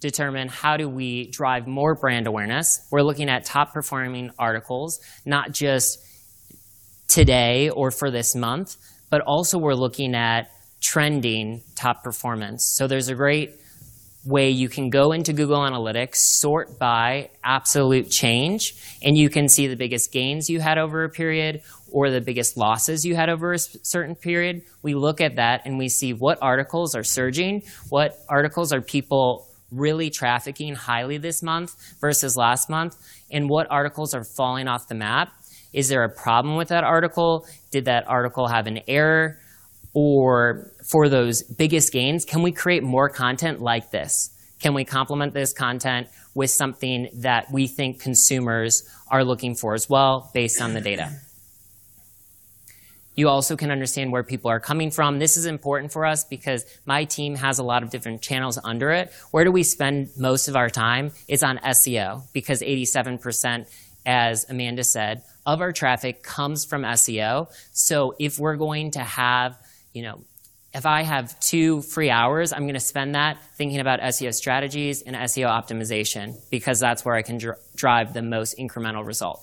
determine 0.01 0.49
how 0.49 0.77
do 0.77 0.89
we 0.89 1.31
drive 1.31 1.67
more 1.67 1.95
brand 1.95 2.27
awareness. 2.27 2.87
We're 2.91 3.03
looking 3.03 3.29
at 3.31 3.45
top 3.45 3.73
performing 3.73 4.31
articles, 4.39 5.01
not 5.25 5.53
just 5.53 5.99
today 7.09 7.71
or 7.71 7.91
for 7.91 8.11
this 8.11 8.35
month, 8.35 8.77
but 9.11 9.23
also 9.23 9.59
we're 9.59 9.75
looking 9.75 10.15
at 10.15 10.51
trending 10.83 11.63
top 11.75 12.03
performance. 12.03 12.75
So 12.77 12.87
there's 12.87 13.09
a 13.09 13.15
great 13.15 13.55
way 14.27 14.51
you 14.51 14.69
can 14.69 14.91
go 14.91 15.13
into 15.13 15.33
Google 15.33 15.59
Analytics, 15.59 16.17
sort 16.17 16.79
by 16.79 17.31
absolute 17.43 18.11
change, 18.11 18.75
and 19.03 19.17
you 19.17 19.29
can 19.29 19.49
see 19.49 19.67
the 19.67 19.77
biggest 19.77 20.13
gains 20.13 20.49
you 20.49 20.61
had 20.61 20.79
over 20.79 21.05
a 21.05 21.11
period 21.11 21.63
or 21.93 22.11
the 22.11 22.21
biggest 22.21 22.57
losses 22.57 23.05
you 23.05 23.15
had 23.15 23.29
over 23.29 23.53
a 23.53 23.59
certain 23.59 24.15
period. 24.15 24.63
We 24.83 24.95
look 24.95 25.21
at 25.21 25.37
that 25.37 25.63
and 25.65 25.79
we 25.79 25.89
see 25.89 26.13
what 26.13 26.39
articles 26.43 26.95
are 26.95 27.05
surging, 27.05 27.63
what 27.91 28.19
articles 28.29 28.73
are 28.73 28.81
people 28.81 29.47
really 29.71 30.11
trafficking 30.11 30.75
highly 30.75 31.19
this 31.19 31.43
month 31.43 31.73
versus 32.01 32.37
last 32.37 32.71
month, 32.71 32.97
and 33.31 33.49
what 33.49 33.67
articles 33.71 34.15
are 34.15 34.25
falling 34.25 34.69
off 34.69 34.89
the 34.89 34.95
map. 34.95 35.33
Is 35.73 35.89
there 35.89 36.05
a 36.05 36.09
problem 36.09 36.57
with 36.57 36.69
that 36.69 36.85
article? 36.85 37.47
Did 37.73 37.87
that 37.87 38.07
article 38.07 38.47
have 38.47 38.67
an 38.67 38.81
error? 38.87 39.39
Or 39.95 40.73
for 40.91 41.09
those 41.09 41.43
biggest 41.43 41.93
gains, 41.93 42.25
can 42.25 42.43
we 42.43 42.53
create 42.53 42.83
more 42.83 43.09
content 43.09 43.61
like 43.63 43.91
this? 43.91 44.31
Can 44.61 44.75
we 44.75 44.85
complement 44.85 45.35
this 45.35 45.53
content 45.53 46.09
with 46.35 46.51
something 46.51 47.09
that 47.23 47.51
we 47.53 47.67
think 47.67 48.01
consumers 48.01 48.83
are 49.11 49.25
looking 49.25 49.55
for 49.55 49.75
as 49.75 49.89
well 49.89 50.31
based 50.35 50.61
on 50.61 50.75
the 50.75 50.81
data? 50.81 51.11
You 53.17 53.29
also 53.29 53.57
can 53.57 53.71
understand 53.71 54.11
where 54.11 54.25
people 54.25 54.51
are 54.51 54.59
coming 54.59 54.91
from. 54.91 55.19
This 55.19 55.37
is 55.37 55.47
important 55.47 55.93
for 55.93 56.05
us 56.05 56.25
because 56.25 56.65
my 56.85 57.05
team 57.05 57.37
has 57.37 57.59
a 57.59 57.63
lot 57.63 57.85
of 57.85 57.91
different 57.91 58.23
channels 58.23 58.59
under 58.65 58.91
it. 58.91 59.13
Where 59.31 59.45
do 59.45 59.53
we 59.53 59.63
spend 59.63 60.09
most 60.17 60.49
of 60.49 60.57
our 60.57 60.69
time? 60.69 61.13
It's 61.29 61.45
on 61.45 61.59
SEO 61.59 62.23
because 62.33 62.61
87%, 62.61 63.67
as 64.05 64.47
Amanda 64.49 64.83
said, 64.83 65.23
of 65.47 65.61
our 65.61 65.73
traffic 65.73 66.23
comes 66.23 66.65
from 66.65 66.83
SEO. 66.83 67.53
So 67.73 68.15
if 68.19 68.39
we're 68.39 68.57
going 68.57 68.91
to 68.93 69.01
have, 69.01 69.59
you 69.95 70.03
know, 70.03 70.21
if 70.75 70.87
I 70.87 71.03
have 71.05 71.39
two 71.39 71.83
free 71.83 72.11
hours, 72.11 72.53
I'm 72.53 72.63
going 72.63 72.75
to 72.75 72.81
spend 72.81 73.15
that 73.15 73.39
thinking 73.57 73.79
about 73.79 74.01
SEO 74.01 74.35
strategies 74.35 75.03
and 75.03 75.15
SEO 75.15 75.47
optimization 75.47 76.35
because 76.51 76.81
that's 76.81 77.05
where 77.05 77.15
I 77.15 77.23
can 77.23 77.39
dr- 77.39 77.59
drive 77.77 78.13
the 78.13 78.23
most 78.23 78.59
incremental 78.59 79.07
result. 79.07 79.41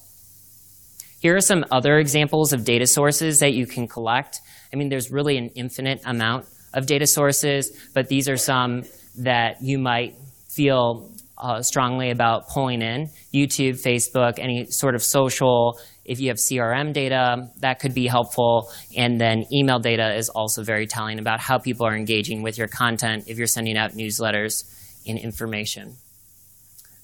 Here 1.21 1.35
are 1.35 1.41
some 1.41 1.63
other 1.71 1.97
examples 1.97 2.51
of 2.51 2.65
data 2.65 2.85
sources 2.85 3.39
that 3.39 3.53
you 3.53 3.65
can 3.65 3.87
collect. 3.87 4.41
I 4.73 4.75
mean, 4.75 4.89
there's 4.89 5.09
really 5.09 5.37
an 5.37 5.51
infinite 5.55 6.01
amount 6.05 6.47
of 6.73 6.85
data 6.85 7.07
sources, 7.07 7.71
but 7.93 8.09
these 8.09 8.27
are 8.27 8.37
some 8.37 8.83
that 9.19 9.57
you 9.61 9.77
might 9.77 10.15
feel 10.49 11.11
uh, 11.37 11.61
strongly 11.61 12.11
about 12.11 12.47
pulling 12.49 12.81
in. 12.81 13.09
YouTube, 13.33 13.81
Facebook, 13.81 14.37
any 14.37 14.65
sort 14.69 14.95
of 14.95 15.03
social. 15.03 15.79
If 16.03 16.19
you 16.19 16.29
have 16.29 16.37
CRM 16.37 16.93
data, 16.93 17.49
that 17.59 17.79
could 17.79 17.93
be 17.93 18.07
helpful. 18.07 18.71
And 18.97 19.19
then 19.19 19.45
email 19.53 19.79
data 19.79 20.15
is 20.15 20.29
also 20.29 20.63
very 20.63 20.87
telling 20.87 21.19
about 21.19 21.39
how 21.39 21.57
people 21.59 21.85
are 21.85 21.95
engaging 21.95 22.41
with 22.41 22.57
your 22.57 22.67
content 22.67 23.25
if 23.27 23.37
you're 23.37 23.47
sending 23.47 23.77
out 23.77 23.91
newsletters 23.91 24.63
and 25.07 25.19
information. 25.19 25.95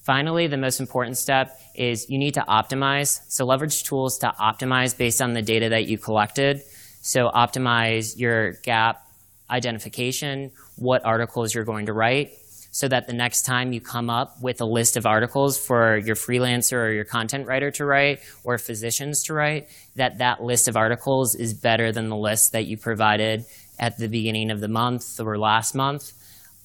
Finally, 0.03 0.47
the 0.47 0.57
most 0.57 0.79
important 0.79 1.17
step 1.17 1.59
is 1.75 2.09
you 2.09 2.17
need 2.17 2.33
to 2.33 2.41
optimize. 2.47 3.19
So 3.27 3.45
leverage 3.45 3.83
tools 3.83 4.17
to 4.19 4.33
optimize 4.39 4.97
based 4.97 5.21
on 5.21 5.33
the 5.33 5.41
data 5.41 5.69
that 5.69 5.87
you 5.87 5.97
collected. 5.97 6.61
So 7.01 7.29
optimize 7.29 8.17
your 8.17 8.53
gap 8.63 9.03
identification, 9.49 10.51
what 10.77 11.05
articles 11.05 11.53
you're 11.53 11.65
going 11.65 11.87
to 11.87 11.93
write, 11.93 12.31
so 12.77 12.87
that 12.87 13.07
the 13.07 13.13
next 13.13 13.41
time 13.41 13.73
you 13.73 13.81
come 13.81 14.07
up 14.07 14.39
with 14.39 14.61
a 14.61 14.65
list 14.65 14.97
of 14.97 15.07
articles 15.07 15.57
for 15.57 15.97
your 15.97 16.15
freelancer 16.15 16.77
or 16.77 16.91
your 16.91 17.05
content 17.05 17.47
writer 17.47 17.71
to 17.71 17.83
write 17.83 18.19
or 18.43 18.59
physicians 18.59 19.23
to 19.23 19.33
write, 19.33 19.67
that 19.95 20.19
that 20.19 20.43
list 20.43 20.67
of 20.67 20.77
articles 20.77 21.33
is 21.33 21.55
better 21.55 21.91
than 21.91 22.07
the 22.07 22.15
list 22.15 22.51
that 22.51 22.67
you 22.67 22.77
provided 22.77 23.43
at 23.79 23.97
the 23.97 24.07
beginning 24.07 24.51
of 24.51 24.59
the 24.59 24.67
month 24.67 25.19
or 25.19 25.39
last 25.39 25.73
month. 25.73 26.13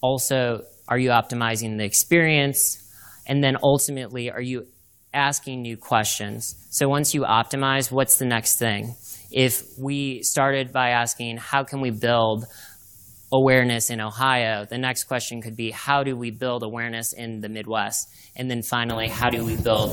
Also, 0.03 0.67
are 0.87 0.99
you 0.99 1.09
optimizing 1.09 1.79
the 1.79 1.85
experience? 1.85 2.77
And 3.27 3.43
then 3.43 3.57
ultimately, 3.63 4.31
are 4.31 4.43
you 4.43 4.67
asking 5.15 5.63
new 5.63 5.79
questions? 5.79 6.55
So 6.69 6.91
once 6.91 7.15
you 7.15 7.23
optimize, 7.23 7.91
what's 7.91 8.19
the 8.19 8.27
next 8.27 8.59
thing? 8.59 8.97
If 9.31 9.63
we 9.79 10.23
started 10.25 10.75
by 10.75 10.91
asking, 10.91 11.39
how 11.39 11.65
can 11.65 11.81
we 11.81 11.91
build 11.91 12.45
awareness 13.33 13.91
in 13.91 14.01
Ohio, 14.01 14.65
the 14.65 14.79
next 14.79 15.05
question 15.05 15.41
could 15.41 15.57
be, 15.57 15.71
how 15.71 16.03
do 16.03 16.17
we 16.17 16.31
build 16.31 16.63
awareness 16.63 17.13
in 17.13 17.41
the 17.41 17.49
Midwest? 17.49 18.09
And 18.37 18.51
then 18.51 18.63
finally, 18.63 19.09
how 19.09 19.31
do 19.31 19.45
we 19.45 19.57
build 19.57 19.91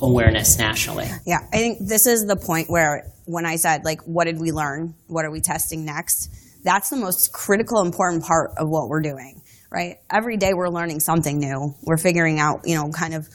awareness 0.00 0.58
nationally? 0.58 1.08
Yeah, 1.26 1.38
I 1.52 1.56
think 1.56 1.78
this 1.86 2.06
is 2.06 2.24
the 2.24 2.36
point 2.36 2.70
where 2.70 3.10
when 3.24 3.46
I 3.46 3.56
said, 3.56 3.84
like, 3.84 4.02
what 4.02 4.24
did 4.24 4.38
we 4.40 4.52
learn? 4.52 4.94
What 5.06 5.24
are 5.24 5.30
we 5.30 5.40
testing 5.40 5.84
next? 5.84 6.30
That's 6.62 6.90
the 6.90 6.96
most 6.96 7.32
critical, 7.32 7.80
important 7.82 8.24
part 8.24 8.52
of 8.58 8.68
what 8.68 8.88
we're 8.88 9.02
doing 9.02 9.42
right? 9.70 9.96
Every 10.10 10.36
day 10.36 10.54
we're 10.54 10.70
learning 10.70 11.00
something 11.00 11.38
new. 11.38 11.74
We're 11.82 11.98
figuring 11.98 12.40
out, 12.40 12.60
you 12.64 12.74
know, 12.74 12.90
kind 12.90 13.14
of 13.14 13.28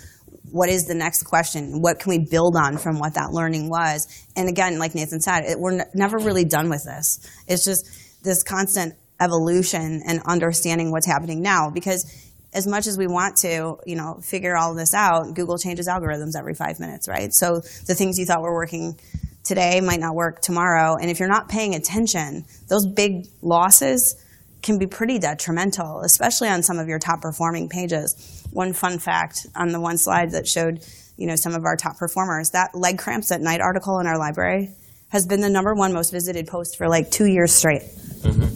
what 0.52 0.70
is 0.70 0.86
the 0.86 0.96
next 0.96 1.24
question? 1.24 1.82
What 1.82 2.00
can 2.00 2.10
we 2.10 2.28
build 2.30 2.56
on 2.56 2.78
from 2.78 3.00
what 3.00 3.16
that 3.16 3.32
learning 3.32 3.70
was? 3.70 4.08
And 4.36 4.50
again, 4.50 4.78
like 4.78 4.94
Nathan 4.96 5.20
said, 5.20 5.46
it, 5.46 5.60
we're 5.60 5.80
n- 5.80 5.88
never 5.94 6.18
really 6.18 6.46
done 6.46 6.70
with 6.70 6.84
this. 6.86 7.20
It's 7.48 7.66
just 7.66 7.90
this 8.24 8.44
constant 8.44 8.94
evolution 9.24 10.02
and 10.06 10.22
understanding 10.26 10.92
what's 10.92 11.08
happening 11.08 11.42
now 11.42 11.70
because 11.70 12.06
as 12.54 12.68
much 12.68 12.88
as 12.88 12.98
we 12.98 13.08
want 13.08 13.38
to, 13.38 13.78
you 13.86 13.96
know, 13.96 14.20
figure 14.22 14.56
all 14.56 14.76
this 14.76 14.94
out, 14.94 15.34
Google 15.34 15.58
changes 15.58 15.88
algorithms 15.88 16.36
every 16.38 16.54
five 16.54 16.80
minutes, 16.80 17.08
right? 17.08 17.34
So 17.34 17.62
the 17.88 17.96
things 17.96 18.20
you 18.20 18.26
thought 18.26 18.42
were 18.42 18.54
working 18.54 19.00
today 19.44 19.82
might 19.82 20.00
not 20.00 20.16
work 20.16 20.42
tomorrow. 20.42 20.96
And 20.96 21.10
if 21.10 21.20
you're 21.20 21.30
not 21.30 21.50
paying 21.50 21.76
attention, 21.76 22.46
those 22.68 22.86
big 22.86 23.28
losses 23.42 24.16
can 24.62 24.78
be 24.78 24.88
pretty 24.88 25.20
detrimental, 25.20 26.02
especially 26.02 26.48
on 26.48 26.64
some 26.64 26.80
of 26.80 26.88
your 26.88 27.00
top 27.00 27.22
performing 27.22 27.70
pages. 27.70 28.46
One 28.52 28.72
fun 28.74 29.00
fact 29.00 29.48
on 29.56 29.72
the 29.72 29.80
one 29.80 29.98
slide 29.98 30.32
that 30.32 30.48
showed, 30.48 30.86
you 31.18 31.28
know, 31.28 31.36
some 31.36 31.54
of 31.54 31.66
our 31.66 31.76
top 31.76 31.98
performers, 31.98 32.52
that 32.52 32.74
leg 32.74 32.98
cramps 32.98 33.32
at 33.32 33.42
night 33.42 33.62
article 33.62 34.00
in 34.00 34.08
our 34.08 34.18
library 34.18 34.70
has 35.10 35.28
been 35.28 35.42
the 35.42 35.50
number 35.50 35.74
one 35.76 35.92
most 35.94 36.12
visited 36.12 36.48
post 36.48 36.78
for 36.78 36.88
like 36.88 37.12
two 37.12 37.26
years 37.26 37.54
straight. 37.54 37.82
Mm-hmm. 37.82 38.53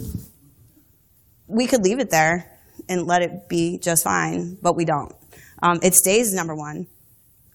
We 1.48 1.66
could 1.66 1.82
leave 1.82 1.98
it 1.98 2.10
there 2.10 2.50
and 2.88 3.06
let 3.06 3.22
it 3.22 3.48
be 3.48 3.78
just 3.78 4.04
fine, 4.04 4.56
but 4.62 4.74
we 4.74 4.84
don't. 4.84 5.14
Um, 5.62 5.80
it 5.82 5.94
stays 5.94 6.32
number 6.32 6.54
one 6.54 6.86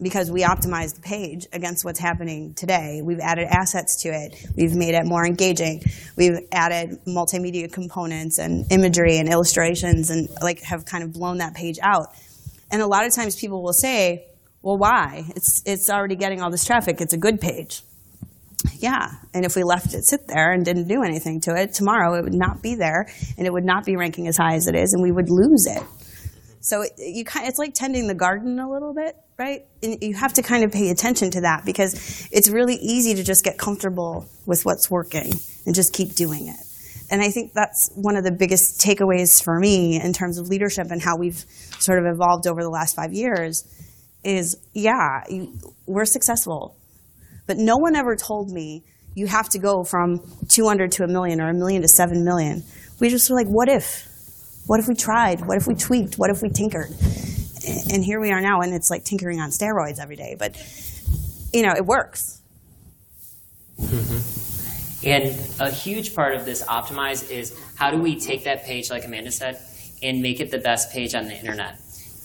because 0.02 0.30
we 0.30 0.42
optimized 0.42 0.96
the 0.96 1.02
page 1.02 1.48
against 1.54 1.86
what's 1.86 2.00
happening 2.00 2.54
today. 2.56 3.02
We've 3.04 3.20
added 3.20 3.48
assets 3.50 4.02
to 4.04 4.10
it. 4.10 4.36
We've 4.56 4.76
made 4.76 4.96
it 4.96 5.06
more 5.06 5.26
engaging. 5.26 5.84
We've 6.18 6.40
added 6.52 7.00
multimedia 7.06 7.72
components 7.72 8.40
and 8.40 8.70
imagery 8.72 9.18
and 9.18 9.30
illustrations 9.30 10.10
and 10.10 10.28
like 10.42 10.62
have 10.64 10.86
kind 10.86 11.04
of 11.04 11.14
blown 11.14 11.38
that 11.38 11.54
page 11.54 11.80
out. 11.82 12.10
And 12.72 12.82
a 12.82 12.88
lot 12.88 13.06
of 13.06 13.14
times 13.14 13.36
people 13.36 13.62
will 13.62 13.74
say, 13.74 14.26
well, 14.62 14.78
why? 14.78 15.26
It's, 15.36 15.62
it's 15.66 15.90
already 15.90 16.16
getting 16.16 16.42
all 16.42 16.50
this 16.50 16.66
traffic. 16.66 17.00
It's 17.00 17.14
a 17.14 17.18
good 17.18 17.40
page. 17.40 17.84
Yeah, 18.80 19.12
and 19.34 19.46
if 19.46 19.56
we 19.56 19.64
left 19.64 19.94
it 19.94 20.04
sit 20.04 20.28
there 20.28 20.52
and 20.52 20.64
didn't 20.64 20.88
do 20.88 21.04
anything 21.04 21.42
to 21.42 21.56
it, 21.56 21.74
tomorrow 21.74 22.16
it 22.16 22.24
would 22.24 22.34
not 22.34 22.62
be 22.62 22.76
there 22.76 23.08
and 23.38 23.48
it 23.48 23.54
would 23.54 23.66
not 23.66 23.86
be 23.86 23.96
ranking 23.96 24.28
as 24.28 24.38
high 24.38 24.56
as 24.56 24.68
it 24.68 24.76
is 24.76 24.94
and 24.94 25.02
we 25.02 25.12
would 25.12 25.30
lose 25.30 25.66
it. 25.68 25.84
So 26.62 26.82
it, 26.82 26.94
you 26.98 27.26
kind, 27.26 27.48
it's 27.48 27.60
like 27.60 27.74
tending 27.74 28.08
the 28.08 28.16
garden 28.16 28.58
a 28.58 28.70
little 28.70 28.94
bit, 28.94 29.18
right? 29.38 29.66
And 29.82 29.98
you 30.02 30.16
have 30.16 30.34
to 30.34 30.42
kind 30.42 30.64
of 30.64 30.72
pay 30.72 30.90
attention 30.90 31.32
to 31.32 31.42
that 31.42 31.66
because 31.66 32.30
it's 32.32 32.50
really 32.50 32.76
easy 32.76 33.16
to 33.16 33.24
just 33.24 33.44
get 33.44 33.58
comfortable 33.58 34.30
with 34.46 34.66
what's 34.66 34.90
working 34.90 35.34
and 35.66 35.76
just 35.76 35.92
keep 35.92 36.16
doing 36.16 36.48
it. 36.48 36.60
And 37.12 37.22
I 37.22 37.30
think 37.32 37.54
that's 37.54 37.92
one 37.96 38.16
of 38.16 38.24
the 38.24 38.32
biggest 38.32 38.80
takeaways 38.80 39.44
for 39.44 39.60
me 39.60 40.02
in 40.02 40.14
terms 40.14 40.38
of 40.38 40.48
leadership 40.48 40.88
and 40.90 41.02
how 41.02 41.18
we've 41.18 41.46
sort 41.80 42.00
of 42.00 42.06
evolved 42.06 42.48
over 42.48 42.64
the 42.64 42.70
last 42.70 42.96
five 42.96 43.14
years 43.14 43.66
is, 44.24 44.58
yeah, 44.74 45.24
you, 45.30 45.54
we're 45.86 46.06
successful. 46.06 46.78
But 47.46 47.58
no 47.58 47.78
one 47.78 47.96
ever 47.96 48.16
told 48.16 48.50
me 48.50 48.84
you 49.16 49.28
have 49.28 49.50
to 49.50 49.60
go 49.60 49.84
from 49.84 50.20
200 50.48 50.92
to 50.94 51.04
a 51.04 51.08
million 51.08 51.42
or 51.42 51.50
a 51.50 51.54
million 51.54 51.82
to 51.82 51.88
7 51.88 52.24
million. 52.24 52.64
We 53.00 53.10
just 53.10 53.30
were 53.30 53.36
like, 53.36 53.48
what 53.48 53.70
if? 53.70 54.08
What 54.66 54.80
if 54.80 54.88
we 54.88 54.96
tried? 54.96 55.46
What 55.46 55.58
if 55.58 55.68
we 55.68 55.76
tweaked? 55.76 56.16
What 56.16 56.30
if 56.30 56.42
we 56.42 56.50
tinkered? 56.50 56.90
And 57.92 58.04
here 58.04 58.20
we 58.20 58.32
are 58.32 58.42
now, 58.42 58.62
and 58.62 58.74
it's 58.74 58.90
like 58.90 59.04
tinkering 59.04 59.40
on 59.40 59.50
steroids 59.50 60.00
every 60.00 60.16
day. 60.16 60.36
But, 60.38 60.58
you 61.54 61.64
know, 61.64 61.74
it 61.76 61.86
works. 61.86 62.42
Mm-hmm. 63.80 65.08
And 65.08 65.36
a 65.60 65.70
huge 65.70 66.16
part 66.16 66.36
of 66.36 66.46
this 66.46 66.64
optimize 66.64 67.30
is 67.30 67.58
how 67.76 67.92
do 67.92 68.02
we 68.02 68.20
take 68.20 68.46
that 68.46 68.64
page, 68.64 68.90
like 68.90 69.06
Amanda 69.06 69.32
said, 69.32 69.60
and 70.02 70.22
make 70.22 70.40
it 70.40 70.50
the 70.50 70.60
best 70.60 70.92
page 70.92 71.14
on 71.14 71.26
the 71.26 71.38
internet? 71.38 71.78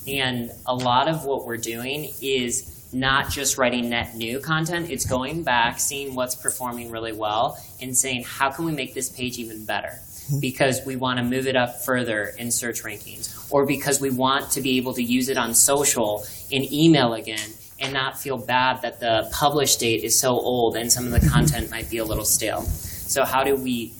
And 0.07 0.51
a 0.67 0.75
lot 0.75 1.09
of 1.09 1.25
what 1.25 1.45
we're 1.45 1.57
doing 1.57 2.13
is 2.23 2.78
not 2.93 3.31
just 3.31 3.59
writing 3.59 3.91
net 3.91 4.15
new 4.15 4.41
content, 4.41 4.91
it's 4.91 5.07
going 5.07 5.43
back, 5.43 5.79
seeing 5.79 6.15
what's 6.15 6.35
performing 6.35 6.91
really 6.91 7.13
well, 7.13 7.63
and 7.81 7.97
saying, 7.97 8.25
how 8.25 8.51
can 8.51 8.65
we 8.65 8.73
make 8.73 8.95
this 8.95 9.09
page 9.09 9.39
even 9.39 9.65
better? 9.65 9.89
Mm-hmm. 9.89 10.41
Because 10.41 10.85
we 10.87 10.97
want 10.97 11.19
to 11.19 11.25
move 11.25 11.47
it 11.47 11.57
up 11.57 11.83
further 11.83 12.33
in 12.39 12.51
search 12.51 12.83
rankings, 12.83 13.53
or 13.53 13.67
because 13.67 14.01
we 14.01 14.11
want 14.11 14.53
to 14.53 14.61
be 14.61 14.79
able 14.79 14.95
to 14.95 15.03
use 15.03 15.29
it 15.29 15.37
on 15.37 15.55
social, 15.55 16.25
in 16.51 16.73
email 16.73 17.15
again, 17.15 17.51
and 17.81 17.93
not 17.93 18.19
feel 18.19 18.39
bad 18.39 18.83
that 18.83 19.01
the 19.01 19.29
publish 19.33 19.77
date 19.77 20.03
is 20.03 20.19
so 20.19 20.31
old 20.31 20.77
and 20.77 20.91
some 20.91 21.07
of 21.07 21.13
the 21.13 21.29
content 21.31 21.71
might 21.71 21.89
be 21.91 21.99
a 21.99 22.05
little 22.05 22.25
stale. 22.25 22.63
So, 22.63 23.25
how 23.25 23.45
do 23.45 23.55
we 23.55 23.93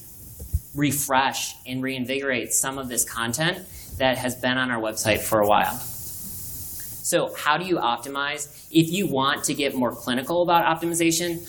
refresh 0.75 1.55
and 1.67 1.83
reinvigorate 1.83 2.53
some 2.53 2.79
of 2.79 2.89
this 2.89 3.05
content 3.05 3.59
that 3.99 4.19
has 4.19 4.35
been 4.35 4.59
on 4.59 4.71
our 4.71 4.81
website 4.81 5.21
for 5.21 5.41
a 5.41 5.47
while? 5.47 5.81
So, 7.09 7.33
how 7.35 7.57
do 7.57 7.65
you 7.65 7.77
optimize? 7.77 8.69
If 8.71 8.93
you 8.93 9.07
want 9.07 9.45
to 9.45 9.55
get 9.55 9.75
more 9.75 9.93
clinical 9.93 10.43
about 10.43 10.67
optimization, 10.67 11.41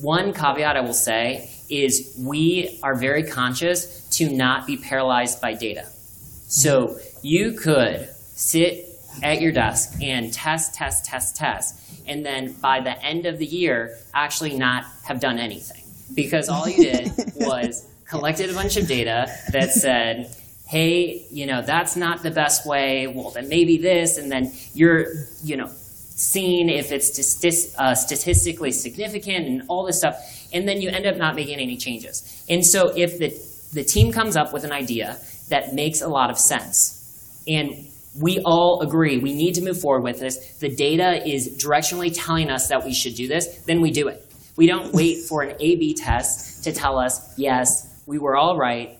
one 0.00 0.32
caveat 0.32 0.74
I 0.74 0.80
will 0.80 0.94
say 0.94 1.50
is 1.68 2.18
we 2.18 2.80
are 2.82 2.94
very 2.94 3.24
conscious 3.24 4.08
to 4.16 4.30
not 4.30 4.66
be 4.66 4.78
paralyzed 4.78 5.38
by 5.42 5.52
data. 5.52 5.84
So, 5.84 6.96
you 7.20 7.52
could 7.52 8.08
sit 8.36 8.86
at 9.22 9.42
your 9.42 9.52
desk 9.52 10.00
and 10.00 10.32
test, 10.32 10.74
test, 10.74 11.04
test, 11.04 11.36
test, 11.36 11.78
and 12.06 12.24
then 12.24 12.54
by 12.54 12.80
the 12.80 12.98
end 13.04 13.26
of 13.26 13.36
the 13.36 13.44
year, 13.44 13.98
actually 14.14 14.56
not 14.56 14.86
have 15.04 15.20
done 15.20 15.38
anything. 15.38 15.84
Because 16.14 16.48
all 16.48 16.66
you 16.66 16.84
did 16.84 17.12
was 17.34 17.86
collected 18.06 18.48
a 18.48 18.54
bunch 18.54 18.78
of 18.78 18.88
data 18.88 19.30
that 19.52 19.72
said, 19.72 20.34
hey, 20.70 21.26
you 21.30 21.46
know, 21.46 21.62
that's 21.62 21.96
not 21.96 22.22
the 22.22 22.30
best 22.30 22.64
way, 22.64 23.08
well, 23.08 23.30
then 23.30 23.48
maybe 23.48 23.76
this, 23.76 24.18
and 24.18 24.30
then 24.30 24.52
you're, 24.72 25.06
you 25.42 25.56
know, 25.56 25.66
seeing 25.66 26.68
if 26.68 26.92
it's 26.92 27.74
uh, 27.76 27.94
statistically 27.94 28.70
significant 28.70 29.46
and 29.48 29.62
all 29.68 29.84
this 29.84 29.98
stuff, 29.98 30.14
and 30.52 30.68
then 30.68 30.80
you 30.80 30.88
end 30.88 31.06
up 31.06 31.16
not 31.16 31.34
making 31.34 31.58
any 31.58 31.76
changes. 31.76 32.44
And 32.48 32.64
so 32.64 32.92
if 32.96 33.18
the, 33.18 33.30
the 33.72 33.82
team 33.82 34.12
comes 34.12 34.36
up 34.36 34.52
with 34.52 34.62
an 34.62 34.70
idea 34.70 35.18
that 35.48 35.74
makes 35.74 36.02
a 36.02 36.08
lot 36.08 36.30
of 36.30 36.38
sense, 36.38 37.42
and 37.48 37.88
we 38.20 38.38
all 38.44 38.82
agree 38.82 39.18
we 39.18 39.34
need 39.34 39.54
to 39.54 39.62
move 39.62 39.80
forward 39.80 40.04
with 40.04 40.20
this. 40.20 40.36
The 40.58 40.68
data 40.68 41.26
is 41.26 41.48
directionally 41.64 42.12
telling 42.14 42.48
us 42.48 42.68
that 42.68 42.84
we 42.84 42.92
should 42.92 43.16
do 43.16 43.26
this, 43.26 43.46
then 43.66 43.80
we 43.80 43.90
do 43.90 44.06
it. 44.06 44.24
We 44.56 44.68
don't 44.68 44.92
wait 44.92 45.24
for 45.28 45.42
an 45.42 45.56
A 45.58 45.76
B 45.76 45.94
test 45.94 46.64
to 46.64 46.72
tell 46.72 46.98
us, 46.98 47.36
yes, 47.36 48.02
we 48.06 48.18
were 48.18 48.36
all 48.36 48.56
right. 48.56 48.98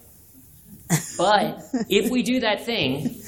But 1.16 1.64
if 1.88 2.11
we 2.11 2.22
do 2.22 2.41
that 2.41 2.64
thing, 2.64 3.22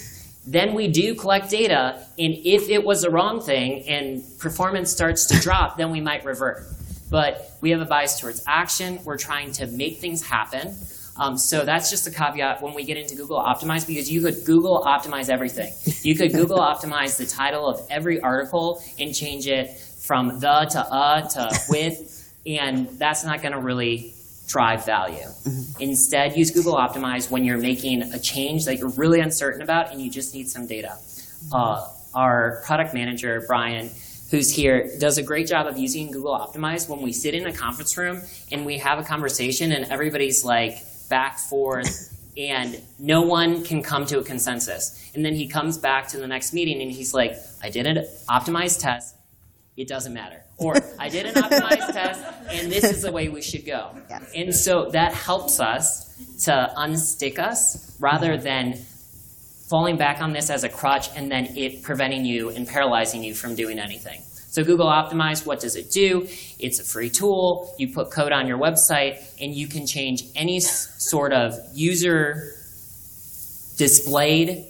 then 0.47 0.75
we 0.75 0.89
do 0.89 1.15
collect 1.15 1.51
data, 1.51 2.05
and 2.19 2.35
if 2.45 2.69
it 2.69 2.85
was 2.85 3.03
the 3.03 3.11
wrong 3.11 3.41
thing 3.41 3.89
and 3.89 4.23
performance 4.39 4.91
starts 4.91 5.27
to 5.27 5.39
drop, 5.39 5.77
then 5.77 5.91
we 5.91 6.01
might 6.01 6.25
revert. 6.25 6.65
But 7.11 7.53
we 7.61 7.71
have 7.71 7.81
a 7.81 7.85
bias 7.85 8.19
towards 8.19 8.43
action. 8.47 8.99
We're 9.05 9.19
trying 9.19 9.53
to 9.53 9.67
make 9.67 9.99
things 9.99 10.27
happen. 10.27 10.75
Um, 11.17 11.37
so 11.37 11.65
that's 11.65 11.91
just 11.91 12.07
a 12.07 12.11
caveat 12.11 12.63
when 12.63 12.75
we 12.75 12.85
get 12.85 12.97
into 12.97 13.15
Google 13.15 13.39
Optimize 13.39 13.87
because 13.87 14.11
you 14.11 14.23
could 14.23 14.45
Google 14.45 14.83
Optimize 14.83 15.29
everything. 15.29 15.73
You 16.03 16.17
could 16.17 16.33
Google 16.33 16.59
Optimize 16.73 17.19
the 17.19 17.27
title 17.27 17.67
of 17.67 17.87
every 17.91 18.21
article 18.21 18.83
and 18.99 19.15
change 19.15 19.47
it 19.47 19.77
from 19.77 20.41
the 20.41 20.67
to 20.71 20.81
uh 20.81 21.29
to 21.29 21.61
with, 21.69 22.35
and 22.47 22.89
that's 22.99 23.25
not 23.25 23.43
going 23.43 23.53
to 23.53 23.61
really 23.61 24.15
drive 24.53 24.85
value. 24.85 25.17
Mm-hmm. 25.17 25.83
Instead, 25.83 26.37
use 26.37 26.51
Google 26.51 26.75
Optimize 26.75 27.31
when 27.31 27.43
you're 27.45 27.59
making 27.59 28.03
a 28.03 28.19
change 28.19 28.67
that 28.67 28.77
you're 28.77 28.91
really 28.91 29.21
uncertain 29.21 29.63
about 29.63 29.93
and 29.93 30.01
you 30.01 30.11
just 30.11 30.35
need 30.35 30.49
some 30.49 30.67
data. 30.67 30.99
Uh, 31.51 31.89
our 32.15 32.61
product 32.67 32.93
manager, 32.93 33.43
Brian, 33.47 33.91
who's 34.31 34.55
here, 34.55 34.91
does 35.01 35.17
a 35.17 35.23
great 35.23 35.47
job 35.47 35.67
of 35.67 35.79
using 35.79 36.11
Google 36.11 36.39
Optimize 36.39 36.87
when 36.87 37.01
we 37.01 37.13
sit 37.13 37.35
in 37.35 37.47
a 37.47 37.53
conference 37.53 37.97
room 37.97 38.21
and 38.51 38.67
we 38.67 38.77
have 38.77 38.99
a 38.99 39.03
conversation 39.03 39.73
and 39.73 39.91
everybody's 39.91 40.45
like, 40.45 40.77
back 41.09 41.39
forth 41.39 42.09
and 42.37 42.81
no 42.99 43.23
one 43.23 43.65
can 43.65 43.83
come 43.83 44.05
to 44.07 44.19
a 44.19 44.25
consensus. 44.25 45.11
And 45.15 45.25
then 45.25 45.35
he 45.35 45.49
comes 45.49 45.79
back 45.79 46.09
to 46.09 46.19
the 46.19 46.27
next 46.27 46.53
meeting 46.53 46.83
and 46.83 46.91
he's 46.91 47.15
like, 47.15 47.37
I 47.63 47.71
did 47.71 47.87
an 47.87 48.07
optimized 48.29 48.81
test, 48.81 49.17
it 49.77 49.89
doesn't 49.89 50.13
matter. 50.13 50.43
Or 50.59 50.77
I 50.97 51.09
did 51.09 51.27
an 51.27 51.35
optimized 51.35 51.93
test 51.93 52.23
and 52.51 52.71
this 52.71 52.85
is 52.85 53.03
the 53.03 53.11
way 53.11 53.29
we 53.29 53.43
should 53.43 53.67
go. 53.67 53.91
Yes. 54.09 54.31
And 54.33 54.55
so 54.55 54.91
that 54.93 55.13
helps 55.13 55.59
us 55.59 56.15
to 56.45 56.73
unstick 56.77 57.41
us 57.41 57.97
rather 57.99 58.37
than 58.37 58.75
falling 59.69 59.97
back 59.97 60.23
on 60.23 60.33
this 60.33 60.51
as 60.51 60.63
a 60.63 60.69
crutch 60.69 61.09
and 61.17 61.33
then 61.33 61.57
it 61.57 61.83
preventing 61.83 62.25
you 62.25 62.51
and 62.51 62.69
paralyzing 62.69 63.25
you 63.25 63.35
from 63.35 63.57
doing 63.57 63.81
anything. 63.81 64.21
So 64.53 64.63
Google 64.63 64.87
Optimize, 64.87 65.47
what 65.47 65.61
does 65.61 65.77
it 65.77 65.91
do? 65.91 66.29
It's 66.59 66.79
a 66.79 66.85
free 66.85 67.09
tool. 67.09 67.75
You 67.79 67.91
put 67.91 68.11
code 68.11 68.33
on 68.33 68.47
your 68.47 68.59
website, 68.59 69.17
and 69.41 69.55
you 69.55 69.67
can 69.67 69.87
change 69.87 70.25
any 70.37 70.61
sort 70.61 71.33
of 71.33 71.55
user 71.73 72.53
displayed 73.79 74.67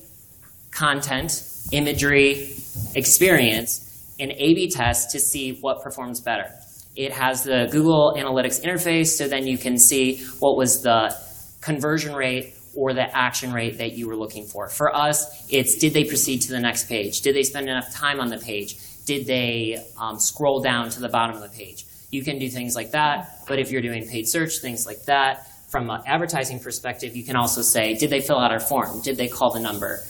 content, 0.70 1.44
imagery, 1.72 2.54
experience, 2.94 3.91
and 4.22 4.32
A-B 4.32 4.70
test 4.70 5.10
to 5.10 5.20
see 5.20 5.58
what 5.60 5.82
performs 5.82 6.20
better. 6.20 6.50
It 6.96 7.12
has 7.12 7.42
the 7.42 7.68
Google 7.70 8.14
Analytics 8.16 8.62
interface, 8.64 9.08
so 9.08 9.28
then 9.28 9.46
you 9.46 9.58
can 9.58 9.76
see 9.76 10.24
what 10.38 10.56
was 10.56 10.82
the 10.82 11.14
conversion 11.60 12.14
rate 12.14 12.54
or 12.74 12.94
the 12.94 13.14
action 13.14 13.52
rate 13.52 13.78
that 13.78 13.92
you 13.92 14.08
were 14.08 14.16
looking 14.16 14.46
for. 14.46 14.68
For 14.68 14.94
us, 14.94 15.46
it's 15.50 15.76
did 15.76 15.92
they 15.92 16.04
proceed 16.04 16.42
to 16.42 16.52
the 16.52 16.60
next 16.60 16.88
page? 16.88 17.20
Did 17.20 17.36
they 17.36 17.42
spend 17.42 17.68
enough 17.68 17.92
time 17.92 18.20
on 18.20 18.28
the 18.28 18.38
page? 18.38 18.76
did 19.04 19.26
they 19.26 19.84
um, 19.98 20.18
scroll 20.18 20.60
down 20.60 20.90
to 20.90 21.00
the 21.00 21.08
bottom 21.08 21.36
of 21.36 21.42
the 21.42 21.56
page? 21.56 21.84
You 22.10 22.22
can 22.22 22.38
do 22.38 22.48
things 22.48 22.74
like 22.74 22.92
that, 22.92 23.44
but 23.48 23.58
if 23.58 23.70
you're 23.70 23.82
doing 23.82 24.06
paid 24.06 24.28
search, 24.28 24.58
things 24.58 24.86
like 24.86 25.04
that, 25.04 25.48
from 25.68 25.88
an 25.88 26.02
advertising 26.06 26.60
perspective, 26.60 27.16
you 27.16 27.24
can 27.24 27.36
also 27.36 27.62
say, 27.62 27.94
did 27.94 28.10
they 28.10 28.20
fill 28.20 28.38
out 28.38 28.52
our 28.52 28.60
form? 28.60 29.00
Did 29.00 29.16
they 29.16 29.28
call 29.28 29.52
the 29.52 29.60
number? 29.60 30.00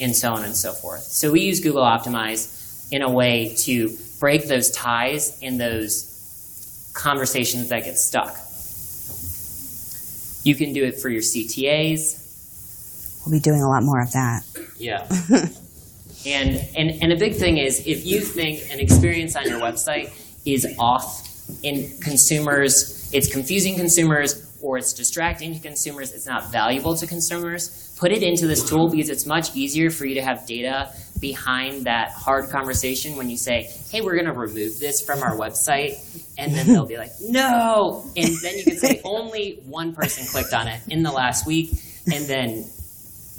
And 0.00 0.14
so 0.14 0.32
on 0.32 0.44
and 0.44 0.54
so 0.54 0.72
forth. 0.72 1.02
So 1.02 1.32
we 1.32 1.40
use 1.40 1.60
Google 1.60 1.82
Optimize 1.82 2.54
in 2.90 3.02
a 3.02 3.10
way 3.10 3.54
to 3.58 3.96
break 4.20 4.48
those 4.48 4.70
ties 4.70 5.38
and 5.42 5.60
those 5.60 6.90
conversations 6.94 7.68
that 7.68 7.84
get 7.84 7.96
stuck. 7.96 8.36
You 10.44 10.54
can 10.54 10.72
do 10.72 10.84
it 10.84 11.00
for 11.00 11.08
your 11.08 11.22
CTAs. 11.22 12.24
We'll 13.24 13.38
be 13.38 13.40
doing 13.40 13.62
a 13.62 13.68
lot 13.68 13.82
more 13.82 14.00
of 14.00 14.12
that. 14.12 14.42
Yeah. 14.78 15.06
And, 16.26 16.68
and, 16.76 17.02
and 17.02 17.12
a 17.12 17.16
big 17.16 17.36
thing 17.36 17.58
is 17.58 17.86
if 17.86 18.04
you 18.04 18.20
think 18.20 18.70
an 18.72 18.80
experience 18.80 19.36
on 19.36 19.48
your 19.48 19.60
website 19.60 20.10
is 20.44 20.66
off 20.78 21.26
in 21.62 21.90
consumers, 22.00 23.10
it's 23.14 23.32
confusing 23.32 23.76
consumers, 23.76 24.44
or 24.60 24.78
it's 24.78 24.92
distracting 24.92 25.54
to 25.54 25.60
consumers, 25.60 26.12
it's 26.12 26.26
not 26.26 26.50
valuable 26.50 26.96
to 26.96 27.06
consumers, 27.06 27.94
put 27.98 28.10
it 28.10 28.22
into 28.22 28.46
this 28.46 28.68
tool 28.68 28.90
because 28.90 29.08
it's 29.08 29.26
much 29.26 29.54
easier 29.54 29.90
for 29.90 30.06
you 30.06 30.14
to 30.14 30.22
have 30.22 30.44
data 30.46 30.92
behind 31.20 31.86
that 31.86 32.10
hard 32.10 32.50
conversation 32.50 33.16
when 33.16 33.30
you 33.30 33.36
say, 33.36 33.70
hey, 33.90 34.00
we're 34.00 34.14
going 34.14 34.26
to 34.26 34.32
remove 34.32 34.78
this 34.78 35.00
from 35.00 35.22
our 35.22 35.36
website. 35.36 35.98
And 36.38 36.54
then 36.54 36.66
they'll 36.68 36.86
be 36.86 36.96
like, 36.96 37.12
no. 37.20 38.04
And 38.16 38.32
then 38.42 38.58
you 38.58 38.64
can 38.64 38.76
say, 38.76 39.00
only 39.04 39.60
one 39.66 39.94
person 39.94 40.26
clicked 40.26 40.52
on 40.52 40.68
it 40.68 40.80
in 40.88 41.02
the 41.02 41.12
last 41.12 41.46
week. 41.46 41.70
And 42.12 42.24
then 42.26 42.64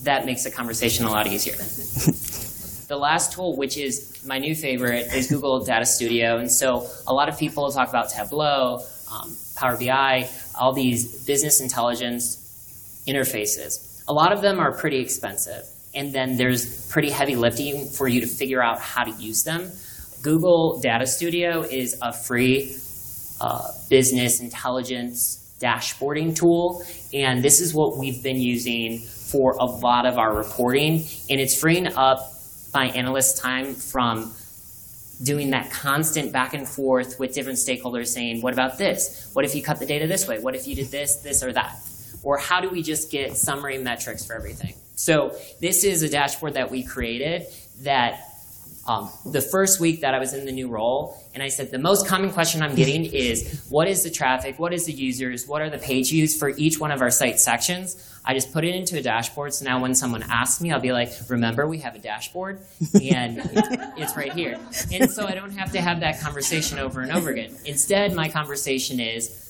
that 0.04 0.26
makes 0.26 0.44
the 0.44 0.52
conversation 0.52 1.06
a 1.06 1.12
lot 1.12 1.28
easier. 1.28 1.56
The 1.56 2.98
last 2.98 3.34
tool, 3.34 3.56
which 3.56 3.78
is 3.78 4.24
my 4.26 4.40
new 4.40 4.56
favorite, 4.56 5.14
is 5.14 5.28
Google 5.28 5.64
Data 5.64 5.86
Studio. 5.86 6.38
And 6.38 6.52
so 6.52 6.88
a 7.08 7.14
lot 7.14 7.30
of 7.30 7.38
people 7.38 7.72
talk 7.72 7.90
about 7.90 8.10
Tableau, 8.10 8.84
um, 9.12 9.36
Power 9.56 9.78
BI, 9.78 10.30
all 10.60 10.74
these 10.74 11.26
business 11.26 11.62
intelligence 11.62 13.04
interfaces. 13.08 14.04
A 14.08 14.14
lot 14.14 14.32
of 14.32 14.42
them 14.42 14.60
are 14.60 14.72
pretty 14.72 15.00
expensive. 15.00 15.64
And 16.00 16.14
then 16.14 16.38
there's 16.38 16.90
pretty 16.90 17.10
heavy 17.10 17.36
lifting 17.36 17.86
for 17.86 18.08
you 18.08 18.22
to 18.22 18.28
figure 18.28 18.64
out 18.64 18.80
how 18.80 19.04
to 19.04 19.12
use 19.12 19.44
them. 19.44 19.70
Google 20.22 20.80
Data 20.80 21.06
Studio 21.06 21.62
is 21.62 21.98
a 22.02 22.14
free 22.14 22.78
uh, 23.42 23.70
business 23.90 24.40
intelligence 24.40 25.36
dashboarding 25.60 26.34
tool, 26.34 26.82
and 27.14 27.44
this 27.44 27.60
is 27.60 27.74
what 27.74 27.98
we've 27.98 28.24
been 28.24 28.40
using 28.40 29.00
for 29.00 29.58
a 29.60 29.66
lot 29.66 30.06
of 30.06 30.18
our 30.18 30.34
reporting, 30.34 31.04
and 31.30 31.42
it's 31.42 31.60
freeing 31.60 31.88
up 31.88 32.34
my 32.74 32.86
analyst 32.92 33.38
time 33.38 33.74
from 33.74 34.34
doing 35.22 35.50
that 35.50 35.70
constant 35.70 36.32
back 36.32 36.54
and 36.54 36.66
forth 36.66 37.20
with 37.20 37.34
different 37.34 37.60
stakeholders 37.60 38.08
saying, 38.08 38.42
what 38.42 38.54
about 38.54 38.78
this? 38.78 39.30
What 39.34 39.44
if 39.44 39.54
you 39.54 39.62
cut 39.62 39.80
the 39.80 39.86
data 39.86 40.08
this 40.08 40.30
way? 40.30 40.40
What 40.40 40.56
if 40.56 40.66
you 40.66 40.76
did 40.76 40.92
this, 40.92 41.18
this, 41.18 41.44
or 41.44 41.52
that? 41.52 41.76
Or 42.24 42.38
how 42.38 42.62
do 42.62 42.70
we 42.70 42.82
just 42.82 43.12
get 43.12 43.36
summary 43.36 43.78
metrics 43.78 44.26
for 44.26 44.34
everything? 44.34 44.74
So 45.00 45.34
this 45.62 45.86
is 45.86 46.04
a 46.04 46.10
dashboard 46.10 46.56
that 46.56 46.70
we 46.70 46.84
created 46.84 47.48
that 47.84 48.20
um, 48.86 49.10
the 49.26 49.40
first 49.40 49.80
week 49.80 50.02
that 50.02 50.14
I 50.14 50.20
was 50.20 50.34
in 50.34 50.46
the 50.46 50.52
new 50.52 50.68
role, 50.68 51.16
and 51.34 51.42
I 51.42 51.48
said 51.48 51.72
the 51.72 51.80
most 51.80 52.06
common 52.06 52.32
question 52.34 52.62
I'm 52.62 52.76
getting 52.76 53.06
is 53.14 53.66
what 53.70 53.88
is 53.88 54.04
the 54.04 54.10
traffic, 54.10 54.60
what 54.60 54.74
is 54.74 54.88
the 54.88 54.92
users, 54.92 55.48
what 55.48 55.62
are 55.62 55.70
the 55.70 55.78
page 55.78 56.10
views 56.10 56.38
for 56.38 56.50
each 56.50 56.82
one 56.82 56.92
of 56.92 57.00
our 57.00 57.12
site 57.12 57.40
sections. 57.40 57.96
I 58.26 58.34
just 58.34 58.52
put 58.52 58.66
it 58.66 58.76
into 58.76 58.98
a 58.98 59.02
dashboard, 59.02 59.54
so 59.54 59.64
now 59.64 59.82
when 59.82 59.96
someone 59.96 60.24
asks 60.24 60.60
me, 60.60 60.70
I'll 60.74 60.82
be 60.82 60.92
like, 60.92 61.14
remember 61.30 61.66
we 61.66 61.78
have 61.78 61.96
a 61.96 62.00
dashboard, 62.00 62.60
and 63.02 63.40
it's 63.98 64.18
right 64.18 64.34
here. 64.34 64.60
And 64.92 65.10
so 65.10 65.26
I 65.26 65.34
don't 65.34 65.52
have 65.52 65.72
to 65.72 65.82
have 65.82 66.02
that 66.02 66.20
conversation 66.20 66.78
over 66.78 67.00
and 67.00 67.14
over 67.14 67.30
again. 67.30 67.56
Instead, 67.64 68.14
my 68.14 68.28
conversation 68.28 69.00
is, 69.00 69.46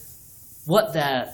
what 0.65 0.93
the 0.93 1.33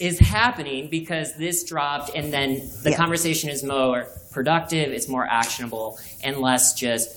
is 0.00 0.18
happening 0.18 0.88
because 0.88 1.34
this 1.34 1.64
dropped, 1.64 2.10
and 2.14 2.32
then 2.32 2.62
the 2.82 2.90
Yeah. 2.90 2.96
conversation 2.96 3.50
is 3.50 3.62
more 3.64 4.06
productive, 4.30 4.92
it's 4.92 5.08
more 5.08 5.26
actionable, 5.26 5.98
and 6.22 6.38
less 6.38 6.74
just 6.74 7.08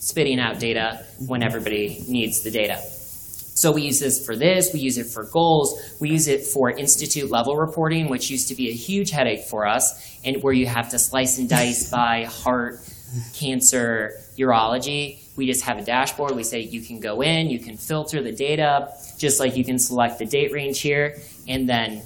spitting 0.00 0.38
out 0.38 0.58
data 0.60 1.04
when 1.26 1.42
everybody 1.42 2.02
needs 2.08 2.40
the 2.42 2.50
data. 2.50 2.78
So 3.56 3.70
we 3.72 3.82
use 3.82 4.00
this 4.00 4.24
for 4.24 4.36
this, 4.36 4.72
we 4.72 4.80
use 4.80 4.98
it 4.98 5.06
for 5.06 5.24
goals, 5.24 5.80
we 6.00 6.10
use 6.10 6.26
it 6.28 6.44
for 6.44 6.70
institute 6.70 7.30
level 7.30 7.56
reporting, 7.56 8.08
which 8.08 8.30
used 8.30 8.48
to 8.48 8.54
be 8.54 8.68
a 8.68 8.72
huge 8.72 9.10
headache 9.10 9.44
for 9.44 9.66
us, 9.66 9.94
and 10.24 10.42
where 10.42 10.52
you 10.52 10.66
have 10.66 10.90
to 10.90 10.98
slice 10.98 11.38
and 11.38 11.48
dice 11.48 11.88
by 11.90 12.24
heart, 12.24 12.80
cancer, 13.34 14.12
urology. 14.36 15.18
We 15.36 15.46
just 15.46 15.64
have 15.64 15.78
a 15.78 15.82
dashboard. 15.82 16.36
We 16.36 16.44
say 16.44 16.60
you 16.60 16.80
can 16.80 17.00
go 17.00 17.22
in, 17.22 17.48
you 17.50 17.58
can 17.58 17.76
filter 17.76 18.22
the 18.22 18.32
data, 18.32 18.92
just 19.18 19.40
like 19.40 19.56
you 19.56 19.64
can 19.64 19.78
select 19.78 20.18
the 20.18 20.26
date 20.26 20.52
range 20.52 20.80
here, 20.80 21.16
and 21.48 21.68
then 21.68 22.02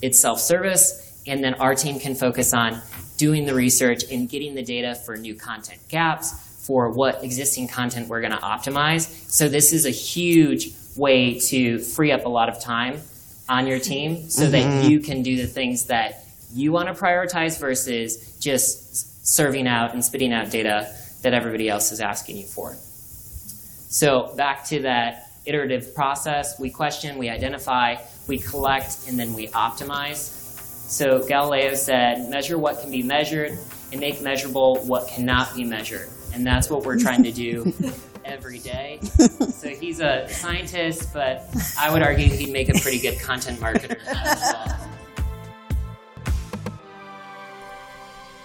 it's 0.00 0.20
self-service, 0.20 1.22
and 1.26 1.42
then 1.42 1.54
our 1.54 1.74
team 1.74 1.98
can 1.98 2.14
focus 2.14 2.54
on 2.54 2.80
doing 3.16 3.46
the 3.46 3.54
research 3.54 4.04
and 4.10 4.28
getting 4.28 4.54
the 4.54 4.62
data 4.62 4.94
for 4.94 5.16
new 5.16 5.34
content 5.34 5.80
gaps, 5.88 6.32
for 6.66 6.90
what 6.90 7.22
existing 7.22 7.68
content 7.68 8.08
we're 8.08 8.20
going 8.20 8.32
to 8.32 8.38
optimize. 8.38 9.30
So 9.30 9.48
this 9.48 9.72
is 9.72 9.84
a 9.84 9.90
huge 9.90 10.72
way 10.96 11.38
to 11.40 11.78
free 11.78 12.12
up 12.12 12.24
a 12.24 12.28
lot 12.28 12.48
of 12.48 12.58
time 12.60 13.00
on 13.48 13.66
your 13.66 13.78
team 13.78 14.30
so 14.30 14.46
that 14.46 14.64
mm-hmm. 14.64 14.88
you 14.88 15.00
can 15.00 15.22
do 15.22 15.36
the 15.36 15.46
things 15.46 15.86
that 15.86 16.24
you 16.54 16.72
want 16.72 16.88
to 16.88 16.94
prioritize 16.94 17.60
versus 17.60 18.38
just 18.38 19.26
serving 19.26 19.66
out 19.66 19.92
and 19.92 20.04
spitting 20.04 20.32
out 20.32 20.50
data 20.50 20.94
that 21.24 21.34
everybody 21.34 21.68
else 21.68 21.90
is 21.90 22.00
asking 22.00 22.36
you 22.36 22.44
for. 22.44 22.74
So 23.88 24.34
back 24.36 24.64
to 24.66 24.82
that 24.82 25.30
iterative 25.44 25.94
process, 25.94 26.58
we 26.58 26.70
question, 26.70 27.18
we 27.18 27.28
identify, 27.28 27.96
we 28.28 28.38
collect, 28.38 29.08
and 29.08 29.18
then 29.18 29.34
we 29.34 29.48
optimize. 29.48 30.16
So 30.88 31.26
Galileo 31.26 31.74
said, 31.74 32.30
measure 32.30 32.58
what 32.58 32.80
can 32.80 32.90
be 32.90 33.02
measured 33.02 33.58
and 33.90 34.00
make 34.00 34.22
measurable 34.22 34.84
what 34.84 35.08
cannot 35.08 35.54
be 35.54 35.64
measured. 35.64 36.08
And 36.32 36.46
that's 36.46 36.68
what 36.68 36.84
we're 36.84 36.98
trying 36.98 37.22
to 37.24 37.32
do 37.32 37.72
every 38.24 38.58
day. 38.58 39.00
So 39.02 39.68
he's 39.68 40.00
a 40.00 40.28
scientist, 40.28 41.12
but 41.12 41.48
I 41.78 41.92
would 41.92 42.02
argue 42.02 42.28
he'd 42.28 42.52
make 42.52 42.68
a 42.68 42.78
pretty 42.80 42.98
good 42.98 43.20
content 43.20 43.60
marketer 43.60 43.98
as 44.06 44.52
well. 44.66 44.83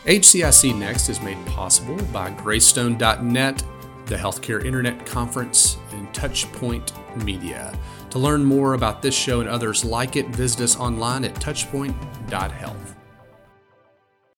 HCIC 0.05 0.77
Next 0.77 1.09
is 1.09 1.21
made 1.21 1.43
possible 1.45 1.97
by 2.13 2.31
Greystone.net, 2.31 3.63
the 4.05 4.15
Healthcare 4.15 4.63
Internet 4.63 5.05
Conference, 5.05 5.77
and 5.91 6.07
Touchpoint 6.13 6.93
Media. 7.23 7.77
To 8.11 8.19
learn 8.19 8.43
more 8.43 8.75
about 8.75 9.01
this 9.01 9.13
show 9.13 9.41
and 9.41 9.49
others 9.49 9.83
like 9.83 10.15
it, 10.15 10.27
visit 10.29 10.61
us 10.61 10.77
online 10.77 11.25
at 11.25 11.35
touchpoint.health. 11.35 12.98